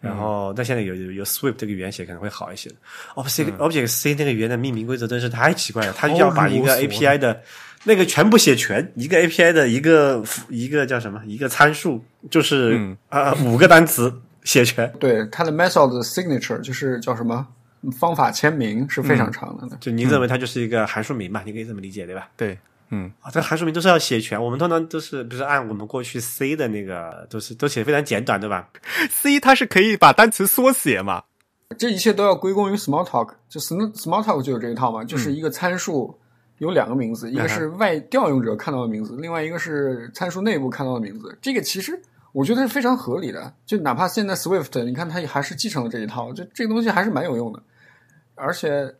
[0.00, 2.70] 然后，但现在有有有 Swift 这个语言写可能会好一些。
[3.14, 7.40] Object、Object C 那个语言的命名规则真是太奇怪了，它就要把一个 API 的
[7.84, 14.12] 那个全部写全，一个 API 的一个一个叫什么一个参数，就是嗯啊、五个单词
[14.42, 14.92] 写全。
[15.00, 17.46] 对，它的 method signature 就是叫什么
[17.90, 19.76] 方法签名是非常长的。
[19.80, 21.42] 就您认为它就是一个函数名嘛？
[21.44, 22.28] 你可以这么理解对吧？
[22.36, 22.58] 对，
[22.90, 28.68] 嗯，啊，这函数名都是要写全，我们通常都是不是按我们过去 C 的那个，都是都写的非常简短，对吧？
[29.10, 31.24] C 它是可以把单词缩写嘛，
[31.78, 36.18] 这一切都要归功于 Smalltalk，就 Sm- Smalltalk 就有这一套嘛，就是一个参数
[36.58, 41.36] 有两个名字，一个是外调用者看到的名字，另外一个是参数内部看到的名字。
[41.42, 42.00] 这个其实
[42.32, 47.60] 我觉得是非常合理的，就哪怕现在 Swift，你看它也还是继承了这一套，就这个东西还是蛮有用的。
[48.34, 48.94] 而且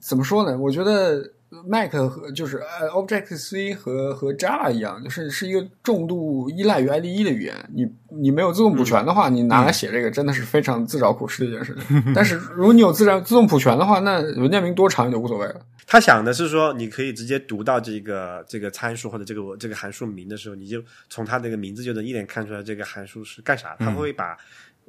[0.00, 0.56] 怎么说呢？
[0.56, 1.32] 我觉得
[1.66, 7.54] Mac 和就是呃 Object C 和和 Java 一样，就是是一个重度依赖于 IDE 的语言。
[7.74, 12.12] 你你没有自动补全的话，你拿来写这个真的是非常自找苦吃的一件事情。
[12.14, 15.60] 但是如果你有自然自动补全的话，那文件名多长也就无所谓了。
[15.88, 23.84] 他想的是说，你可以直接读到这个这个参数或者这个这个函数名的时候，你就从它这个名字就能一眼看出来这个函数是干啥的。
[23.84, 24.38] 他会把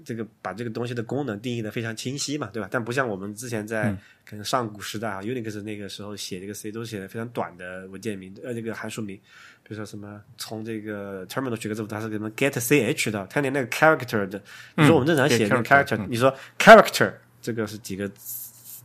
[0.03, 2.67] 这个把这个东西的功能定义的非常清晰嘛，对吧？
[2.71, 3.95] 但不像我们之前在
[4.25, 9.15] 可能上古时代啊，Unix 那个时候写这个 C 都写的非常短的文件名，呃，这个函数名，
[9.63, 14.41] 比如说什么从这个 terminal 取个字母，它是什么 get ch 的，它连那个 character 的，
[14.75, 18.09] 你说我们正常写那个 character，、你说 character 这个是几个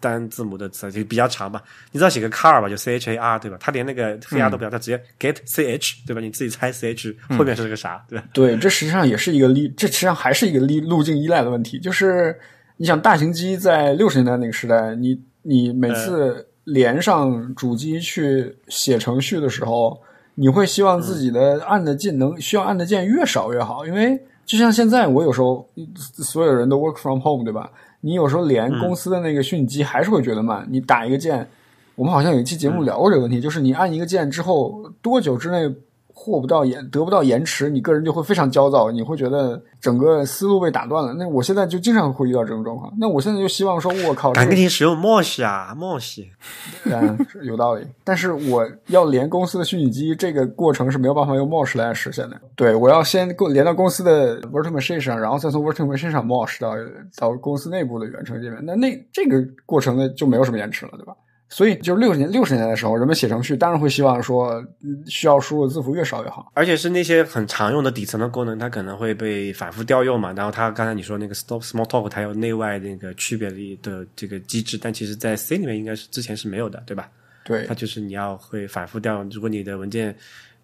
[0.01, 1.61] 单字母的词，就比较长嘛。
[1.93, 3.57] 你知道写个 car 吧，就 c h a r 对吧？
[3.61, 6.21] 他连那个黑 r 都不要，它直接 get ch 对吧？
[6.21, 8.25] 你自己猜 ch 后面是个啥，对吧？
[8.33, 11.79] 对，这实际上也是一个例，这实际上还是一个例路径依赖的问题。
[11.79, 12.39] 就是
[12.77, 20.01] 你想，大型机在六十年代那个时代，你你每次连上主机去写程序的时候，
[20.35, 25.69] 你会希望自己的按的键能需要按的键越少越好，因为就像现在我有时候
[26.15, 27.71] 所有人都 work from home 对吧？
[28.07, 31.49] 你有时候连公司的那个虚拟机还是会觉得慢，你打一个键。
[31.97, 35.69] 我们好像有一期节目聊过这个问题，就是你按一个键之后，多久之内
[36.19, 41.13] 获不到延得不到延迟，你个人就会非常焦躁，你会觉得整个思路被打断了。
[41.13, 42.91] 那我现在就经常会遇到这种状况。
[42.99, 46.25] 那我现在就希望说，我靠，这赶个紧使用 Mosh 啊，Mosh。
[46.91, 47.87] 嗯，有道理。
[48.03, 52.41] 但是我要连公司的虚拟机，这个过程是没有办法用 Mosh 来实现的。
[52.57, 56.75] 对，我要先过连到公司的 Virtual Machine 上，然后再从 Virtual Machine 上 Mosh 到
[57.19, 58.59] 到公司内部的远程界面。
[58.65, 61.13] 那那这个过程呢，就没有什么延迟了，对吧？
[61.49, 66.51] 所以就是六十年六十年代的时候，人们写程序当然会希望说，嗯需要输入的字符越少越好。
[66.55, 70.33] 而且是那些很常用的底层的功能，它可能会被反复调用嘛。
[70.33, 73.49] 然后它刚才你说那个 stop small talk，它有内外那个区别
[73.83, 77.09] 的这个机制，但其实在 C 里面应该是之前是没有的，对吧？
[77.45, 80.13] 对它，就是你要会反复调用，如果你的文件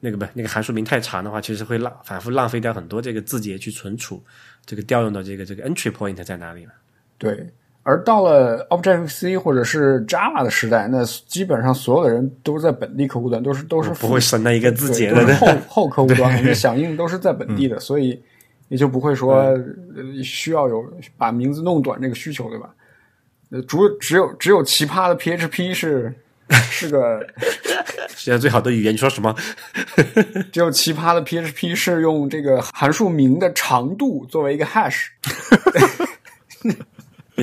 [0.00, 4.20] 那个不那个函数名太长的话，其实会浪反复浪费掉很多这个字节去存储
[4.66, 6.72] 这个调用的这个这个 entry point 在哪里了。
[7.18, 7.48] 对，
[7.84, 18.22] 而到了 Objective C 或者是 Java 的时代，那基本上所有的人都是在本地客户端，都是都是不会省那一个字节的，后后客户端，我们响应都是在本地的，所以
[18.68, 20.84] 也就不会说呃需要有
[21.16, 22.70] 把名字弄短这个需求，对吧？
[23.50, 26.14] 呃，只只有只有奇葩的 PHP 是
[26.70, 27.20] 是个，
[28.08, 29.34] 世界上最好的语言，你说什么？
[30.52, 35.08] 只有奇葩的 PHP 是用这个函数名的长度作为一个 hash，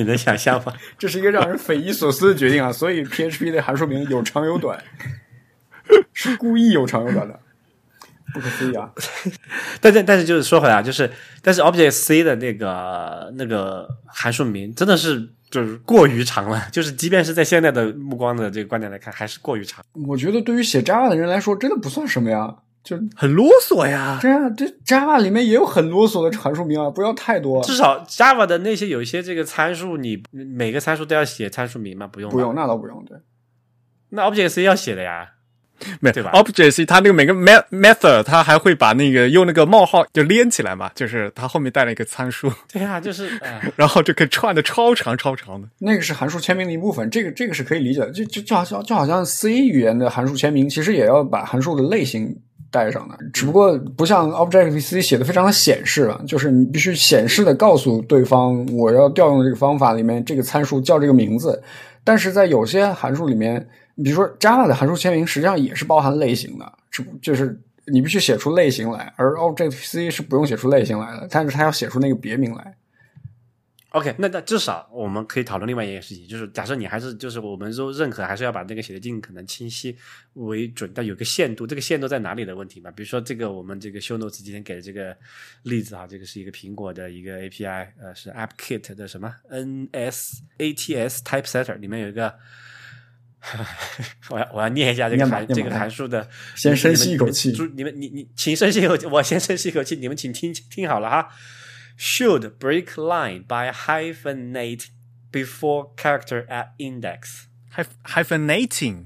[0.00, 0.72] 你能想象吗？
[0.98, 2.72] 这是一个让人匪夷所思的决定啊！
[2.72, 4.82] 所以 PHP 的函数名有长有短，
[6.12, 7.38] 是故意有长有短的，
[8.34, 8.90] 不可思议啊！
[9.80, 11.10] 但但但是就是说回来啊，就是
[11.42, 19.84] 但是 Object C 的那个那个函数名真的是就是过于长了，就是即便是在现在的目光的这个观点来看，还是过于长。
[20.06, 22.56] 我觉得对于写 Java 的人来说，真的不算什么呀。
[22.82, 24.18] 就很啰嗦呀。
[24.20, 27.62] 这样，这 Java 里面也有很啰嗦的函数名啊，不要太多。
[27.62, 32.06] 至少 Java 的那些有一些这个参数，你每个参数都要写参数名吗？
[32.06, 33.04] 不用，不用，那倒不用。
[33.04, 33.18] 对，
[34.10, 35.30] 那 Object C 要写的呀。
[35.98, 45.66] 没对吧 Object C 它那个每个 me- method 它还会把那个用那个冒号就连起来嘛，就是它后面带了一个参数，对啊，就是 哎然后就可以串的超长超长的。
[45.78, 48.10] 那个是函数签名的一部分，这个这个是可以理解的。
[48.12, 52.36] 就就就好像就好像 C 语言的函数签名，其实也要把函数的类型
[52.70, 61.60] 带上的，只不过不像 Objective C 写的非常的显示了，就是你必须显示的告诉对方，我要调用这个方法里面这个参数叫这个名字。
[62.04, 72.74] 但是在有些函数里面，比如说 Java 的函数签名，实际上也是包含类型的，只不就是你必须写出类型来，而 Objective C 是不用写出类型来的，但是它要写出那个别名来。
[73.90, 79.96] OK，那那至少我们可以讨论另外一件事情，就是假设你还是就是我们都认可还是要把那个写的尽可能清晰
[80.34, 82.90] 为准，但有个限度，这个限度在哪里的问题嘛？
[82.92, 85.16] 比如说这个我们这个 show notes 今天给的这个
[85.64, 92.34] 例子啊，这个是一个苹果的一个 API，呃，是 AppKit 的什么 NSATS Typesetter 里面有一个。
[94.28, 101.26] 我要我要念一下这个函这个函数的，先深吸一口气注你们你你请深吸一口气，我先深吸一口气，你们请听听好了哈。
[102.02, 104.88] Should break line by hyphenate
[105.30, 107.44] before character at index。
[107.76, 109.04] Hyph- hyphenating，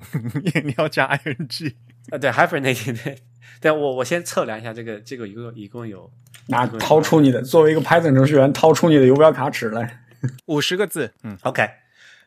[0.62, 1.74] 你要加 ing。
[2.10, 3.16] 啊，对，hyphenating，
[3.60, 6.08] 对我我先测量一下这个这个一共一共有
[6.46, 10.04] 拿掏出你的，作为一个 Python 程序员，掏出你的游标卡尺来。
[10.46, 11.68] 五十个字，嗯，OK。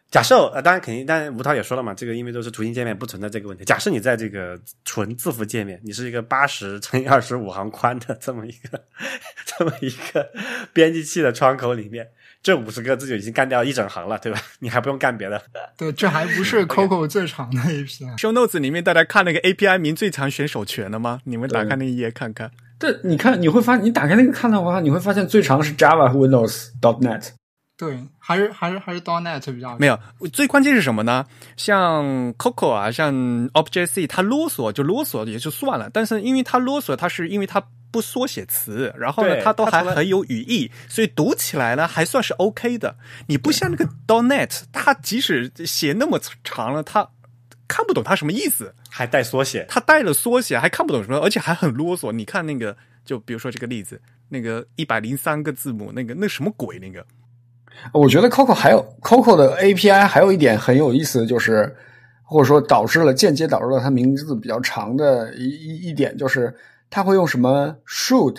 [0.10, 3.66] 假设呃，当然肯定，但是吴涛也说了嘛，这个因为都是图形界面，不存在这个问题。
[3.66, 8.82] 假设你在这个纯字符界面，你是一个八十乘以二十五行宽的这么一个
[9.46, 10.30] 这么一个
[10.72, 12.08] 编辑器的窗口里面，
[12.42, 14.40] 这五十个字就已经干掉一整行了，对吧？
[14.60, 15.42] 你还不用干别的。
[15.78, 18.10] 对，这还不是 Coco 最长的一篇。
[18.18, 21.20] show notes 里面大家看那个 API 名最长选手权了吗？
[21.26, 22.50] 你们打开那一页看看。
[22.80, 27.32] 对，你看，你会发，你打开那个看的话，你会发现最长是 Java 和 Windows .NET。
[27.78, 30.00] 对，还是还是还是 .NET 比较没有，
[30.34, 31.24] 最关键是什么呢？
[31.56, 33.14] 像 Coco 啊，像
[33.50, 42.96] Object C，它啰嗦就啰嗦也就算了，但是因为它啰嗦，它是因为它不缩写词，然后呢，它都还很有语义，所以读起来呢还算是 OK 的。
[43.28, 47.08] 你不像那个 .NET，它即使写那么长了，它
[47.68, 52.12] 看不懂它什么意思，还带缩写，它带了缩写还看不懂什么，而且还很啰嗦。
[52.12, 52.76] 你看那个，
[53.06, 57.06] 就比如说这个例子，那个一百零三个字母，那个那什么鬼那个。
[57.94, 61.76] 我觉得 Coco 还有 Coco 的 API 还有一点很有意思就是，
[62.24, 66.54] 或者说导致了间接导致了它名字比较长的一一一点，就是
[66.90, 68.38] 它会用什么 should、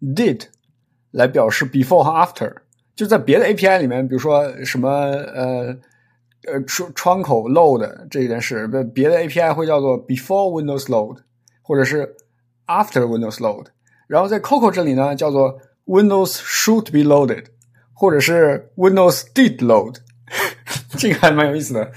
[0.00, 0.42] did
[1.12, 2.52] 来表示 before 和 after。
[2.94, 5.74] 就在别的 API 里面，比如说什么呃
[6.46, 11.18] 呃窗窗口 load 这件事，别别的 API 会叫做 before Windows load，
[11.62, 12.14] 或者是
[12.66, 13.66] after Windows load。
[14.06, 17.46] 然后在 Coco 这里呢，叫做 Windows should be loaded。
[18.02, 19.94] 或者是 Windows did load，
[20.98, 21.92] 这个还蛮有意思的，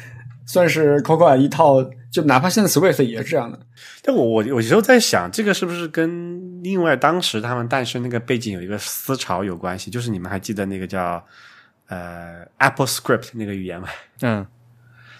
[0.46, 3.60] 算是 Cocoa 一套，就哪怕现在 Swift 也是这样的。
[4.04, 9.90] 但我我我有时候在想，这个是不是跟另外当时他们诞生那个背景有一个思潮有关系？
[9.90, 11.26] 就是你们还记得那个叫
[11.88, 13.88] 呃 Apple Script 那个语言吗？
[14.22, 14.46] 嗯，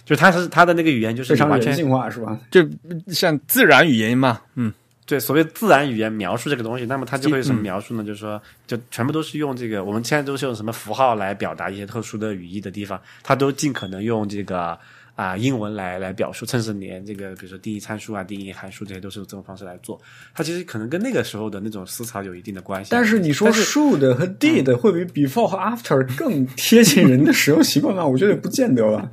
[0.04, 2.40] 就它是它的那个语言，就是非常完全人性化，是吧？
[2.52, 2.64] 就
[3.08, 4.72] 像自然语言嘛，嗯，
[5.06, 8.04] 对所谓自然语言描述这个东西，那么它就会什么嗯描述呢？
[8.04, 14.78] 就是说，就全部都是用这个，我们现在都是用什么符号来表达一些特殊的语义的地方，它都尽可能用这个
[15.16, 20.00] 啊、英文来来表述，甚至连这个比如说定义参数啊、定义函数这些都是用这种方式来做。
[20.34, 22.90] 它其实可能跟那个时候的那种思潮有一定的关系。
[22.92, 28.04] 但是你说 should 和 did 会比 before 和 after 更贴近人的使用习惯吗？
[28.08, 29.10] 我觉得也不见得吧。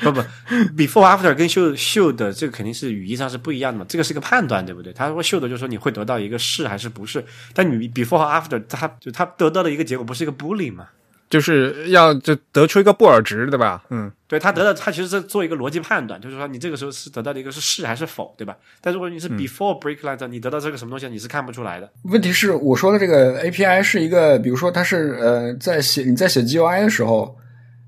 [0.00, 0.20] 不不
[0.76, 4.92] ，before after 跟 should should 这个肯定是语义上是不一样的嘛，这个是个判断，对不对？
[4.92, 10.88] 他说 should 就是说你会得到一个是还是不是，但你 before 和 after 它就它得到的一个结果不是一个 boolean 嘛？
[11.34, 13.84] 就是要就得出一个布尔值，对吧？
[13.90, 18.56] 嗯，对，它得到它其实是做一个逻辑判断，就是说你这个时候是得到的一个是是还是否，对吧？
[18.80, 21.90] 但如果你是 before break line，你得到这个什么东西，你是看不出来的。
[22.04, 27.36] 问题是，我说的这个 API 是一个，比如说它是呃，在写你在写 GUI 的时候，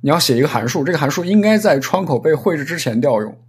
[0.00, 3.40] 你要写一个函数，这个函数应该在窗口被绘制之前调用。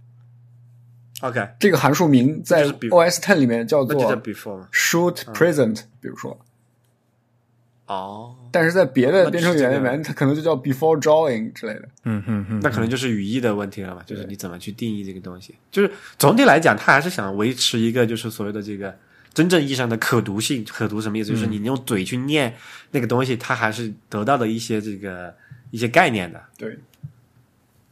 [1.22, 4.68] OK，这个函数名在 OS Ten 里面叫做 before。
[4.70, 6.38] should present，比如说，
[7.86, 11.88] 哦，但是在别的编程语言里面，它可能就叫 before drawing 之类的。
[12.04, 15.54] 嗯嗯嗯，那可能就是语义的问题了嘛，就是你怎么去定义这个东西。
[15.70, 18.96] 就是总体来讲，它还是想维持一个就是所谓的这个
[19.34, 20.64] 真正意义上的可读性。
[20.64, 21.30] 可读什么意思？
[21.30, 22.54] 就是你用嘴去念
[22.90, 25.34] 那个东西，它还是得到了一些这个
[25.70, 26.42] 一些概念的。
[26.56, 26.78] 对，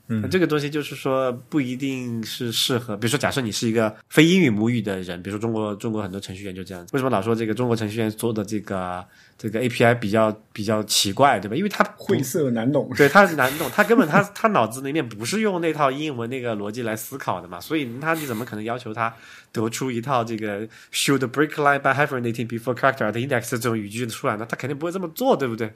[0.09, 9.05] 嗯，这个东西就是说不一定是适合，比如说假设你是一个非英语母语的人，比如说中国中国很多程序员就这样，为什么老说这个中国程序员做的这个
[9.37, 11.57] 这个 API 比较比较奇怪，对吧？
[11.57, 19.13] 因为他晦涩难懂，对他难懂，他根本他他脑子里面不是用那套英文那个逻辑来思考的嘛，所以他你怎么可能要求他
[19.51, 24.47] 得出一套这个 should break line by hyphenating before character at index 这种语句出来呢？
[24.49, 25.73] 他肯定不会这么做，对不对？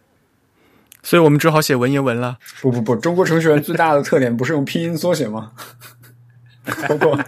[1.02, 2.38] 所以我们只好写文言文了。
[2.60, 5.52] 不不不，中国程序员最大的特点不是用拼音缩写吗？
[6.88, 7.18] 包括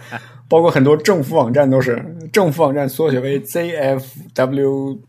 [0.47, 4.99] 包括很多政府网站都是政府网站缩写为 ZFWZ。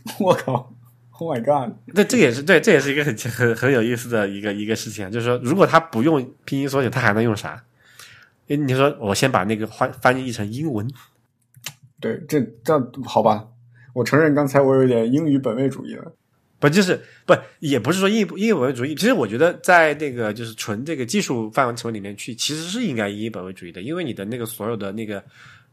[0.18, 0.72] 我靠
[1.18, 1.74] ！Oh my god！
[1.86, 7.62] 那这也是对，这也是一个很很很有意思的一个一个事情，就是说，如果他不用拼音缩写，他还能用啥？
[8.48, 10.90] 哎你说我先把那个翻翻译成英文。
[12.00, 13.46] 对，这这好吧？
[13.92, 16.12] 我承认刚才我有点英语本位主义了。
[16.60, 18.92] 不就是不也不是说英英语本位主义？
[18.94, 25.22] 其实我觉得在那个就是纯这个技术范围层面里面去，其实是应该英语本位主义的，因为你的那个所有的那个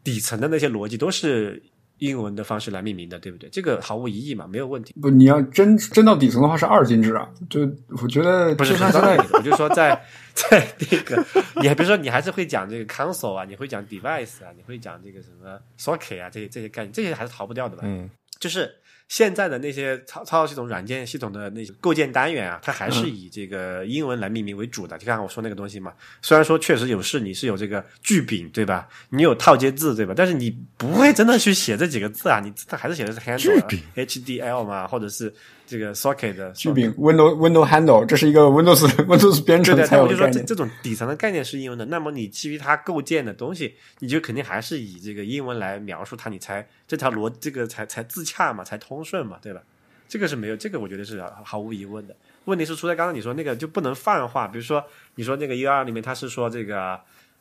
[0.04, 1.60] 底层的那些逻辑都是
[1.98, 3.50] 英文的方式来命名的，对不对？
[3.50, 4.94] 这个毫无疑义嘛，没有问题。
[5.02, 7.62] 不，你要真真到底层的话是二进制啊，就
[8.04, 8.74] 我觉得不是。
[8.76, 10.00] 我就说在
[10.36, 11.26] 在那个，
[11.62, 17.82] 你还比如说你还是会讲这个 console 啊，你会讲 device 啊，你会讲这个什么 socket 啊，这些这些概念，这些还是逃不掉的吧？
[17.86, 18.08] 嗯，
[18.40, 18.72] 就是。
[19.08, 24.98] 现在的那些操操作系统、软件系统的那些构建单元啊，它还是以这个英文来命名为主的。
[24.98, 28.88] 你看我说那个东西嘛，虽然说确实有事你是有这个句柄对吧？
[29.10, 30.14] 你有套接字对吧？
[30.16, 35.34] 但是你不会真的去写这几个字啊，你它还是写的是 handle HDL 嘛，或者是。
[35.68, 40.34] 这个 socket 的句柄，Windows Windows Handle，这是一个 Windows Windows 编程才有的概念。
[40.46, 49.62] 这这种底层的概念是英文的，那么你基于它构建的东西，你就肯定还是以这个英文来描述它，你才这条逻这个才才自洽嘛，才通顺嘛，对吧？
[50.08, 52.16] 这个是没有，这个我觉得是毫无疑问的。
[52.46, 54.84] 问题是出在刚刚你说那个就不能泛化，比如说
[55.16, 57.00] 你说那个 U R 里面它是说这个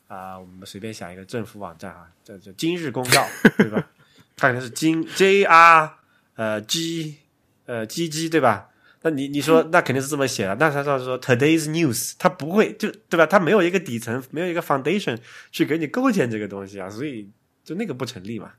[0.08, 3.26] 啊，我们随便想一个政府网站啊，叫叫今日公告，
[3.58, 3.86] 对吧？
[4.34, 5.92] 它可能是今 J R
[6.36, 7.16] 呃 G。
[7.66, 8.70] 呃，G G 对吧？
[9.02, 13.26] 那你你说那肯定是这么写的，但是他说 Today's News，他不会就对吧？
[13.26, 15.18] 他没有一个底层，没有一个 foundation
[15.52, 17.28] 去给你构建这个东西啊，所以
[17.62, 18.52] 就那个不成立嘛。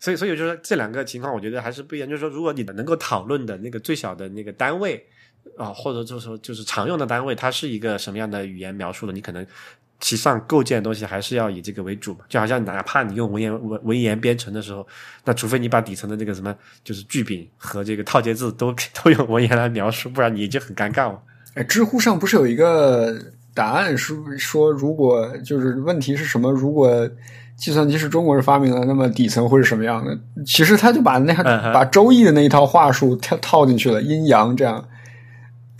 [0.00, 2.08] 所以，所以就是说这两个情况，我觉得还是不一样。
[2.08, 5.06] 就是说，如果你的能够讨论的那个最小的那个单位
[5.56, 9.46] 啊，或者就是说就是常用的单位，它是一个什么样的语言描述的，你可能。
[10.00, 14.86] 其上构建的东西还是要以这个为主嘛，就好像哪怕你用文言文文言编程的时候，
[15.26, 18.74] 那除非你把底层的这个什么就是句柄和这个套接字都
[19.04, 21.20] 都用文言来描述，不然你就很尴尬了。
[21.54, 23.14] 哎，知乎上不是有一个
[23.52, 26.50] 答案是说，如果就是问题是什么？
[26.50, 27.06] 如果
[27.56, 30.18] 计算机是中国人发明的，那么底层会是什么样的？
[30.46, 31.34] 其实他就把那
[31.74, 34.82] 把周易的那一套话术套套进去了，阴阳这样。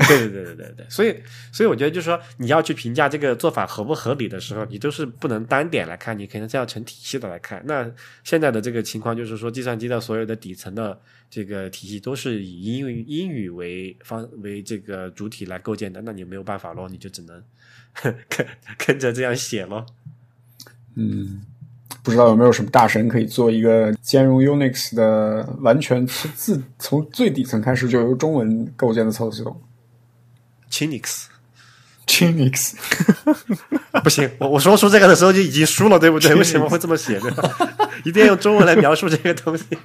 [0.09, 1.15] 对对对对对对，所以
[1.53, 7.63] 所以我觉得就是说，你要去评价这个做法合不合理的时候，你都是不能单点来看，你肯定是要成体系的来看。
[7.67, 7.91] 那
[8.25, 10.99] 现在的这个情况就是说，计算机的所有的底层的
[11.29, 17.43] 这个体系都是以英语英语为方为这个主体来构建的，那你没有办法咯，你就只能
[18.29, 18.47] 跟
[18.79, 19.85] 跟着这样写咯。
[20.95, 21.43] 嗯，
[22.03, 29.61] 不知道有没有什么大神可以做一个兼容 Unix 的完全是自从最底层开始就由中文构建的操作系统。
[30.71, 32.75] Chinix，Chinix，
[34.05, 36.35] 不行，我我说出这个的时候就已经输了，对不对？
[36.35, 37.31] 为什么会这么写呢？
[38.05, 39.65] 一定要用中文来描述这个东西，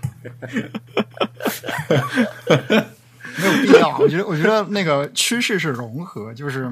[3.37, 3.97] 没有必要。
[3.97, 6.71] 我觉得，我觉得那个趋势是融合，就是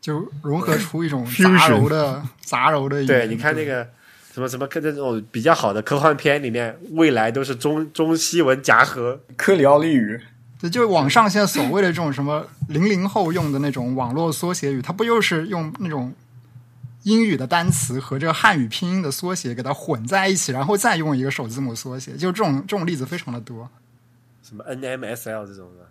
[0.00, 3.04] 就融合出一种杂糅的杂糅的。
[3.06, 3.88] 对，你看那个
[4.34, 10.20] 什么什么，看这种比较好的科幻片里面，未来都是中中西文夹合，科里奥利语。
[10.68, 16.12] 对，就网上现在所谓的这种什么零零后用的那种网络缩写语，它不又是用那种
[17.04, 22.12] 英语的单词和这个汉语拼音的缩写给它混在一起，然后再用一个首字母缩写？
[22.12, 23.68] 就这种这种例子非常的多。
[24.42, 25.86] 什么 NMSL 这种的？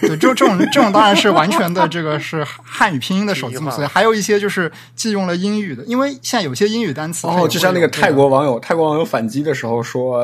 [0.00, 10.18] 对，就这种这种当然是完全的这个是汉语拼音的首字母所以， 还有一些就是既用了英语的，因为现在有些英语单词哦，就像那个泰国网友，泰国网友反击的时候说，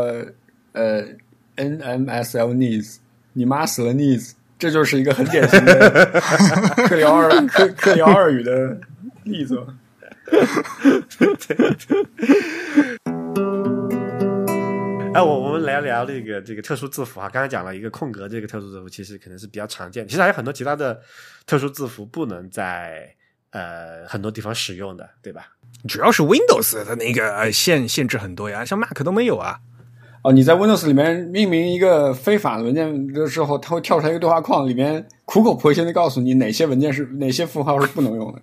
[0.72, 1.04] 呃。
[1.56, 2.96] NMSL needs，
[3.32, 6.20] 你妈死了 needs，这就是一个很典型的
[6.88, 8.78] 克里奥尔克克里奥尔语的
[9.24, 9.64] 例子。
[15.14, 21.00] 哎，我我们来聊这个这个特殊字符啊，刚才讲了一个空格，这个特殊字符其实可能是比较常见，其实还有很多其他的
[21.46, 23.14] 特殊字符不能在
[23.50, 25.46] 呃很多地方使用的，对吧？
[25.86, 29.60] 主要是 Windows 的那个限限制很多呀，像 Mac 都没有啊。
[30.24, 38.40] 哦，你在 Windows 里面命名一个非法的文件的时候，它会跳出来一个对话框，里面苦口婆心的告诉你哪些文件是哪些符号是不能用的。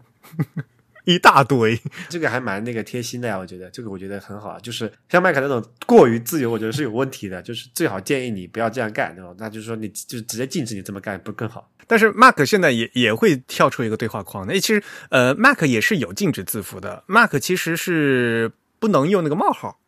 [1.05, 1.81] 一大堆。
[2.07, 4.59] 这个还蛮那个贴心的呀，我觉得这个我觉得很好啊。
[4.61, 7.41] 就是像麦克那种过于自由，我觉得是有问题的。
[7.41, 9.33] 就是最好建议你不要这样干，对吧？
[9.39, 11.67] 那就是说你就直接禁止你这么干，不更好？
[11.87, 14.45] 但是 Mac 现在也也会跳出一个对话框。
[14.45, 17.03] 那其实呃，Mac 也是有禁止字符的。
[17.07, 19.79] Mac 其实是不能用那个冒号，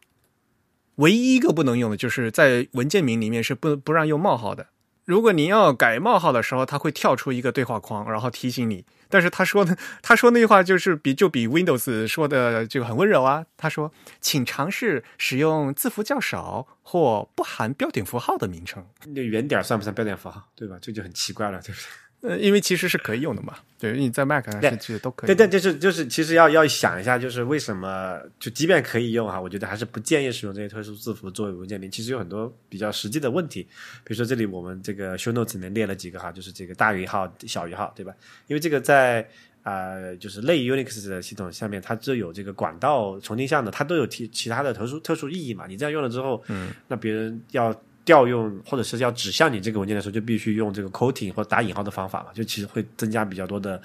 [0.95, 4.67] 唯一一个不能用的就是在文件名里面是不不让用冒号的。
[5.05, 8.85] 如果你要改冒号的时候，它会跳出一个对话框，然后提醒你。
[9.09, 13.45] 但是他说的，他说那句话就是比就比 Windows 说的就很温柔啊。
[13.57, 13.91] 他说，
[14.21, 18.87] 请尝试使用字符较少或不含标点符号的名称。
[19.07, 20.49] 那圆点算不算标点符号？
[20.55, 20.77] 对吧？
[20.81, 21.85] 这就很奇怪了，对不对？
[22.23, 25.27] 呃，因为其实是可以用的嘛，对，你在 Mac 上是其实都可以。
[25.27, 31.91] 对，但就是就是，其实要要想一下，就是为什么就即便可以用哈，我觉得还是不建议使用这些特殊字符作为文件名。
[31.91, 33.63] 其实有很多比较实际的问题，
[34.05, 38.13] 比如说这里我们这个 Show Notes 里面列了几个哈，就是这个大于号、小于号，对吧？
[38.47, 39.27] 因为这个在
[39.63, 45.65] 啊，就是类 Unix 的系统下面，它就有这个管道重定向的，它都有其其他的特殊特殊意义嘛。
[45.67, 47.77] 你这样用了之后，嗯，那别人要。
[48.05, 53.81] 调用或者是要指向你这个文件的时候，就必须用这个 quoting 或打引号的方法嘛，就其实会增加比较多的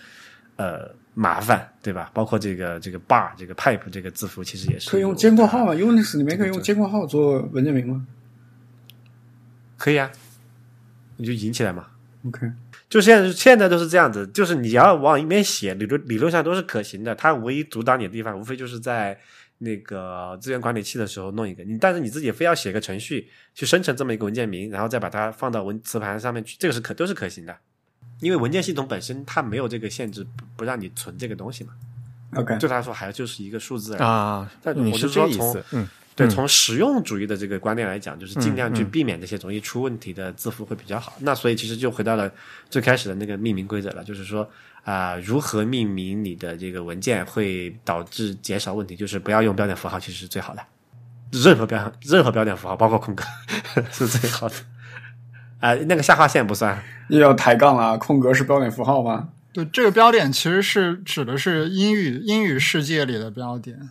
[0.56, 2.10] 呃麻烦，对吧？
[2.12, 8.06] 包括这个这个 bar 这个 pipe 这个字符，其实也是可以用尖括号嘛？Unix 里面可以用尖括号做文件名吗？
[9.76, 10.10] 可以啊，
[11.16, 11.86] 你就引起来嘛。
[12.26, 12.50] OK，
[12.88, 17.14] 就现在现在都是这样子，就是你要往里面写，理论理论上都是可行的。
[17.14, 19.18] 它唯一阻挡你的地方，无非就是在。
[19.60, 27.56] 那个资源管理器的时候弄一个你，但是你自己非要写个程序去生成这么一个文件名，然后再把它放到文磁盘上面去，这个是可都是可行的，
[28.20, 31.72] 因为文件系统本身它没有这个限制，不不让你存这个东西嘛。
[32.34, 34.48] OK，对他来说还就是一个数字啊。
[34.62, 35.64] 但你是这意思？
[35.72, 41.14] 嗯，对，从实用主义的这个观念来讲，就是尽量去避免这些容易出问题的字符会比较好。
[41.20, 42.32] 那所以其实就回到了
[42.70, 44.48] 最开始的那个命名规则了，就是说。
[44.88, 48.96] 啊、呃，如何命名你的这个文件会导致减少问题？
[48.96, 50.64] 就是不要用标点符号，其实是最好的。
[51.30, 53.22] 任何标任何标点符号，包括空格
[53.92, 54.54] 是最好的。
[55.60, 57.98] 啊、呃，那个下划线不算，又要抬杠了。
[57.98, 59.28] 空格是标点符号吗？
[59.52, 63.90] 对，这个标点其实是指的是英语英语世界里的标点。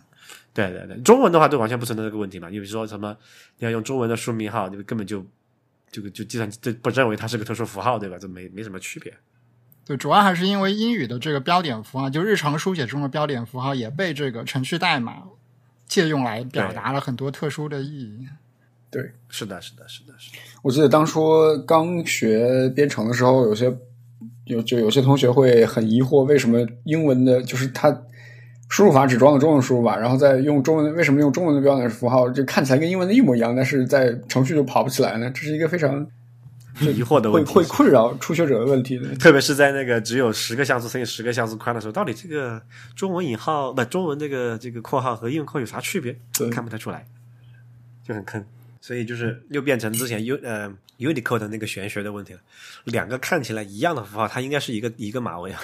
[0.52, 2.48] 对对对，中文的话就完全不存在这个问题嘛。
[2.48, 3.16] 你比如说什么，
[3.58, 5.24] 你要用中文的书名号，你根本就
[5.92, 8.16] 这个就计算机就不认为它是个特殊符号，对吧？
[8.20, 9.14] 这没没什么区别。
[9.88, 15.22] 对，主要还是因为英语的这个标点符号，就日常书写中的标点符号，也被这个程序代码
[15.86, 18.28] 借用来表达了很多特殊的意义。
[18.90, 20.38] 对，是的，是的，是的，是的。
[20.60, 23.74] 我记得当初刚学编程的时候，有些
[24.44, 27.90] 有就有些同学会很疑惑，为什么英文的，就是它
[28.68, 35.30] 输入法只装了中文输入法，然后再用中文，为什么用中文的标点符号，就看起来跟英文的一模一样，但是在程序就跑不起来呢？
[35.30, 36.06] 这是一个非常。
[36.92, 42.62] 疑惑的问题会会困扰初学者的问题的，特别是在那个只有十个像素乘以十个像素宽的时候，到底这个
[42.94, 46.18] 中文引号不中文这个这个括号和英文括号有啥区别？
[46.50, 47.06] 看不太出来，
[48.06, 48.44] 就很坑。
[48.80, 52.40] 所以就是又变成之前 U 呃 Unicode 的那个玄学的问题了。
[52.84, 55.60] 两个看起来一样的符号，它应该是一个一个码位啊。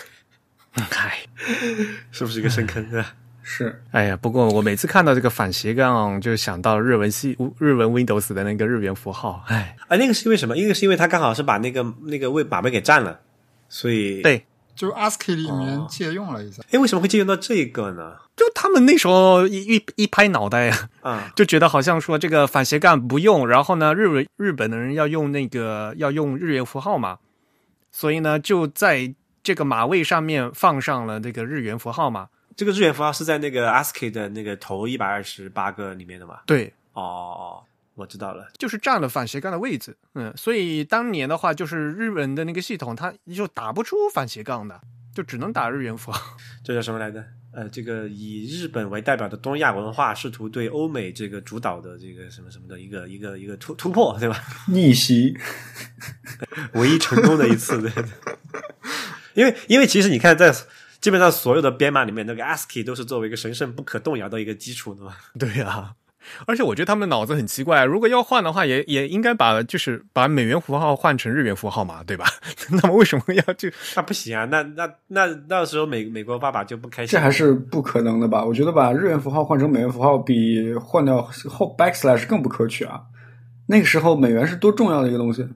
[0.91, 1.21] 嗨，
[2.11, 3.15] 是不是一个深坑啊？
[3.47, 10.57] 是，哎呀，不过我每次看到这个反斜杠，就想到日文系日文 Windows 的那个日元符号，哎，啊，那个是因为什么？
[10.57, 13.21] 因为是因为它刚好是把那个那个位把位给占了，
[13.69, 16.63] 所以对，就 ASCII 里面借用了一下。
[16.73, 18.15] 哎、为什么会借用到这个呢？
[18.35, 27.19] 就他们那时候一一一拍脑袋呀， 啊，就觉得好像说这个反斜杠不用，然后呢，日文日本的人要用那个要用日元符号嘛，
[27.93, 32.29] 所以呢，就在这个马位上面放上了这个日元符号嘛。
[32.57, 36.41] 这个日元符号是在那个 ASCII 的那个头一百二十八个里面的嘛？
[36.47, 37.63] 对，哦，
[37.95, 39.97] 我知道了，就是占了反斜杠的位置。
[40.15, 44.81] 嗯，所以当年的话，就是日本的那个系统，它就打不出反斜杠的，
[45.15, 46.37] 就只能打日元符号。
[46.63, 47.25] 这叫什么来着？
[47.53, 54.37] 呃，这个以日本为代表的东亚文化试图对欧美这个主导的这个什么什么的一个一个一个突突破，对吧？
[54.67, 55.37] 逆袭，
[56.75, 57.93] 唯一成功的一次，对。
[59.35, 60.53] 因为因为其实你看，在
[61.05, 65.13] 基本上所有的编码里面，那个 ASCII 都是作为一个神圣不可动摇的一个基础的嘛。
[65.39, 65.93] 对呀、啊，
[66.47, 72.25] 而且我觉得他们脑子很奇怪，如果要换的话也，也也应该把就是把美元符号换成日元符号嘛，对吧？
[72.73, 74.47] 那么为什么要就那不行啊？
[74.47, 78.43] 那那那那时候美美国爸爸就不开心，这还是不可能的吧？
[78.43, 81.21] 我觉得把日元符号换成美元符号比换掉
[81.51, 83.03] 后 backslash 更不可取啊！
[83.67, 85.47] 那个时候美元是多重要的一个东西，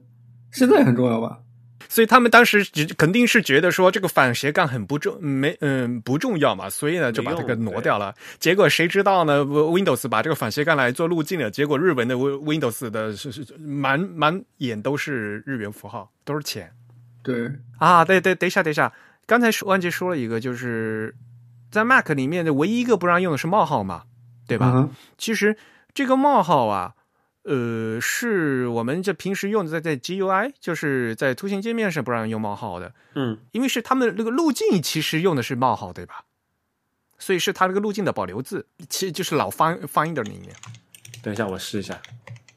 [0.51, 1.39] 现在也很重要吧？
[1.89, 8.13] 所以他们当时只肯定是觉得说这个反斜杠很不重，没嗯不重要嘛，所以呢就把这个挪掉了。
[8.39, 16.71] 结果谁知道呢？Windows 把这个反斜杠来做路径了，结果日文的 Windows 的是是满满眼都是日元符号，都是钱。
[17.23, 18.93] 对啊，对对，等一下等一下，
[19.25, 21.13] 刚才说忘记说了一个，就是
[21.71, 24.03] 在 Mac 里面的唯一一个不让用的是冒号嘛，
[24.47, 24.71] 对吧？
[24.75, 25.57] 嗯其实
[25.93, 26.93] 这个冒号啊，
[27.51, 36.25] 呃，是我们这平时用的在在 GUI，就是在图形界面是不让用冒号的，嗯，因为是他们那个路径其实用的是冒号，对吧？
[37.17, 40.55] 所以是它那个路径的保留字，其实就是老 Find Finder 里面，
[41.23, 41.99] 等一下我试一下。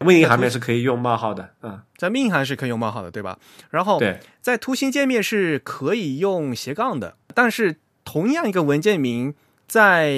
[0.00, 3.38] 命令行面是可以用冒号的，啊，在命令行是可以用冒号的，对吧？
[3.70, 9.34] 然后对，在图形界面是可以用斜杠的，但是同样一个文件名
[9.66, 10.10] 在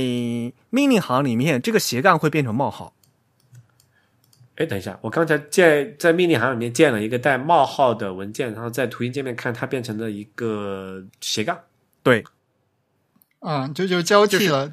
[0.70, 2.93] 命令行里面，这个斜杠会变成冒号。
[4.56, 11.58] 哎，等一下，我刚才建在命令行里面建了一个带冒号的文件，然后在图形界面看它变成了一个斜杠。
[12.02, 12.24] 对
[13.40, 14.72] 嗯，就就交替了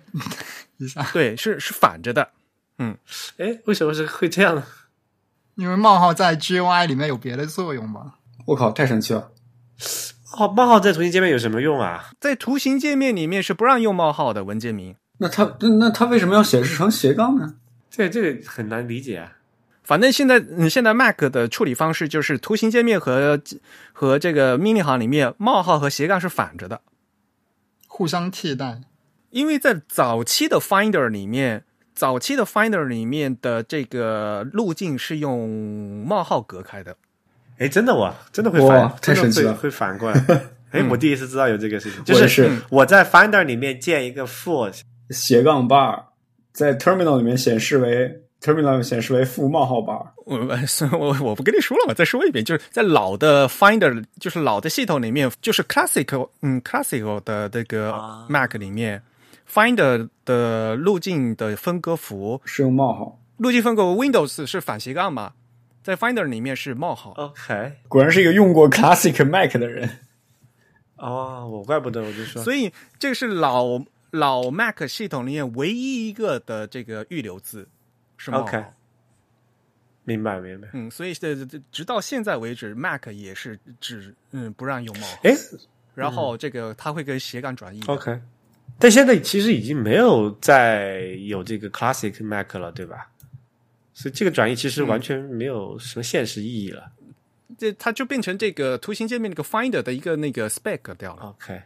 [0.78, 2.30] 一下，对，是是反着的。
[2.78, 2.98] 嗯
[3.38, 4.64] 哎，为什么是会这样呢？
[5.56, 8.14] 因为冒号在 GUI 里面有别的作用吗？
[8.45, 9.32] 我靠，太神奇了！
[10.38, 12.12] 哦，冒号在图形界面有什么用啊？
[12.20, 14.95] 在图形界面里面是不让用冒号的文件名。
[15.18, 17.56] 那它那那它为什么要显示成斜杠呢？
[17.90, 19.34] 这这个很难理解啊。
[19.91, 23.41] 反正现在，你，现在 Mac 的处理方式就是图形界面和
[23.91, 26.80] 和这个命令行里面冒号和斜杠是反着的。
[27.89, 28.80] 互相替代。
[29.31, 35.49] 因为在早期的 Finder 里面，早期的 Finder 里面的这个路径是用
[36.07, 36.95] 冒号隔开的。
[37.57, 40.26] 哎，真的哇，真的会哇反，真的太神奇了会会反过来。
[40.72, 44.73] 哎，我第一次知道有这个事情，就我也是是我在 Finder 里面建一个 for，
[45.09, 46.05] 斜杠 bar
[46.53, 50.07] 在 terminal 里面显示为 terminal 显示为负冒号 bar。
[50.26, 50.38] 我
[50.97, 59.03] 我我不跟你说了嘛，再说一遍，就是在老的 Finder，就是老的系统里面，就是 Classical，嗯，Classical 的这个啊 Mac 里面、
[59.49, 65.34] Finder 的路径的分割符，是用冒号，路径分割 Windows 是反斜杠嘛，
[65.84, 67.11] 在 Finder 里面是冒号。
[67.11, 69.89] OK，果然是一个用过 Classic Mac 的人。
[70.95, 73.81] 哦，我怪不得我就说，所以这个是老
[74.11, 77.68] 老 Mac 系统里面唯一一个的这个预留字
[78.22, 78.43] 是冒号。
[78.43, 78.64] OK
[80.03, 80.68] 明白明白。
[80.73, 85.19] 嗯，所以这这直到现在为止，Mac 也是只嗯不让用冒号。
[85.23, 85.35] 哎
[85.93, 87.93] 然后这个它会跟斜杠转译的。
[87.93, 88.19] ，OK，
[88.80, 93.10] 但现在其实已经没有再有这个 Classic Mac 了，对吧？
[93.93, 96.91] 所以这个转移其实完全没有什么现实意义了。
[97.57, 101.23] 这它就变成这个图形界面那个 Finder 的一个那个 spec 掉了。
[101.23, 101.61] OK，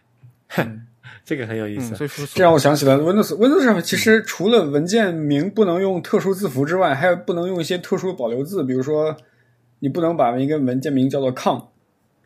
[1.25, 2.27] 这个很有意嗯，思。
[2.33, 9.15] 这让我想起了 Windows Windows 上其实除了文件名不能用特殊字符之外，还有不能用一些特殊的保留字，比如说
[9.79, 11.61] 你不能把一个文件名叫做 com。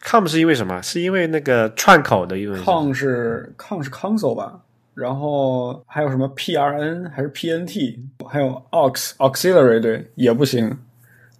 [0.03, 0.81] com 是因为什么？
[0.81, 4.59] 是因为那个串口的因为 con 是 com 是 console 吧，
[4.93, 7.97] 然后还有什么 prn 还是 pnt，
[8.29, 10.77] 还有 aux auxiliary 对也不行，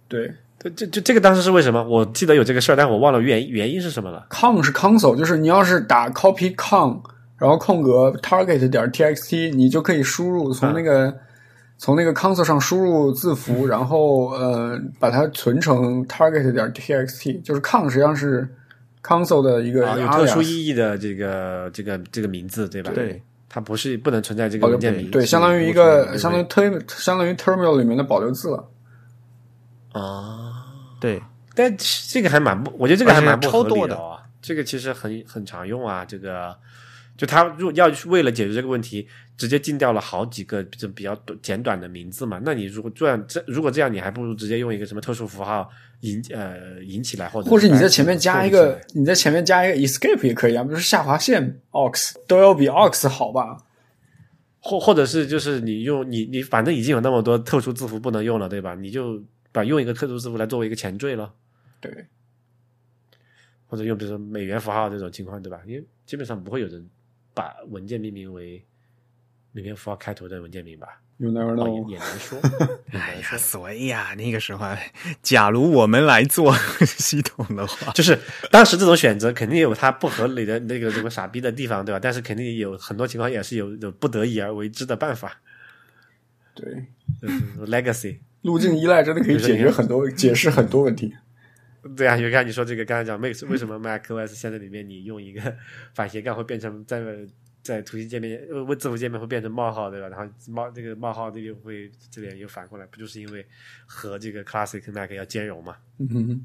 [0.08, 0.32] 对
[0.62, 1.82] 这这这这个当时是为什么？
[1.82, 4.26] 我记得有这个事儿，但我忘了原原因是什么了。
[4.28, 7.00] con 是 console，就是你要是打 copy con，
[7.38, 11.16] 然后空格 target 点 txt，你就可以输入从那个、
[11.78, 18.46] 从那个 console 上输入字符，然后呃把它存成 target 点 txt，就是 con 实际上是
[19.02, 22.92] console 的一个啊，有特殊意义的这个这个这个名字，对吧？
[22.94, 28.68] 对，它不是不能存在这个文件名，对，相当于一个相当于 term 相当于 terminal 里面的保留字了。
[29.92, 30.48] 啊。
[31.00, 31.20] 对，
[31.54, 31.74] 但
[32.08, 34.20] 这个还蛮不，我觉得这个还蛮不合而且超多的理哦。
[34.42, 36.56] 这个其实很很常用啊，这个
[37.16, 39.06] 就他如果要去为了解决这个问题，
[39.36, 42.40] 直接禁掉了好几个就比较短简短的名字嘛。
[42.44, 45.68] 那你如果这样这如果这样，你还不如直接用一个什么特殊符号
[46.00, 51.92] 引呃引起来，或者或者你在前面加一个，你在前面加一个 escape 也可以啊，比如说下划线 aux
[52.26, 53.58] 都要比 aux 好吧？
[54.62, 58.74] 或或者是就是你用你你反正已经有那么多特殊字符不能用了，对吧？
[58.74, 59.22] 你就
[59.52, 61.34] 把用一个特殊字符来作为一个前缀了，
[61.80, 62.06] 对，
[63.66, 65.60] 或者用比如说美元符号这种情况，对吧？
[65.66, 66.88] 因为基本上不会有人
[67.34, 68.64] 把文件命名为
[69.52, 71.88] 美元符号开头的文件名吧？You never 哦，know。
[71.88, 72.38] 也也难说，
[72.92, 73.36] 也哎呀。
[73.36, 74.66] 所以呀、那个时候，
[75.22, 76.54] 假如我们来做
[76.84, 78.18] 系统的话，就是
[78.50, 81.98] 当时这种选择肯定有它不合理的那个什么傻逼的地方，对吧？
[82.00, 85.40] 但是肯定有很多情况也是有有不得已而为之的办法。
[86.54, 86.86] 对，
[87.20, 91.14] 就是 legacy，路径依赖真的可以解决很多、解释很多问题。
[91.96, 95.56] 对啊，就看你说这个，刚才讲为为什么 Mac OS 现在里面你用一个
[95.94, 97.02] 反斜杠会变成在
[97.62, 100.08] 在图形界面呃字符界面会变成冒号，对吧？
[100.08, 103.46] 然后冒这个冒号这个会这边又反过来，不就是因为
[103.86, 105.76] 和这个 Classic Mac 要兼容嘛？
[105.98, 106.44] 嗯哼，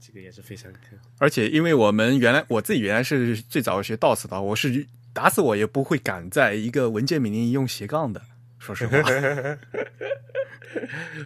[0.00, 0.78] 这个也是非常可
[1.18, 8.20] 而且因为我们原来我自己原来是最早学 DOS 的，我是打死我也不会敢在一个文件名里用斜杠的。
[8.58, 8.98] 说实话，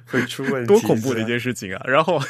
[0.07, 1.83] 会出问题，多恐怖的一件事情啊！
[1.87, 2.21] 然后，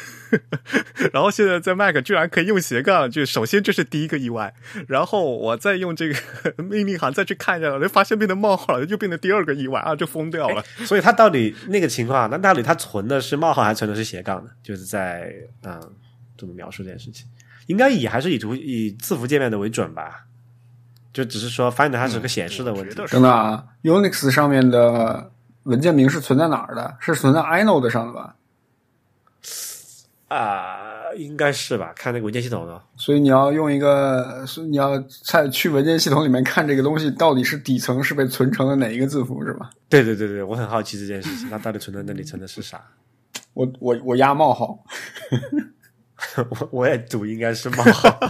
[1.12, 4.54] 然后现在在 Mac 居然可以用斜杠，就首先这是第一个意外。
[4.86, 6.14] 然后我再用这个
[6.62, 10.62] 命令行再去看一下，就发现变成冒号了，就变成第二个意外啊，就疯掉了。
[10.84, 14.50] 所以它到底那个情况，那到底它存的是冒号还是存的是斜杠呢？
[14.62, 15.32] 就是在
[15.62, 15.80] 嗯，
[16.38, 17.26] 怎么描述这件事情？
[17.66, 20.26] 应该以还是以图以字符界面的为准吧？
[21.12, 22.90] 就只是说 Find 它是个显示的问题。
[22.90, 25.30] 我觉得是等等啊，Unix 上面的
[25.64, 26.96] 文件名是存在哪儿的？
[27.00, 28.36] 是存在 inode 上的吧？
[30.28, 31.92] 啊、应该是吧？
[31.96, 32.80] 看那个文件系统的。
[32.96, 39.70] 所以你要用一个，是你要在去文件系统里面看这个东西到底是底层是被存成了哪一个字符，是吧？
[39.88, 42.80] 对对对对，我很好奇这件事情，它到底存在那里存的是啥？
[43.54, 44.78] 我我我压冒号，
[46.50, 48.20] 我我也赌应该是冒号，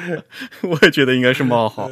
[0.62, 1.90] 我也觉得应该是冒号。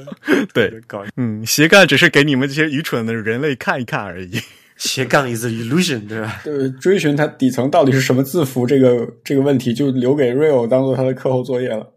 [0.55, 4.41] 对，搞嗯，斜杠只是给你们这些愚蠢的人类看一看而已。
[4.77, 6.41] 斜杠 is illusion，对吧？
[6.43, 11.93] 对，追寻它底层到底是什么字符这个这个问题，就留给 Real 当做他的课后作业了。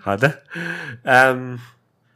[0.00, 0.42] 好的，
[1.02, 1.58] 嗯，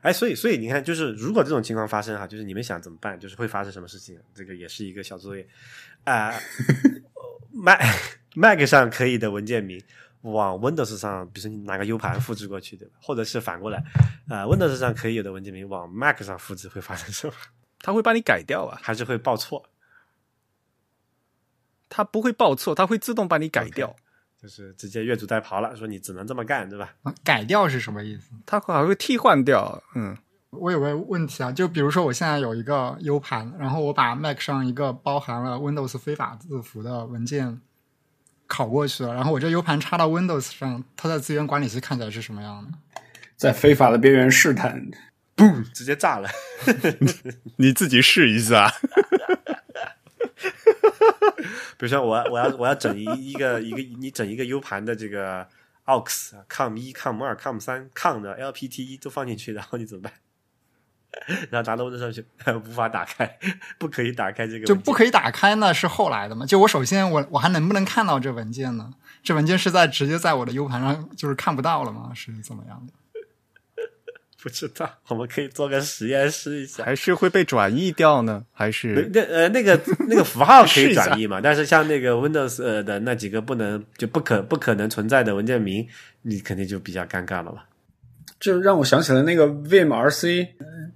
[0.08, 3.20] 哎，所以所以你看，就是如果这种情况发生哈，就是你们想怎么办？
[3.20, 4.18] 就是会发生什么事情？
[4.34, 5.46] 这个也是一个小作业
[6.04, 6.32] 啊、
[7.52, 7.78] Mac
[8.34, 9.78] Mac 上可以的文件名
[10.22, 12.94] 往 Windows 上，比如说你拿个 U 盘复制过去，对吧？
[13.02, 13.84] 或者是反过来，
[14.30, 17.34] 啊、w i n d o w s 上可以有的文件名往 Mac 上复制，会发生什么？
[17.80, 19.68] 它会帮你改掉啊，还是会报错？
[21.90, 23.94] 它不会报错，它会自动帮你改掉。
[24.40, 26.94] 就是直接越俎代庖了，说你只能这么干，对吧？
[27.02, 28.30] 啊改掉是什么意思？
[28.46, 30.16] 它还会替换掉，嗯，
[30.50, 37.60] 我有个问题啊，就比如说我现在有一个 U 盘，然后我把 Mac 上一个包含了 Windows 非法字符的文件
[38.48, 42.78] 拷过去了，然后我这 U 盘插到 Windows 上，它在资源管理器看起来是什么样的？
[43.36, 44.88] 在非法的边缘试探，
[45.74, 46.28] 直接炸了。
[47.56, 48.72] 你自己试一下。
[51.76, 55.46] 比如说我我要我要整一一个一个你整一个 U 盘的这个
[55.86, 56.04] aux
[56.48, 60.12] com 一 com 二 com 三 com 的 LPT 一都放进去，然后你怎么办？
[61.50, 62.24] 然后拿到 Windows 上去，
[62.68, 63.38] 无法打开，
[63.78, 65.72] 不可以打开这个，就不可以打开呢？
[65.72, 66.44] 是后来的嘛？
[66.44, 68.92] 就我首先我我还能不能看到这文件呢？
[69.22, 72.12] 这文件是在直接在我的 U 盘上就是看不到了吗？
[72.14, 72.92] 是怎么样的？
[74.40, 76.84] 不知道，我们可以做个实验试一下。
[76.84, 78.44] 还是会被转译掉呢？
[78.52, 79.78] 还是那呃那个
[80.08, 81.40] 那个符号可以转译嘛？
[81.40, 85.86] 但是像那个 Windows 呃的那几个不能就不可不可能存在的文件名，
[86.22, 87.64] 你肯定就比较尴尬了吧？
[88.38, 90.48] 这让我想起了那个 Vim RC。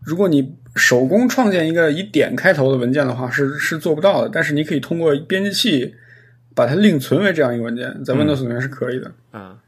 [0.05, 4.31] 如果你手工创建一个以点开头的文件的话，是是做不到的。
[4.33, 5.95] 但是你可以通过编辑器
[6.55, 9.09] 把它另存为这样一个文件，在 Windows 里面是可以的。
[9.33, 9.59] 啊，嗯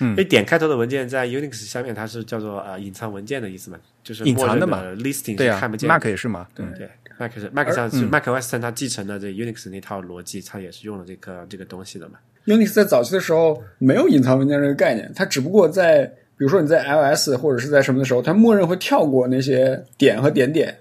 [0.00, 5.88] 因为点开头的文件在 Unix 下面它是叫做呃隐藏文件的意思嘛，就是隐藏的嘛 listing 对啊是看不见。
[5.88, 6.46] ？Mac 也是嘛？
[6.54, 6.88] 对，对
[7.18, 12.18] ，Mac 是 Mac 上是嗯 Mac OS 10它继承了这 Unix 那套逻辑，它也是用了这个这个东西的嘛。
[12.46, 16.04] Unix 在早期的时候没有隐藏文件这个概念，它只不过在
[16.36, 20.78] 比如说你在 iOS 或者是在什么的时候，它默认会跳过那些点和点点，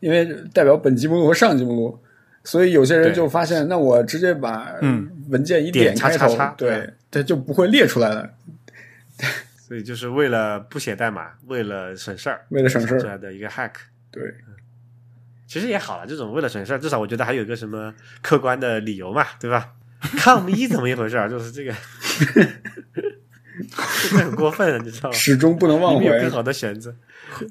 [0.00, 1.98] 因为代表本级目录和上级目录。
[2.42, 8.30] 所以有些人就发现，那我直接把嗯文件一点开头，对，它就不会列出来了。
[9.66, 13.72] 所以就是为了不写代码，为了省事儿，为了省事儿出来的一个 hack。
[14.10, 14.22] 对，
[15.46, 19.72] 其实也好了，这种为了省事儿，至少我觉得还有一个什么客观的理由嘛，对吧
[20.18, 21.28] ？com 一怎么一回事儿？
[21.28, 21.74] 就是这个，
[22.18, 22.26] 这
[24.16, 25.16] 个很过分，你知道吗？
[25.16, 26.30] 始终不能忘怀有更。
[26.30, 26.94] 好的选择，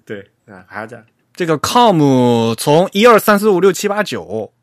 [0.06, 1.06] 对啊，还要这样。
[1.34, 4.54] 这个 com 从一二三四五六七八九，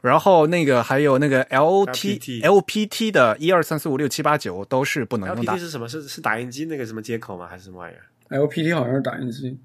[0.00, 5.58] 然后那个还有那个 lt LPT LPT 的一二三四五六七八九都是不能用的 LPT。
[5.58, 5.88] 是什么？
[5.88, 7.46] 是是打印机那个什么接口吗？
[7.46, 9.58] 还是什么玩意儿？LPT 好像是打印机，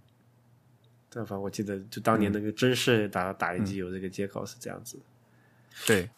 [1.10, 5.04] 对，反正我记得就当年那个真是打打印机有这个接口是这样子的。
[5.86, 6.10] 对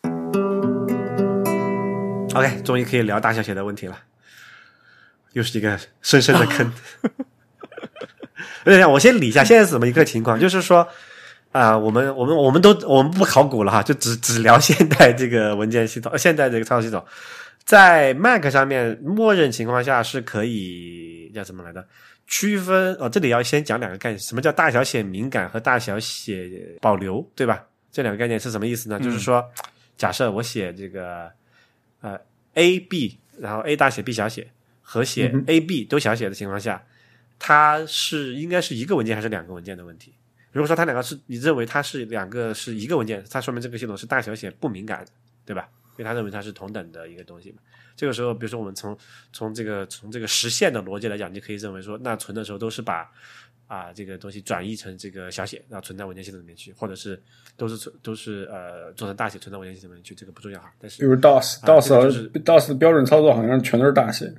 [2.33, 3.99] ，OK，终于可以聊大小写的问题了，
[5.33, 6.71] 又是一个深深的坑。
[8.63, 10.39] 等一下，我先理一下，现在是怎么一个情况？
[10.39, 10.87] 就是说，
[11.55, 17.01] 啊、我们我们我们都我们不考古了哈，就只只聊现代这个文件系统，呃现代这个操作系统，
[17.63, 21.87] 在 Mac 上面，默认情况下是可以叫什么来着？
[22.27, 27.63] 区分哦，这里要先讲两个概念，什么叫大小写敏感和大小写保留，对吧？
[27.89, 28.99] 这两个概念是什么意思呢？
[28.99, 29.41] 就是说，
[29.95, 31.31] 假设我写这个
[32.01, 32.19] 呃
[32.55, 34.45] A B，然后 A 大写 B 小写
[34.81, 36.83] 和写 A B 都小写的情况下，
[37.39, 40.13] 它是应该是一个文件还是两个文件的问题？
[40.55, 45.05] 如果说它两个是你认为它是两个是一个文件，它说明这个系统是大小写不敏感，
[45.45, 45.67] 对吧？
[45.97, 47.57] 因为它认为它是同等的一个东西嘛。
[47.97, 48.97] 这个时候，比如说我们从
[49.33, 53.11] 从这个从这个实现的逻辑来讲，你可以认为说，那存的时候都是把
[53.67, 57.21] 啊这个东西转译成这个小写，然后存在文件系统里面去，或者是
[57.57, 60.73] 都是存都是呃做成大写存在文件系统里面去，这个不重要哈。
[60.79, 64.33] 但是比如 DOS 啊 DOS 就是 DOS 的标准操作好像全都是大写。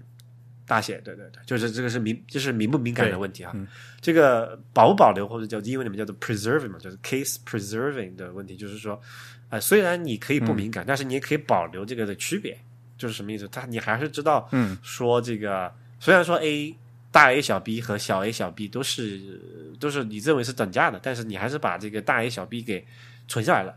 [0.66, 3.52] 大写，对对对，就是这个是敏，就是敏不敏感的问题啊。
[3.54, 3.66] 嗯
[4.00, 9.00] 这个保不保留或者叫英文里面叫做 preserving 嘛，就是 case preserving 的问题，就是说，
[9.48, 12.56] 呃，虽然你可以不敏感，但是你也可以保留这个的区别，
[12.96, 13.48] 就是什么意思？
[13.48, 16.72] 它你还是知道，嗯，说这个虽然说 A
[17.10, 19.40] 大 A 小 B 和小 a 小 b 都是
[19.80, 22.86] 都是你认为是等价的，但是你还是把这个大 A 小 b 给
[23.26, 23.74] 存下来了，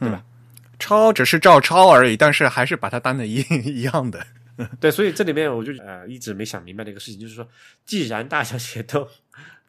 [0.00, 0.24] 对吧？
[0.80, 4.26] 抄只是照抄而已，但是还是把它当的一一样的。
[4.80, 7.46] 对，所以这里面我就呃一直没想明白的一个事情，就是说，
[7.84, 9.06] 既然大小写都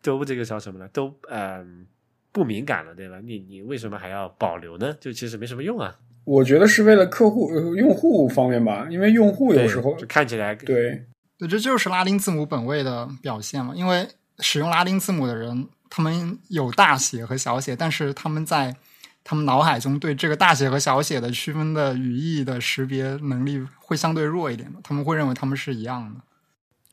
[0.02, 0.88] 都这个叫什么呢？
[0.92, 1.86] 都嗯、
[2.32, 3.20] 不敏感了，对吧？
[3.24, 4.96] 你你为什么还要保留呢？
[5.00, 5.96] 就其实没什么用啊。
[6.24, 11.04] 我觉得是为了客户、呃用户方面吧，因为用户有时候就看起来对
[11.38, 13.74] 对，这就是拉丁字母本位的表现嘛。
[13.76, 14.08] 因为
[14.40, 18.76] 使用拉丁字母的人，他们有大写和小写，但是他们在
[19.24, 26.22] 他们脑海中对这个大写和小写的区分的语义的识别能力会相对弱一点的，他们会认为他们是一样的。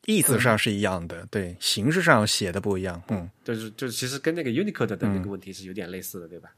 [0.05, 3.29] 意思上是一样的，对，形式上写的不一样，嗯。
[3.43, 6.49] 就是就是其实跟那个 Unicode 的那个问题是有点类似的，对吧？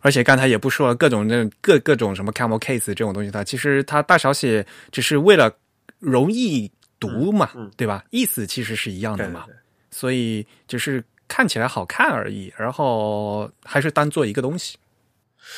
[0.00, 5.52] 而且刚才也不说了，各种那各各种什么 camel case 这种东西，它其实它大小写只是为了
[5.98, 8.04] 容易读嘛，嗯嗯对吧？
[8.10, 9.58] 意思其实是一样的嘛，对对对。
[9.90, 14.76] 所以只是看起来好看而已，然后还是当做一个东西。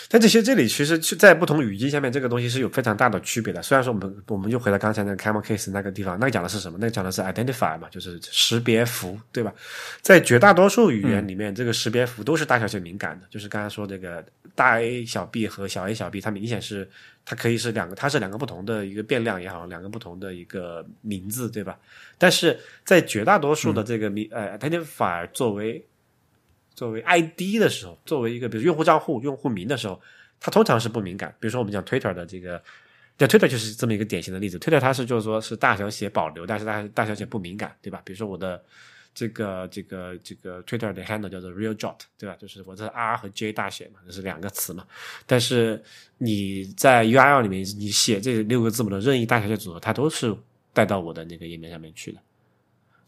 [0.09, 3.62] 但这些这里其实是在不同语境下面，这个东西是有非常大的区别的。
[3.62, 6.79] 虽然说我们我们又回到刚才那个 camel case 那个地方，那个讲的是什么？
[6.81, 9.53] 那个讲的是 identifier 嘛，就是识别符，对吧？
[10.01, 13.27] 在绝大多数语言里面，这个识别符都是大小写敏感的。
[13.31, 16.89] 就是刚才说这个大 A 小 b 和小 a 小 b，它明显是
[17.25, 21.79] 它可以是两个，它是两个不同的一个变量也好，两个不同的一个名字，对吧？
[22.19, 25.85] 但是在绝大多数的这个名、呃 identifier 作为
[26.74, 30.01] 作为 ID 的时候，作为一个比如用户账户、用户名的时候，
[30.40, 31.34] 它通常是不敏感。
[31.38, 32.62] 比如说我们讲 Twitter 的这个，
[33.16, 34.59] 对 Twitter 就是这么一个典型的例子。
[34.59, 38.01] Twitter 它是就是说是大小写保留，但是大大小写不敏感，对吧？
[38.05, 38.62] 比如说我的
[39.14, 42.34] 这个这个这个 Twitter 的 handle 叫做 Real Jot，对吧？
[42.40, 44.86] 就是我这 R 和 J 大写嘛，这是两个词嘛。
[45.26, 45.82] 但是
[46.18, 50.34] 你在 URL 里面你写这六个字母的任意大小写组合，它都是
[50.72, 52.20] 带到我的那个页面上面去的。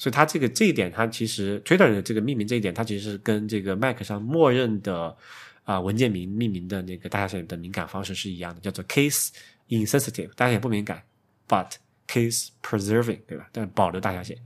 [0.03, 5.17] 所以它这个这一点，它其实 Twitter 的这个命名这一点，它其实是跟这个 Mac 上默认的
[5.63, 9.29] 啊、文件名命名的那个大小写的敏感方式是一样的，叫做 case
[9.69, 11.01] insensitive，大家也不敏感
[11.47, 11.69] ，but
[12.09, 13.49] case preserving，对吧？
[13.53, 14.37] 但保留大小写。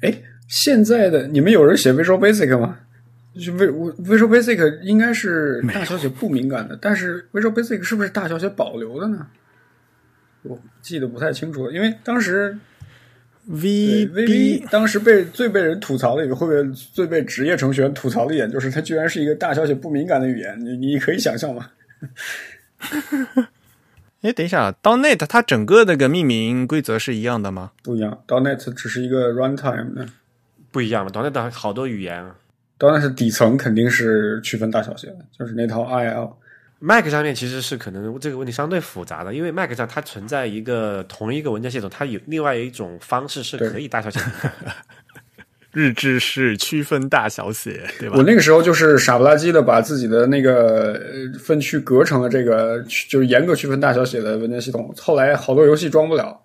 [0.00, 2.78] 哎，现在的你们有人写 Visual Basic 吗？
[3.34, 9.26] 就 V Visual Basic 应该是大小写不敏感的，但是 Visual Basic 是不是大小写保留的呢？
[10.44, 12.75] 我记得不太清楚了，因为当时对
[13.48, 21.70] VB VB 当时被最被人吐槽的一个，会被最被职业程序员吐槽的一点，就是它居然是一个大小写不敏感的语言，你你可以想象吗？
[24.22, 27.70] 哎，等一下，.NET 它整个那个命名规则是一样的吗？
[27.84, 30.06] 不一样，.NET 只是一个 runtime 的
[30.72, 32.34] 不一样嘛，.NET 好多语言啊
[32.80, 36.32] ，.NET 底层肯定是区分大小写的，就是那套 IL。
[36.78, 44.52] Mac 上面其实是可能这个问题相对复杂的，因为 Mac 上它存在一个同一个文件系统，它有另外一种方式是可以大小写的。
[45.72, 48.22] 日志是区分大小写，对吧我？
[48.22, 54.94] 那个时候就是傻不拉几的把自己的那个呃分区隔成了这个就是严格区分大小写的文件系统。
[54.98, 56.40] 后来好多游戏装不了，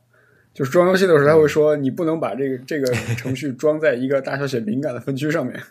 [0.54, 5.62] 就是装游戏的时候他会说你不能把这个这个程序装在一个大小写敏感的分区上面，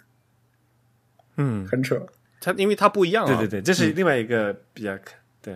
[1.37, 2.07] 嗯，很扯。
[2.41, 3.29] 它因为它不一样啊。
[3.29, 4.97] 对对对，这是另外一个比较、
[5.43, 5.55] 对，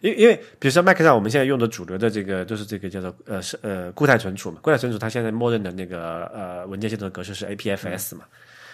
[0.00, 8.24] 因因为比如说 Mac 上我们现在用的主流的这个就是这个叫做呃是呃固态存储嘛，固态存储它现在默认的那个呃文件系统的格式是 APFS 嘛，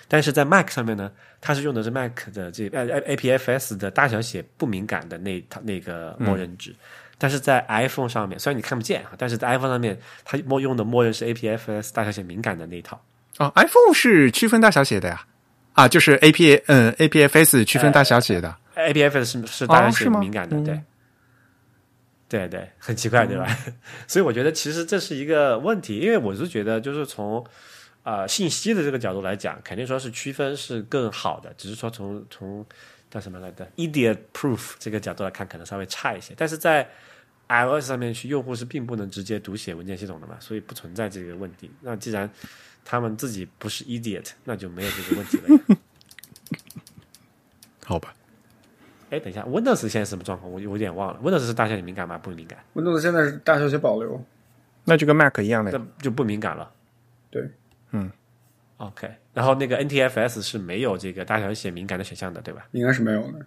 [0.08, 1.10] 但是在 Mac 上面呢，
[1.40, 6.74] 它是用的是 Mac 的这呃 APFS 的大小写不敏感的那套那个默认值。
[7.18, 13.02] 但是在 iPhone 上面，虽然你看不见啊，但是在 iPhone 上面，它默用的默认是 APFS 大小写敏感的那一套。
[13.38, 15.24] 哦，iPhone 是区分大小写的呀，啊，
[15.88, 18.56] 就是 A P 嗯 A P F S 区分大小写的。
[18.76, 20.80] APFS 是是大小写敏感的，嗯对，
[22.28, 23.46] 对对，很奇怪，对吧？
[24.06, 27.42] 所以我觉得其实这是一个问题，因为我是觉得就是从
[28.02, 32.64] 呃信息的这个角度来讲，肯定说是区分是更好的，只是说从从
[33.10, 36.86] 叫什么来的 idiot proof 这个角度来看，可能稍微差一些，但是在
[37.48, 41.70] iOS 上面去，用户是并不能直接读写文件系统的嘛，所以不存在这个问题。
[41.80, 42.28] 那既然
[42.88, 45.60] 他们自己不是 idiot，那就没有这个问题了呀。
[47.84, 48.14] 好吧，
[49.10, 50.50] 哎，等一下，Windows 现在什么状况？
[50.50, 51.20] 我我有点忘了。
[51.20, 52.16] Windows 是大小写敏感吗？
[52.16, 54.24] 不敏感，Windows 现在是大小写保留，
[54.84, 56.72] 那就跟 Mac 一样的这就不敏感了。
[57.30, 57.48] 对，
[57.90, 58.10] 嗯
[58.76, 62.66] OK，然后那个 NTFS 是没有这个大小写敏感的选项的，对吧？
[62.72, 63.44] 应该是没有的。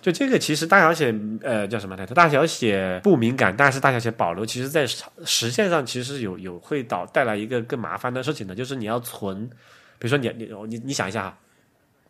[0.00, 2.14] 就这个其实大小写呃叫什么来着？
[2.14, 9.48] 大小写不敏感，但是大小写保留，其实在实实现上其实有有会导带来一个更麻烦的事情的，就是你要存，
[9.98, 11.38] 比如说你你你你想一下哈。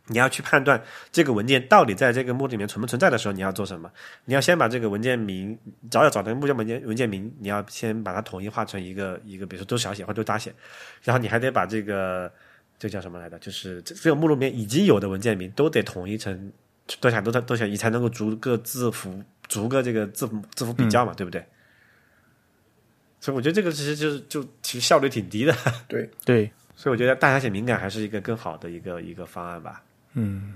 [0.08, 0.80] 你要去判断
[1.10, 3.90] 这个文件到底在这个目录里面存不存在的时候，你要做什么？
[4.26, 5.58] 你要先把这个文件名
[5.90, 10.54] 找要找的目标文件文件名，你要先把它统一化成一个一个，比如说都小写或者都大写，
[11.02, 12.30] 然后你还得把这个
[12.78, 13.36] 这叫什么来着？
[13.40, 16.52] 就是这这个目录里面已经有的文件名都得统一成
[17.00, 21.44] 多想多小多想，你才能够逐个字符逐个这个字符字符比较嘛，对不对？
[23.20, 25.54] 所以我觉得这个其实就是就其实效率挺低的，
[25.88, 29.82] 对， 对，所以我觉得大小写敏感还是一个更好的一个一个方案吧。
[30.12, 30.54] 嗯，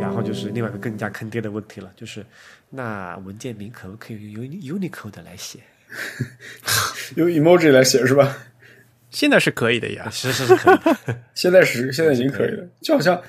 [0.00, 2.24] 然后就是另外一个更加坑爹的问题了，就是
[2.70, 5.58] 那文件名可不可以用 Unicode 来写？
[7.16, 8.36] 用 emoji 来写是吧？
[9.10, 10.08] 现在是可以的呀。
[10.10, 10.96] 是是是可以的，
[11.34, 13.20] 现在是现在已经可以了，就好像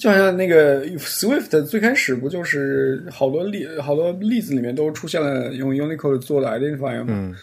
[0.00, 7.08] 就好像那个 Swift 最开始不就是好多例好多例子里面都出现了用 Unicode 做的 identifier 吗？
[7.08, 7.36] 嗯，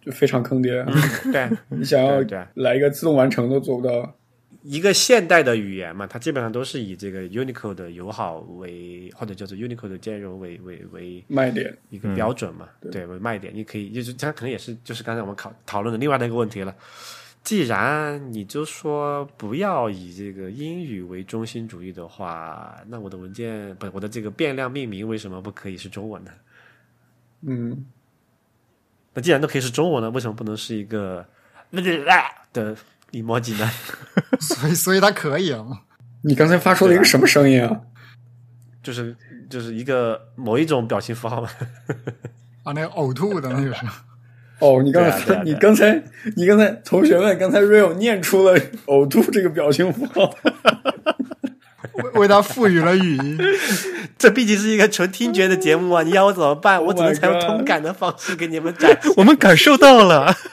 [0.00, 0.86] 就非常坑爹。
[1.32, 1.50] 对。
[1.76, 4.14] 你想要对对来一个自动完成都做不到。
[4.62, 13.52] 一个现代的语言嘛，它基本上都是以这个 Unicode 的友好为，或者叫做 Unicode 兼容为为为卖点，一个标准嘛，对为卖点。
[13.52, 16.72] 你可以就是它可能也是就是刚才我们考讨论的另外的一个问题了。
[17.42, 26.30] 既然你就说不要以这个英语为中心主义的话，那我的文件不，我的这个变量命名为什么不可以是中文呢？
[27.42, 27.86] 嗯，
[29.14, 31.26] 那既然都可以是中文了，为什么不能是一个
[32.52, 32.76] 的
[33.12, 33.68] emoji 呢？
[34.38, 35.66] 所以所以它可以啊。
[36.22, 37.80] 你刚才发出了一个什么声音啊？
[38.82, 39.16] 就是
[39.48, 41.48] 就是一个某一种表情符号嘛。
[42.62, 43.86] 啊，那个呕吐的那个是，
[44.60, 46.02] 哦，你刚才、啊啊啊你刚才
[46.36, 50.34] 你刚才同学们刚才 real 念出了呕吐这个表情符号，
[51.94, 53.38] 为为他赋予了语音。
[54.18, 59.12] 这毕竟是一个纯听觉的节目啊，你要我怎么办？Oh 我只能采用通感的方式给你们展示。
[59.16, 60.36] 我们感受到了。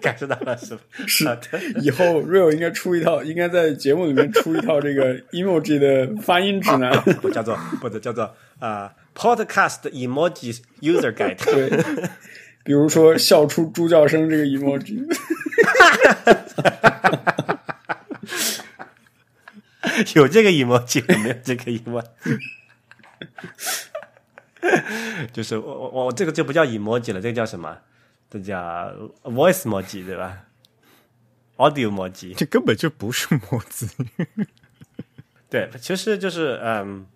[0.00, 0.80] 感受到了是吧？
[1.06, 1.40] 是的
[1.80, 6.92] 以后 real 应该出一套，应该在节目里面出一套这个 emoji 的发音指南。
[7.20, 11.44] 不叫做或者叫做啊、Podcast Emoji User Guide。
[11.44, 11.68] 对，
[12.62, 15.04] 比如说笑出猪叫声这个 emoji，
[20.14, 22.38] 有这个 emoji 没有这个 emoji？
[25.32, 27.76] 就是我我我这个就不叫 emoji 了，这个叫什么？
[28.30, 28.54] 这叫
[29.24, 30.44] voice emoji 对吧
[31.56, 33.88] ？audio emoji 这根本就不是墨字。
[35.50, 37.06] 对，其实就是嗯，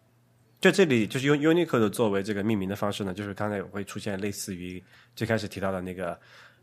[0.62, 4.80] 就这里就是用 Unicode 作为这个命名的方式呢，就是刚才会出现类似于
[5.16, 6.16] 最开始提到的那个，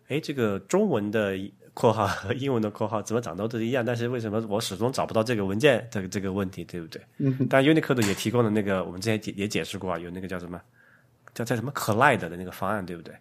[0.08, 1.38] 哎，这个中文的
[1.74, 7.02] 括号和英文的括号怎么长得都一样，但是为什么我始终找不到这个文件这个这个问题，对不对？
[7.18, 10.62] 嗯，但 Unicode 也提供了那个我们之前解也解释过啊，有那个叫什么
[11.34, 13.14] 叫叫什么 Collide 的那个方案，对不对？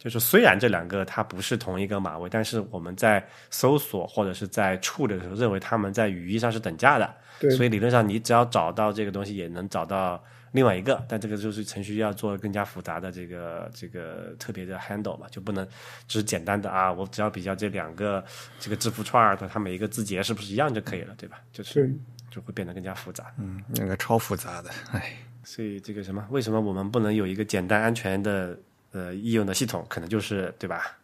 [0.00, 7.14] 就是虽然这两个它不是同一个码位，但是我们在搜索或者是在处理的时候，认为它们在语义上是等价的。
[7.38, 10.22] 对所以理论上你只要找到这个东西，也能找到
[10.52, 11.04] 另外一个。
[11.06, 15.66] 但这个就是程序要做更加复杂的这个这个特别的 handle 嘛，就不能
[16.08, 18.24] 只是简单的啊，我只要比较这两个
[18.58, 21.38] 这个字符串儿的它每一个字节是不是一样就可以了，对吧？
[21.52, 21.94] 就是，
[22.30, 23.32] 就会变得更加复杂。
[23.38, 25.12] 嗯，那个超复杂的，哎，
[25.44, 28.58] 所以这个什么，为什么我们不能有一个简单安全的
[28.92, 29.84] 呃应用的系统？
[29.88, 30.98] 可能就是对吧？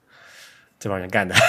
[0.78, 1.34] 这帮人干的。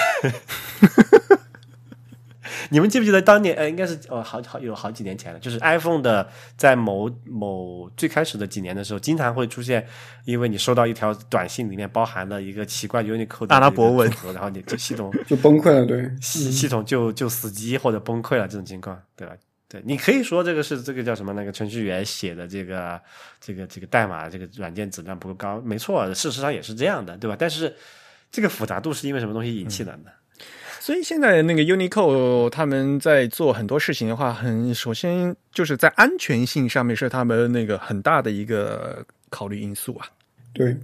[2.70, 3.54] 你们记不记得当年？
[3.56, 9.86] 呃，应该是哦，好好有好几年前了，就是 iPhone 的在某某最开始的几年的时候，经常会出现，
[10.24, 15.86] 因为你收到一条短信，里面包含了一个奇怪 Unicode 的阿拉伯文然后你这系统 就崩溃了。
[15.86, 19.34] 对，系系统就就死机或者崩溃了这种情况，对吧？
[19.68, 21.34] 对你可以说这个是这个叫什么？
[21.34, 22.98] 那个程序员写的这个
[23.38, 27.36] 这个这个代码，这个软件质量不够高，没错，事实上也是这样的，对吧？
[27.38, 27.74] 但是
[28.32, 30.10] 这个复杂度是因为什么东西引起的呢？
[30.80, 40.08] 所以现在那个 Unicode 他们在做很多事情的话，很首先就是在安全性上面是他们那个很大的一个考虑因素啊。
[40.54, 40.74] 对，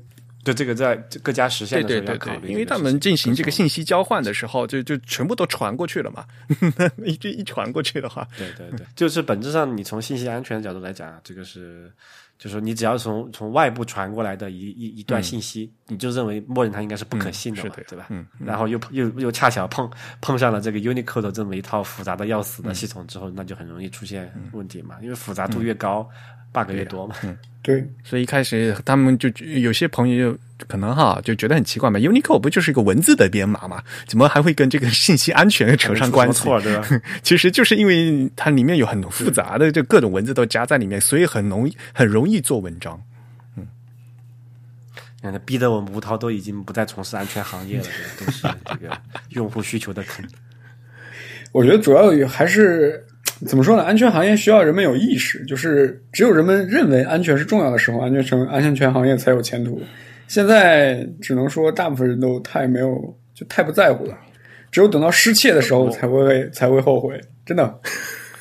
[0.44, 6.24] 就这个在各家实现的时候要考虑因为他们进行这个信息交换的时候，就就全部都传过去了嘛。
[7.04, 11.90] 一一传过去的话，对对对， 就是本质上你从信息安全的角度来讲，这个是
[12.38, 18.06] 就是你只要从从外部传过来的一一一段信息，你就认为默认它应该是不可信的嘛，对吧？
[18.10, 19.90] 嗯然后又又又恰巧碰
[20.20, 26.08] 碰上了这个 Unicode 这么一套复杂的要死的系统之后，那就很容易出现问题嘛，因为复杂度越高、
[26.55, 27.14] b u g 越多嘛。
[27.60, 36.40] 对，所以一开始他们就有些朋友就可能哈就觉得很奇怪嘛，Unicode 不就是一个文字的编码嘛，怎么还会跟这个信息安全扯上关系？
[36.44, 36.86] 错对吧？
[37.24, 43.01] 其实就是因为它里面有很多复杂的，就各种文字都夹在里面，所以很容易很容易做文章。
[43.56, 43.62] 你
[45.22, 47.85] 看，逼得我们吴涛都已经不再从事安全行业了，
[48.18, 49.01] 对 吧都是这个
[49.31, 50.22] 用户需求的坑。
[51.51, 53.02] 我觉得主要还是
[53.47, 53.82] 怎么说呢？
[53.82, 59.81] 安全行业需要人们有意识，就是只有人们认为安全是重要的时候，安全成安全全行业才有前途。
[60.28, 64.16] 现在只能说大部分人都太没有，就太不在乎了。
[64.70, 67.78] 只有等到失窃的时候才会才会后悔，真的。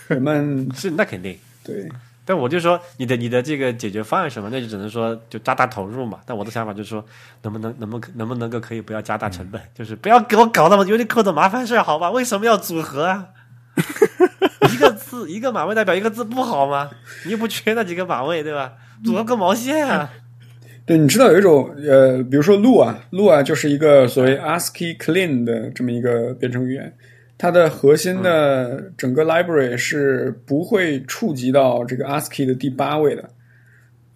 [0.08, 1.88] 人们 是那肯定，对
[2.26, 4.50] 但我就说你的你的这个解决方案什么？
[4.52, 6.20] 那就只能说就加大投入嘛。
[6.26, 7.04] 但我的想法就是说，
[7.42, 12.10] 能不能能不能能不能够可以不要加大成本，就是不要给我搞那么 Unicode 的麻烦事儿，好吧？
[12.12, 13.28] 为什么要组合啊？
[14.74, 16.90] 一个字一个码位代表一个字不好吗？
[17.26, 18.74] 你又不缺那几个码位，对吧？
[19.04, 20.12] 组合个毛线啊！
[20.86, 26.94] 对，你知道有一种呃，比如说 Lua Lua 就是一个所谓 ASCII clean 的这么一个编程语言，
[27.38, 33.30] 它的核心的整个 library 是不会触及到这个 ASCII 的第八位的。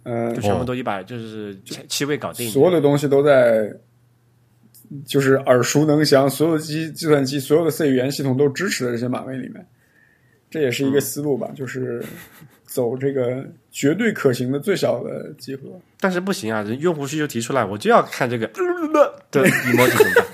[0.04, 2.48] 呃就，全部都一百，就是七七位搞定。
[2.50, 3.70] 所有的东西都在，
[5.04, 9.66] 就是耳熟能详，所有的机计算机、所有的 C 语言系统都支持的这些码位里面，
[10.50, 12.02] 这也是一个思路吧，就是
[12.64, 15.62] 走这个绝对可行的最小的集合。
[16.00, 20.26] 但是不行啊，人用户需求提出来，我就要看这个的 emoji 怎么办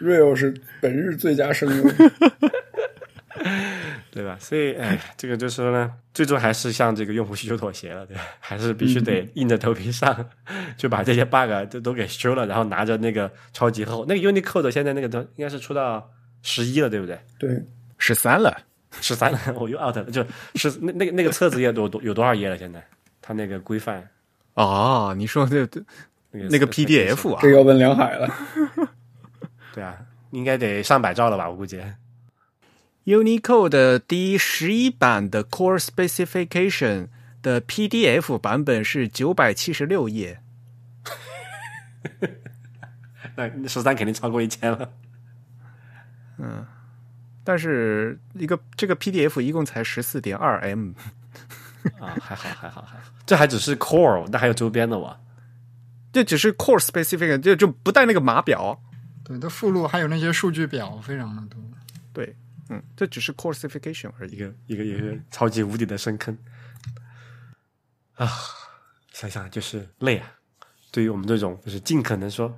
[0.00, 1.84] ？Real 是本日最佳声优，
[4.10, 4.38] 对吧？
[4.40, 8.22] 所以，哎，这个就是说呢，最终还是向这个用户需求妥协了，对吧？
[8.40, 10.30] 还是必须得硬着头皮上，
[10.78, 16.10] 就把这些 bug 都都给修了，然后拿着那个超级厚，那个 Unicode 现在那个都应该是出到
[16.42, 17.18] 十一了，对不对？
[17.38, 17.62] 对，
[17.98, 18.56] 十三了，
[19.00, 22.56] 十三了， 我又 out 了，就是那那个那个册子页多多有多少页了？
[22.56, 22.82] 现在
[23.20, 24.08] 它那个规范
[24.54, 25.68] 哦，你说的
[26.30, 28.32] 那个那个 PDF 啊这，要问梁海了。
[29.74, 29.98] 对啊，
[30.30, 31.50] 应该得上百兆了吧？
[31.50, 31.82] 我估计。
[33.04, 37.08] Unicode 的第十一版的 Core Specification
[37.42, 40.40] 的 PDF 版本是九百七十六页，
[43.36, 44.92] 那十三肯定超过一千了。
[46.38, 46.66] 嗯
[47.46, 50.92] 但是一个这个 PDF 一共才十四点二 M，
[52.00, 55.20] 啊，还好，还好，还好，这还只是 core，那还有周边的哇。
[56.10, 58.80] 这只是 Core Specification，就就不带那个码表。
[59.24, 61.60] 对，它附录还有那些数据表非常的多。
[62.14, 62.34] 对，
[62.70, 64.32] 嗯，这只是 Core Specification 而已。
[64.32, 66.36] 一个一个一个超级无敌的深坑
[68.14, 68.28] 啊！
[69.12, 70.32] 想想就是累啊。
[70.90, 72.56] 对于我们这种就是尽可能说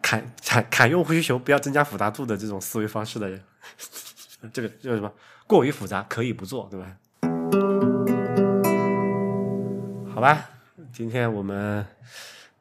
[0.00, 3.42] 砍砍砍用户需求，不要增加复杂度的这种思维方式的人，
[4.52, 5.12] 这个叫什么
[5.46, 6.96] 过于复杂可以不做，对吧？
[10.14, 10.48] 好吧，
[10.92, 11.84] 今天我们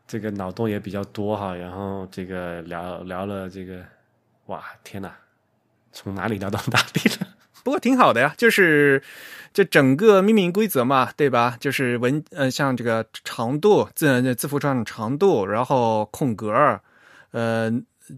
[0.07, 3.85] 这个脑洞也比较多哈，然后这个聊聊了这个，
[4.47, 5.15] 哇，天哪，
[5.93, 7.27] 从哪里聊到哪里了？
[7.63, 9.01] 不过挺好的呀，就是
[9.53, 11.55] 这整个命名规则嘛，对吧？
[11.61, 16.51] 就是文呃，像这个长度字字符串长度，然后空格，
[17.31, 17.71] 呃，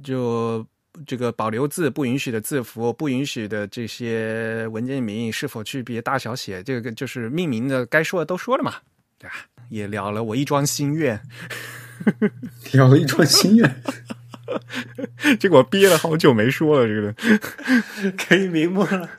[0.03, 0.65] 就
[1.05, 8.73] 这个保留字不允许的字符，不允许的这些文件名是否区别大小写，这个就是命名的该说的都说了嘛，
[9.19, 9.35] 对吧？
[9.69, 11.21] 也了了我一桩心愿，
[12.73, 13.83] 了了一桩心愿。
[15.39, 17.13] 结果憋了好久没说了，这个
[18.17, 19.09] 可以瞑目了。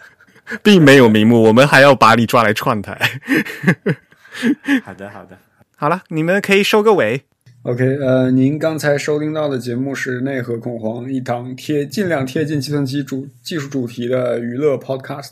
[0.63, 2.97] 并没有瞑目，我们还要把你抓来串台。
[4.85, 5.37] 好的，好的。
[5.75, 7.23] 好了，你们可以收个尾。
[7.63, 15.31] OK，呃，您刚才收听到的节目是《内核恐慌》，一档贴尽量贴近计算机主技术主题的娱乐 Podcast。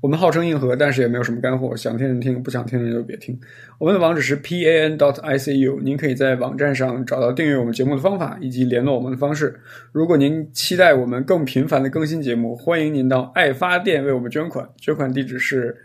[0.00, 3.38] 我们号称硬核，但是也没有什么干货，想听人听，不想听人就别听。
[3.78, 9.54] 我们的网址是 p a n dot i c u，您可以在网站上找到订阅我们节目的方法以及联络我们的方式。
[9.92, 15.76] 如果您期待我们更频繁的更新节目，欢迎您到爱发电为我们捐款，捐款地址是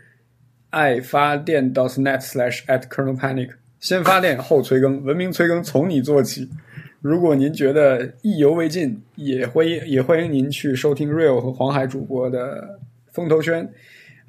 [0.70, 3.50] 爱发电 dot net slash at kernel panic。
[3.80, 6.48] 先发电后催更，文明催更从你做起。
[7.02, 12.80] 如果您觉得意犹未尽，也欢迎也欢迎您去收听 Real 和黄海主播的
[13.12, 13.70] 风头圈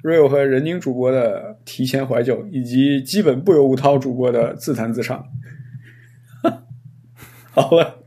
[0.02, 5.24] ，Real 和任宁主播的提前怀旧，以及基本不由吴涛主播的自弹自唱。
[7.50, 7.98] 好了，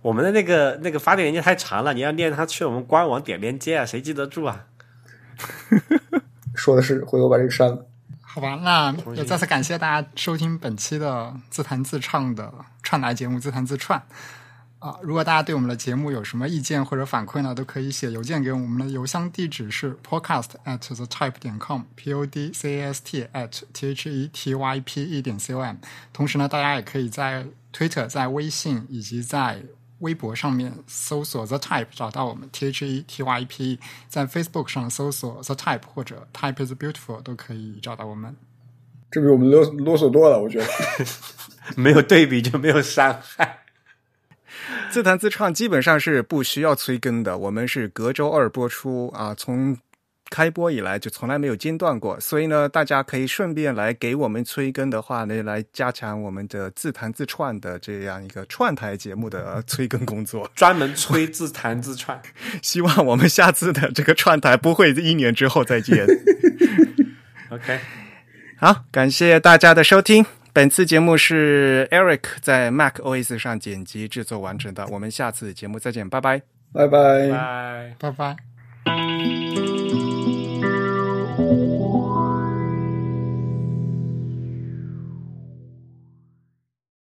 [0.00, 4.66] 我们的那个那个发电链接太长了，你要念他去我们官网点链接啊，谁记得住啊？
[6.54, 7.86] 说的是，回头把这个删了。
[8.22, 12.50] 好吧，那也再次感谢大家收听本期的自弹自唱的
[12.82, 13.98] 串台节目《自弹自串》
[14.82, 14.98] 啊！
[15.00, 18.64] 如果大家对我们的节目有什么意见或者反馈呢，都可以写邮件给我们。
[18.64, 24.10] 我们的邮箱地址是 podcast at the type 点 com，p o d c a s t at t h
[24.10, 25.76] e t y p e 点 c o m。
[26.12, 29.62] 同时呢，大家也可以在 Twitter、在微信以及在
[30.00, 33.78] 微博上面搜索 The Type 找到我们 T H E T Y P E，
[34.08, 38.34] 在 Facebook 上搜索 The Type 或者 Type is Beautiful 都可以找到我们。
[39.12, 40.66] 这比我们啰啰嗦多了，我觉得。
[41.76, 43.61] 没有对比就没有伤害。
[44.90, 49.76] 自弹自唱基本上是不需要催更的，我们是隔周二播出啊，从
[50.30, 60.50] 开播以来就从来没有间断过，所以呢，大家可以顺便来给我们催更的话呢，来加强我们的自弹自串的这样一个串台节目的 催更工作。
[60.54, 62.18] 专门催自弹自串。
[62.62, 66.06] 希望我们下次的这个串台不会一年之后再见。
[67.50, 67.78] OK，
[68.56, 70.41] 好，感谢大家的收听。
[70.54, 74.86] 本次节目是 Eric 在 Mac OS 上剪辑制作完成的。
[74.88, 76.42] 我们下次节目再见，拜拜。
[76.72, 77.28] 拜拜。
[77.30, 77.96] 拜。
[77.98, 78.36] 拜拜。